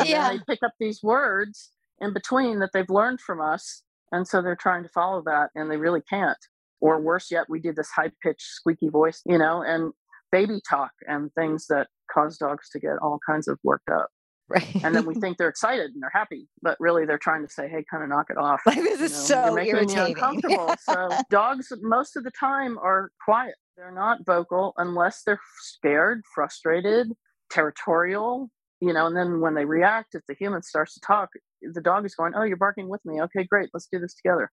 yeah. 0.04 0.30
they 0.32 0.38
pick 0.48 0.60
up 0.64 0.72
these 0.78 1.02
words 1.02 1.70
in 2.00 2.12
between 2.14 2.60
that 2.60 2.70
they've 2.72 2.88
learned 2.88 3.20
from 3.20 3.40
us. 3.40 3.82
And 4.12 4.26
so 4.26 4.42
they're 4.42 4.56
trying 4.56 4.82
to 4.84 4.88
follow 4.88 5.22
that 5.26 5.50
and 5.54 5.70
they 5.70 5.76
really 5.76 6.02
can't. 6.08 6.38
Or 6.80 7.00
worse 7.00 7.30
yet, 7.30 7.46
we 7.48 7.60
did 7.60 7.76
this 7.76 7.90
high 7.90 8.10
pitched, 8.22 8.42
squeaky 8.42 8.88
voice, 8.88 9.22
you 9.26 9.38
know, 9.38 9.62
and 9.62 9.92
baby 10.30 10.60
talk 10.68 10.90
and 11.06 11.32
things 11.34 11.66
that 11.68 11.88
cause 12.12 12.36
dogs 12.38 12.68
to 12.70 12.80
get 12.80 12.98
all 13.02 13.18
kinds 13.26 13.48
of 13.48 13.58
worked 13.62 13.88
up. 13.90 14.08
Right. 14.48 14.84
And 14.84 14.94
then 14.94 15.06
we 15.06 15.14
think 15.20 15.38
they're 15.38 15.48
excited 15.48 15.92
and 15.92 16.02
they're 16.02 16.10
happy, 16.12 16.48
but 16.60 16.76
really 16.80 17.06
they're 17.06 17.18
trying 17.18 17.46
to 17.46 17.52
say, 17.52 17.68
"Hey, 17.68 17.84
kind 17.90 18.02
of 18.02 18.08
knock 18.08 18.26
it 18.30 18.36
off." 18.36 18.60
like 18.66 18.76
this 18.76 18.98
You 18.98 19.04
is 19.06 19.30
know, 19.30 19.36
so 19.36 19.44
you're 19.44 19.54
making 19.54 19.72
me 19.74 19.78
irritating. 19.78 20.14
uncomfortable. 20.16 20.74
so 20.80 21.08
dogs 21.30 21.72
most 21.80 22.16
of 22.16 22.24
the 22.24 22.32
time 22.32 22.76
are 22.78 23.10
quiet. 23.24 23.54
They're 23.76 23.92
not 23.92 24.26
vocal 24.26 24.74
unless 24.76 25.22
they're 25.24 25.40
scared, 25.60 26.22
frustrated, 26.34 27.12
territorial. 27.52 28.50
You 28.80 28.92
know, 28.92 29.06
and 29.06 29.16
then 29.16 29.40
when 29.40 29.54
they 29.54 29.64
react, 29.64 30.16
if 30.16 30.22
the 30.26 30.34
human 30.34 30.62
starts 30.62 30.94
to 30.94 31.00
talk, 31.00 31.28
the 31.62 31.80
dog 31.80 32.04
is 32.04 32.16
going, 32.16 32.32
"Oh, 32.34 32.42
you're 32.42 32.56
barking 32.56 32.88
with 32.88 33.00
me. 33.04 33.20
Okay, 33.22 33.44
great. 33.44 33.70
Let's 33.72 33.86
do 33.86 34.00
this 34.00 34.14
together." 34.14 34.50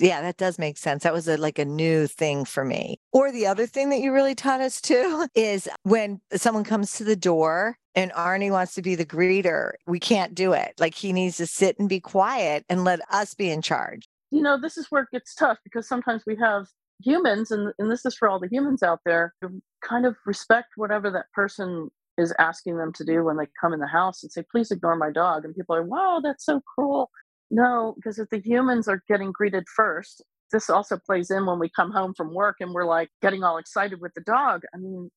Yeah, 0.00 0.22
that 0.22 0.36
does 0.36 0.58
make 0.58 0.78
sense. 0.78 1.02
That 1.02 1.12
was 1.12 1.26
a, 1.26 1.36
like 1.36 1.58
a 1.58 1.64
new 1.64 2.06
thing 2.06 2.44
for 2.44 2.64
me. 2.64 3.00
Or 3.12 3.32
the 3.32 3.46
other 3.46 3.66
thing 3.66 3.90
that 3.90 4.00
you 4.00 4.12
really 4.12 4.36
taught 4.36 4.60
us 4.60 4.80
too 4.80 5.26
is 5.34 5.68
when 5.82 6.20
someone 6.34 6.64
comes 6.64 6.92
to 6.92 7.04
the 7.04 7.16
door 7.16 7.76
and 7.94 8.12
Arnie 8.12 8.50
wants 8.50 8.74
to 8.76 8.82
be 8.82 8.94
the 8.94 9.04
greeter, 9.04 9.72
we 9.86 9.98
can't 9.98 10.34
do 10.34 10.52
it. 10.52 10.74
Like 10.78 10.94
he 10.94 11.12
needs 11.12 11.36
to 11.38 11.46
sit 11.46 11.78
and 11.80 11.88
be 11.88 11.98
quiet 12.00 12.64
and 12.68 12.84
let 12.84 13.00
us 13.10 13.34
be 13.34 13.50
in 13.50 13.60
charge. 13.60 14.06
you 14.30 14.40
know, 14.40 14.58
this 14.60 14.76
is 14.76 14.86
where 14.90 15.02
it 15.02 15.08
gets 15.10 15.34
tough 15.34 15.58
because 15.64 15.88
sometimes 15.88 16.22
we 16.26 16.36
have 16.36 16.66
humans, 17.02 17.50
and, 17.50 17.72
and 17.78 17.90
this 17.90 18.04
is 18.04 18.16
for 18.16 18.28
all 18.28 18.38
the 18.38 18.48
humans 18.48 18.82
out 18.82 19.00
there, 19.04 19.34
to 19.42 19.60
kind 19.82 20.06
of 20.06 20.16
respect 20.26 20.68
whatever 20.76 21.10
that 21.10 21.26
person 21.32 21.88
is 22.18 22.34
asking 22.38 22.76
them 22.76 22.92
to 22.94 23.04
do 23.04 23.24
when 23.24 23.36
they 23.36 23.46
come 23.60 23.72
in 23.72 23.80
the 23.80 23.86
house 23.86 24.22
and 24.22 24.32
say, 24.32 24.42
please 24.50 24.70
ignore 24.70 24.96
my 24.96 25.10
dog. 25.10 25.44
And 25.44 25.54
people 25.54 25.74
are, 25.76 25.82
wow, 25.82 26.20
that's 26.22 26.44
so 26.44 26.60
cruel. 26.74 27.10
No, 27.50 27.94
because 27.96 28.18
if 28.18 28.28
the 28.28 28.42
humans 28.44 28.88
are 28.88 29.02
getting 29.08 29.32
greeted 29.32 29.64
first, 29.74 30.22
this 30.52 30.68
also 30.68 30.98
plays 30.98 31.30
in 31.30 31.46
when 31.46 31.58
we 31.58 31.70
come 31.74 31.92
home 31.92 32.14
from 32.14 32.34
work 32.34 32.56
and 32.60 32.72
we're 32.72 32.84
like 32.84 33.08
getting 33.22 33.44
all 33.44 33.56
excited 33.56 34.00
with 34.00 34.12
the 34.14 34.20
dog. 34.22 34.62
I 34.74 34.78
mean, 34.78 35.10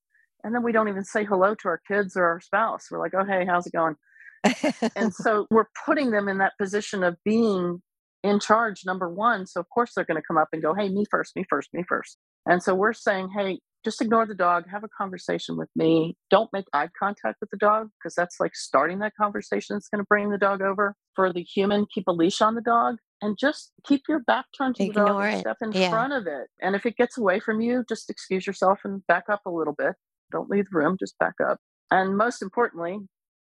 and 0.44 0.56
then 0.56 0.64
we 0.64 0.72
don't 0.72 0.88
even 0.88 1.04
say 1.04 1.26
hello 1.26 1.56
to 1.56 1.68
our 1.68 1.82
kids 1.88 2.16
or 2.16 2.26
our 2.26 2.42
spouse. 2.42 2.88
We're 2.90 3.00
like, 3.00 3.14
oh, 3.18 3.26
hey, 3.26 3.46
how's 3.46 3.68
it 3.68 3.74
going? 3.74 3.96
and 4.96 5.14
so 5.14 5.48
we're 5.52 5.68
putting 5.86 6.12
them 6.12 6.28
in 6.28 6.38
that 6.40 6.54
position 6.60 7.04
of 7.04 7.18
being 7.26 7.82
in 8.24 8.40
charge 8.40 8.84
number 8.86 9.10
one 9.10 9.48
so 9.48 9.60
of 9.60 9.68
course 9.70 9.92
they're 9.96 10.06
going 10.06 10.20
to 10.20 10.26
come 10.28 10.38
up 10.38 10.50
and 10.54 10.62
go 10.62 10.74
hey 10.74 10.90
me 10.90 11.06
first 11.10 11.36
me 11.36 11.44
first 11.50 11.70
me 11.74 11.84
first 11.88 12.18
and 12.48 12.62
so 12.62 12.74
we're 12.74 12.94
saying 12.94 13.30
hey 13.36 13.60
just 13.84 14.02
ignore 14.02 14.26
the 14.26 14.36
dog 14.36 14.66
have 14.70 14.84
a 14.84 14.90
conversation 14.90 15.58
with 15.58 15.70
me. 15.76 16.16
Don't 16.30 16.52
make 16.54 16.66
eye 16.74 16.90
contact 16.98 17.38
with 17.42 17.50
the 17.50 17.58
dog 17.58 17.90
because 18.00 18.14
that's 18.16 18.40
like 18.40 18.56
starting 18.56 19.00
that 19.00 19.14
conversation 19.16 19.76
that's 19.76 19.90
going 19.90 20.00
to 20.04 20.08
bring 20.08 20.30
the 20.30 20.38
dog 20.38 20.62
over. 20.62 20.96
For 21.16 21.34
the 21.34 21.44
human 21.44 21.86
keep 21.94 22.08
a 22.08 22.12
leash 22.12 22.42
on 22.42 22.56
the 22.56 22.62
dog 22.62 22.98
and 23.22 23.38
just 23.38 23.72
keep 23.86 24.04
your 24.08 24.20
back 24.20 24.46
turned 24.58 24.76
to 24.76 24.84
the 24.88 24.94
dog 24.94 25.24
and 25.24 25.40
step 25.40 25.58
in 25.62 25.72
Yeah. 25.72 25.90
front 25.90 26.14
of 26.14 26.28
it. 26.28 26.48
And 26.62 26.76
if 26.76 26.86
it 26.86 26.96
gets 26.96 27.18
away 27.18 27.40
from 27.40 27.60
you 27.62 27.84
just 27.90 28.10
excuse 28.10 28.46
yourself 28.48 28.80
and 28.84 29.06
back 29.08 29.26
up 29.30 29.42
a 29.46 29.50
little 29.52 29.74
bit. 29.74 29.96
Don't 30.32 30.50
leave 30.50 30.66
the 30.72 30.78
room 30.78 30.96
just 31.00 31.18
back 31.20 31.36
up. 31.46 31.60
And 31.92 32.18
most 32.18 32.42
importantly 32.42 33.00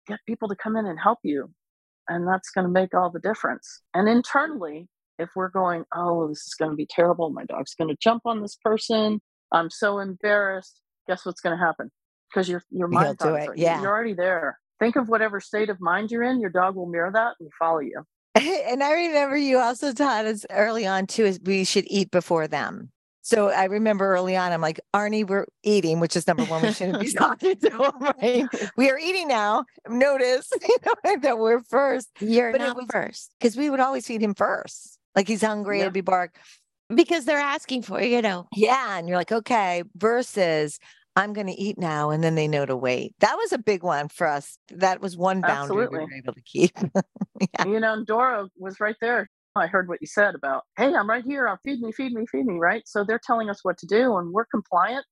get 0.06 0.20
people 0.26 0.48
to 0.48 0.56
come 0.56 0.76
in 0.76 0.86
and 0.86 0.98
help 0.98 1.18
you 1.22 1.50
and 2.08 2.26
that's 2.26 2.50
going 2.50 2.66
to 2.66 2.72
make 2.72 2.94
all 2.94 3.10
the 3.10 3.18
difference. 3.20 3.82
And 3.94 4.08
internally 4.08 4.88
if 5.18 5.30
we're 5.34 5.48
going 5.50 5.84
oh 5.94 6.28
this 6.28 6.46
is 6.46 6.54
going 6.54 6.70
to 6.70 6.76
be 6.76 6.86
terrible. 6.88 7.30
My 7.30 7.44
dog's 7.44 7.74
going 7.74 7.88
to 7.88 7.96
jump 8.00 8.22
on 8.24 8.40
this 8.40 8.56
person 8.62 9.20
i'm 9.52 9.70
so 9.70 9.98
embarrassed 9.98 10.80
guess 11.06 11.24
what's 11.24 11.40
going 11.40 11.56
to 11.56 11.64
happen 11.64 11.90
because 12.30 12.48
your 12.48 12.62
your 12.70 12.88
mind 12.88 13.18
do 13.18 13.24
thought 13.26 13.42
is 13.42 13.48
it, 13.50 13.58
yeah. 13.58 13.80
you're 13.80 13.90
already 13.90 14.14
there 14.14 14.58
think 14.78 14.96
of 14.96 15.08
whatever 15.08 15.40
state 15.40 15.70
of 15.70 15.80
mind 15.80 16.10
you're 16.10 16.22
in 16.22 16.40
your 16.40 16.50
dog 16.50 16.74
will 16.76 16.86
mirror 16.86 17.10
that 17.12 17.34
and 17.40 17.50
follow 17.58 17.80
you 17.80 18.02
and 18.34 18.82
I 18.84 18.92
remember 18.92 19.36
you 19.36 19.58
also 19.58 19.92
taught 19.92 20.26
us 20.26 20.44
early 20.50 20.86
on 20.86 21.06
too 21.06 21.24
is 21.24 21.40
we 21.42 21.64
should 21.64 21.84
eat 21.88 22.10
before 22.10 22.46
them. 22.46 22.90
So 23.22 23.48
I 23.48 23.64
remember 23.64 24.14
early 24.14 24.36
on, 24.36 24.52
I'm 24.52 24.60
like, 24.60 24.80
Arnie, 24.94 25.26
we're 25.26 25.46
eating, 25.62 25.98
which 25.98 26.14
is 26.16 26.26
number 26.26 26.44
one. 26.44 26.62
We 26.62 26.72
shouldn't 26.72 27.00
be 27.00 27.12
talking 27.12 27.56
to 27.56 27.70
him, 27.70 27.92
right? 28.00 28.44
We 28.76 28.90
are 28.90 28.98
eating 28.98 29.28
now. 29.28 29.64
Notice, 29.88 30.48
you 30.62 30.76
know, 30.86 31.16
that 31.20 31.38
we're 31.38 31.60
first 31.64 32.08
You're 32.20 32.52
But 32.52 32.60
not 32.60 32.76
was- 32.76 32.86
first 32.90 33.34
because 33.40 33.56
we 33.56 33.70
would 33.70 33.80
always 33.80 34.06
feed 34.06 34.22
him 34.22 34.34
first. 34.34 34.98
Like 35.16 35.26
he's 35.26 35.42
hungry, 35.42 35.78
Yeah. 35.78 35.84
it'd 35.84 35.94
be 35.94 36.00
bark. 36.00 36.38
Because 36.94 37.24
they're 37.24 37.38
asking 37.38 37.82
for 37.82 38.02
you 38.02 38.22
know. 38.22 38.46
Yeah. 38.54 38.98
And 38.98 39.08
you're 39.08 39.18
like, 39.18 39.32
okay, 39.32 39.82
versus 39.96 40.78
I'm 41.16 41.32
going 41.32 41.48
to 41.48 41.60
eat 41.60 41.78
now. 41.78 42.10
And 42.10 42.22
then 42.22 42.34
they 42.36 42.46
know 42.48 42.64
to 42.64 42.76
wait. 42.76 43.14
That 43.20 43.34
was 43.36 43.52
a 43.52 43.58
big 43.58 43.82
one 43.82 44.08
for 44.08 44.26
us. 44.26 44.56
That 44.70 45.00
was 45.00 45.16
one 45.16 45.40
boundary 45.40 45.76
we 45.76 45.82
Absolutely. 45.84 45.98
were 46.06 46.14
able 46.14 46.32
to 46.34 46.42
keep. 46.42 46.72
yeah. 47.40 47.66
you 47.66 47.80
know 47.80 47.92
and 47.94 48.06
Doro 48.06 48.48
was 48.56 48.80
right 48.80 48.96
there 49.00 49.28
i 49.56 49.66
heard 49.66 49.88
what 49.88 49.98
you 50.00 50.06
said 50.06 50.34
about 50.36 50.62
hey 50.76 50.94
i'm 50.94 51.08
right 51.10 51.24
here 51.26 51.48
i'll 51.48 51.58
feed 51.64 51.80
me 51.80 51.90
feed 51.90 52.12
me 52.12 52.24
feed 52.30 52.46
me 52.46 52.54
right 52.58 52.82
so 52.86 53.02
they're 53.02 53.20
telling 53.24 53.50
us 53.50 53.60
what 53.64 53.76
to 53.78 53.86
do 53.86 54.16
and 54.16 54.32
we're 54.32 54.44
compliant 54.46 55.04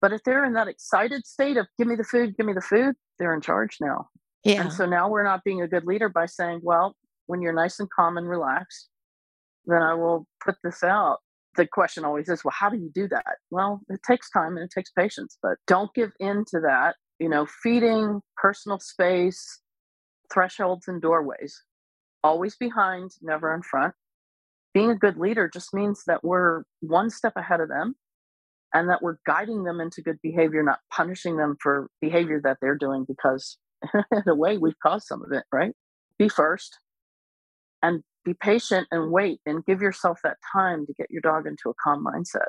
but 0.00 0.12
if 0.12 0.22
they're 0.24 0.44
in 0.44 0.52
that 0.52 0.68
excited 0.68 1.26
state 1.26 1.56
of 1.56 1.66
give 1.78 1.88
me 1.88 1.96
the 1.96 2.04
food 2.04 2.36
give 2.36 2.46
me 2.46 2.52
the 2.52 2.60
food 2.60 2.94
they're 3.18 3.34
in 3.34 3.40
charge 3.40 3.78
now 3.80 4.06
Yeah. 4.44 4.60
And 4.62 4.72
so 4.72 4.86
now 4.86 5.08
we're 5.08 5.24
not 5.24 5.44
being 5.44 5.62
a 5.62 5.68
good 5.68 5.84
leader 5.84 6.08
by 6.08 6.26
saying, 6.26 6.60
well, 6.62 6.96
when 7.26 7.40
you're 7.42 7.52
nice 7.52 7.78
and 7.80 7.88
calm 7.90 8.16
and 8.18 8.28
relaxed, 8.28 8.88
then 9.66 9.82
I 9.82 9.94
will 9.94 10.26
put 10.44 10.56
this 10.62 10.82
out. 10.82 11.18
The 11.56 11.66
question 11.66 12.04
always 12.04 12.28
is, 12.28 12.44
well, 12.44 12.54
how 12.58 12.70
do 12.70 12.78
you 12.78 12.90
do 12.94 13.08
that? 13.08 13.36
Well, 13.50 13.80
it 13.88 14.00
takes 14.06 14.30
time 14.30 14.56
and 14.56 14.64
it 14.64 14.70
takes 14.74 14.90
patience, 14.90 15.38
but 15.42 15.58
don't 15.66 15.92
give 15.94 16.12
in 16.18 16.44
to 16.48 16.60
that. 16.60 16.96
You 17.18 17.28
know, 17.28 17.46
feeding, 17.62 18.20
personal 18.36 18.80
space, 18.80 19.60
thresholds, 20.32 20.88
and 20.88 21.00
doorways. 21.00 21.62
Always 22.24 22.56
behind, 22.56 23.10
never 23.20 23.54
in 23.54 23.62
front. 23.62 23.94
Being 24.72 24.90
a 24.90 24.96
good 24.96 25.18
leader 25.18 25.50
just 25.52 25.74
means 25.74 26.02
that 26.06 26.24
we're 26.24 26.62
one 26.80 27.10
step 27.10 27.34
ahead 27.36 27.60
of 27.60 27.68
them 27.68 27.94
and 28.72 28.88
that 28.88 29.02
we're 29.02 29.18
guiding 29.26 29.64
them 29.64 29.80
into 29.80 30.00
good 30.00 30.18
behavior, 30.22 30.62
not 30.62 30.78
punishing 30.90 31.36
them 31.36 31.56
for 31.60 31.88
behavior 32.00 32.40
that 32.42 32.56
they're 32.62 32.78
doing 32.78 33.04
because 33.06 33.58
in 33.94 34.22
a 34.26 34.34
way 34.34 34.56
we've 34.56 34.78
caused 34.82 35.06
some 35.06 35.22
of 35.22 35.32
it 35.32 35.44
right 35.52 35.72
be 36.18 36.28
first 36.28 36.78
and 37.82 38.02
be 38.24 38.34
patient 38.34 38.86
and 38.90 39.10
wait 39.10 39.40
and 39.46 39.64
give 39.64 39.80
yourself 39.80 40.18
that 40.24 40.36
time 40.52 40.86
to 40.86 40.92
get 40.94 41.10
your 41.10 41.22
dog 41.22 41.46
into 41.46 41.68
a 41.70 41.74
calm 41.82 42.04
mindset. 42.04 42.46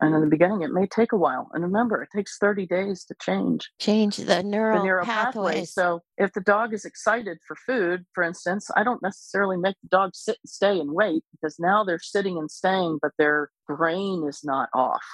And 0.00 0.14
in 0.14 0.20
the 0.20 0.26
beginning 0.26 0.62
it 0.62 0.72
may 0.72 0.86
take 0.86 1.12
a 1.12 1.16
while 1.16 1.48
and 1.54 1.62
remember 1.64 2.02
it 2.02 2.08
takes 2.14 2.36
30 2.38 2.66
days 2.66 3.04
to 3.04 3.14
change 3.22 3.70
Change 3.78 4.16
the 4.16 4.24
the 4.24 4.42
neural, 4.42 5.04
pathway. 5.06 5.52
pathways. 5.52 5.72
so 5.72 6.02
if 6.18 6.32
the 6.32 6.40
dog 6.40 6.74
is 6.74 6.84
excited 6.84 7.38
for 7.46 7.56
food 7.66 8.04
for 8.12 8.24
instance 8.24 8.68
i 8.76 8.82
don't 8.82 9.02
necessarily 9.02 9.56
make 9.56 9.76
the 9.82 9.88
dog 9.88 10.10
sit 10.14 10.36
and 10.42 10.50
stay 10.50 10.80
and 10.80 10.90
wait 10.92 11.22
because 11.32 11.56
now 11.60 11.84
they're 11.84 11.98
sitting 12.00 12.36
and 12.38 12.50
staying 12.50 12.98
but 13.00 13.12
their 13.18 13.50
brain 13.68 14.26
is 14.28 14.40
not 14.44 14.68
off. 14.74 15.04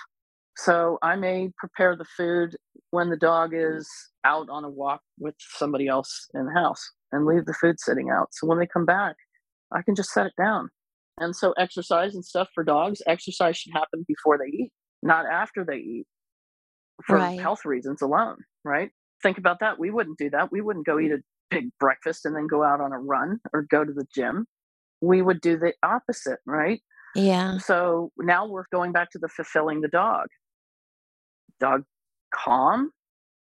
So 0.56 0.98
i 1.02 1.14
may 1.14 1.50
prepare 1.58 1.94
the 1.94 2.06
food 2.16 2.56
when 2.90 3.10
the 3.10 3.16
dog 3.16 3.52
is 3.54 3.88
out 4.24 4.48
on 4.50 4.64
a 4.64 4.68
walk 4.70 5.02
with 5.18 5.34
somebody 5.38 5.86
else 5.88 6.26
in 6.34 6.46
the 6.46 6.52
house 6.52 6.90
and 7.12 7.26
leave 7.26 7.44
the 7.44 7.54
food 7.54 7.78
sitting 7.78 8.10
out. 8.10 8.28
So 8.32 8.46
when 8.46 8.58
they 8.58 8.66
come 8.66 8.86
back 8.86 9.16
i 9.72 9.82
can 9.82 9.94
just 9.94 10.10
set 10.10 10.26
it 10.26 10.32
down. 10.36 10.68
And 11.18 11.36
so 11.36 11.52
exercise 11.58 12.14
and 12.14 12.24
stuff 12.24 12.48
for 12.54 12.64
dogs 12.64 13.02
exercise 13.06 13.56
should 13.58 13.72
happen 13.72 14.04
before 14.08 14.38
they 14.38 14.50
eat 14.56 14.72
not 15.02 15.26
after 15.26 15.64
they 15.64 15.76
eat 15.76 16.06
for 17.06 17.16
Right. 17.16 17.40
health 17.40 17.64
reasons 17.64 18.02
alone 18.02 18.36
right? 18.64 18.90
Think 19.22 19.36
about 19.38 19.60
that. 19.60 19.78
We 19.78 19.90
wouldn't 19.90 20.18
do 20.18 20.30
that. 20.30 20.50
We 20.50 20.60
wouldn't 20.62 20.86
go 20.86 20.98
eat 20.98 21.12
a 21.12 21.18
big 21.50 21.68
breakfast 21.78 22.24
and 22.24 22.34
then 22.34 22.46
go 22.46 22.62
out 22.64 22.80
on 22.80 22.92
a 22.92 22.98
run 22.98 23.38
or 23.52 23.62
go 23.62 23.84
to 23.84 23.92
the 23.92 24.06
gym. 24.14 24.46
We 25.02 25.20
would 25.22 25.40
do 25.40 25.58
the 25.58 25.72
opposite 25.82 26.38
right? 26.46 26.80
Yeah. 27.14 27.58
so 27.58 28.12
now 28.18 28.46
we're 28.46 28.64
going 28.72 28.92
back 28.92 29.10
to 29.10 29.18
the 29.18 29.28
fulfilling 29.28 29.80
the 29.80 29.88
dog. 29.88 30.28
Dog 31.58 31.82
calm 32.34 32.92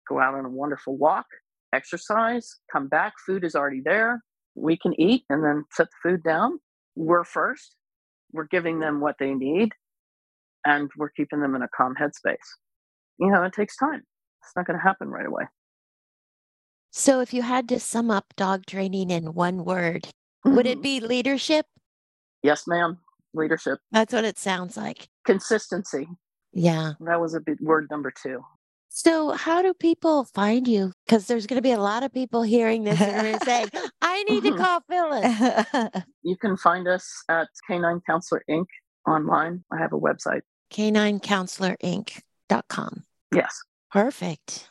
go 0.07 0.19
out 0.19 0.33
on 0.33 0.45
a 0.45 0.49
wonderful 0.49 0.97
walk 0.97 1.25
exercise 1.73 2.55
come 2.71 2.87
back 2.87 3.13
food 3.25 3.43
is 3.43 3.53
already 3.55 3.81
there 3.83 4.23
we 4.55 4.77
can 4.77 4.99
eat 4.99 5.23
and 5.29 5.43
then 5.43 5.65
set 5.71 5.87
the 5.87 6.09
food 6.09 6.23
down. 6.23 6.59
We're 6.95 7.23
first. 7.23 7.75
We're 8.31 8.47
giving 8.47 8.79
them 8.79 8.99
what 8.99 9.15
they 9.19 9.33
need 9.33 9.71
and 10.65 10.89
we're 10.97 11.09
keeping 11.09 11.39
them 11.39 11.55
in 11.55 11.61
a 11.61 11.67
calm 11.75 11.95
headspace. 11.99 12.37
You 13.19 13.31
know 13.31 13.43
it 13.43 13.53
takes 13.53 13.75
time. 13.75 14.03
It's 14.43 14.51
not 14.55 14.65
going 14.65 14.77
to 14.77 14.83
happen 14.83 15.09
right 15.09 15.25
away. 15.25 15.45
So 16.91 17.19
if 17.19 17.33
you 17.33 17.41
had 17.41 17.69
to 17.69 17.79
sum 17.79 18.09
up 18.09 18.33
dog 18.35 18.65
training 18.65 19.11
in 19.11 19.33
one 19.33 19.63
word, 19.63 20.07
would 20.45 20.65
it 20.65 20.77
mm-hmm. 20.77 20.81
be 20.81 20.99
leadership? 20.99 21.65
yes 22.41 22.65
ma'am. 22.67 22.97
Leadership. 23.33 23.79
That's 23.91 24.13
what 24.13 24.25
it 24.25 24.39
sounds 24.39 24.75
like. 24.75 25.07
consistency. 25.25 26.07
Yeah. 26.51 26.93
that 27.01 27.21
was 27.21 27.35
a 27.35 27.39
big 27.39 27.59
word 27.61 27.87
number 27.91 28.11
two 28.11 28.43
So 28.89 29.31
how 29.31 29.61
do 29.61 29.73
people 29.73 30.25
find 30.25 30.67
you? 30.67 30.91
Because 31.05 31.27
there's 31.27 31.47
going 31.47 31.55
to 31.57 31.61
be 31.61 31.71
a 31.71 31.79
lot 31.79 32.03
of 32.03 32.11
people 32.11 32.41
hearing 32.41 32.83
this 32.83 32.99
and 32.99 33.25
they're 33.25 33.39
saying, 33.39 33.69
I 34.01 34.23
need 34.23 34.43
to 34.43 34.51
Mhm. 34.51 34.57
call 34.57 34.81
Phyllis. 34.89 36.03
you 36.23 36.35
can 36.37 36.57
find 36.57 36.85
us 36.87 37.07
at 37.29 37.47
canine 37.67 38.01
counselor 38.05 38.43
inc 38.49 38.65
online 39.07 39.63
i 39.71 39.77
have 39.77 39.93
a 39.93 39.99
website 39.99 40.41
caninecounselorinc.com. 40.73 43.03
yes 43.33 43.61
Perfect. 43.91 44.69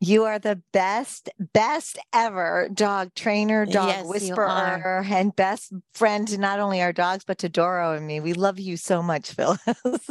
You 0.00 0.24
are 0.24 0.38
the 0.38 0.60
best, 0.74 1.30
best 1.54 1.98
ever 2.12 2.68
dog 2.72 3.14
trainer, 3.14 3.64
dog 3.64 3.88
Yes, 3.88 4.06
whisperer, 4.06 5.02
and 5.08 5.34
best 5.34 5.72
friend 5.94 6.28
to 6.28 6.36
not 6.38 6.60
only 6.60 6.82
our 6.82 6.92
dogs, 6.92 7.24
but 7.26 7.38
to 7.38 7.48
Doro 7.48 7.94
and 7.94 8.06
me. 8.06 8.20
We 8.20 8.34
love 8.34 8.58
you 8.60 8.76
so 8.76 9.02
much, 9.02 9.30
Phyllis. 9.32 9.58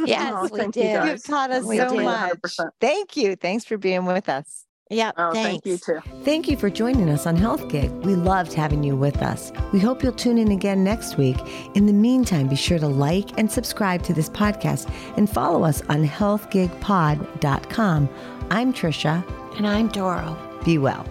Yes, 0.04 0.34
Oh, 0.36 0.50
we 0.52 0.58
thank 0.60 0.74
do. 0.74 0.80
You 0.82 1.04
You've 1.06 1.24
taught 1.24 1.52
us 1.52 1.64
We 1.66 1.78
so 1.78 1.90
do. 1.90 2.02
much. 2.04 2.34
100%. 2.42 2.70
Thank 2.82 3.16
you. 3.16 3.36
Thanks 3.36 3.64
for 3.66 3.78
being 3.78 4.06
with 4.06 4.28
us. 4.28 4.64
Yeah. 4.92 5.12
Oh, 5.18 5.34
thanks. 5.34 5.50
thank 5.50 5.66
you 5.66 5.78
too. 5.80 6.00
Thank 6.24 6.48
you 6.48 6.56
for 6.58 6.70
joining 6.70 7.10
us 7.10 7.26
on 7.26 7.36
Health 7.36 7.68
Gig. 7.70 7.90
We 8.04 8.14
loved 8.16 8.54
having 8.54 8.84
you 8.84 8.96
with 8.96 9.20
us. 9.24 9.52
We 9.74 9.80
hope 9.80 10.04
you'll 10.04 10.12
tune 10.14 10.38
in 10.38 10.52
again 10.52 10.84
next 10.84 11.18
week. 11.18 11.38
In 11.74 11.88
the 11.88 11.94
meantime, 11.94 12.48
be 12.48 12.56
sure 12.56 12.78
to 12.78 12.88
like 12.88 13.36
and 13.40 13.52
subscribe 13.52 14.04
to 14.04 14.14
this 14.14 14.30
podcast 14.30 14.88
and 15.18 15.28
follow 15.28 15.64
us 15.64 15.82
on 15.90 16.08
healthgigpod.com. 16.08 18.10
I'm 18.52 18.74
Tricia. 18.74 19.24
And 19.58 19.66
I'm 19.66 19.88
Doro. 19.88 20.38
Be 20.64 20.78
well. 20.78 21.06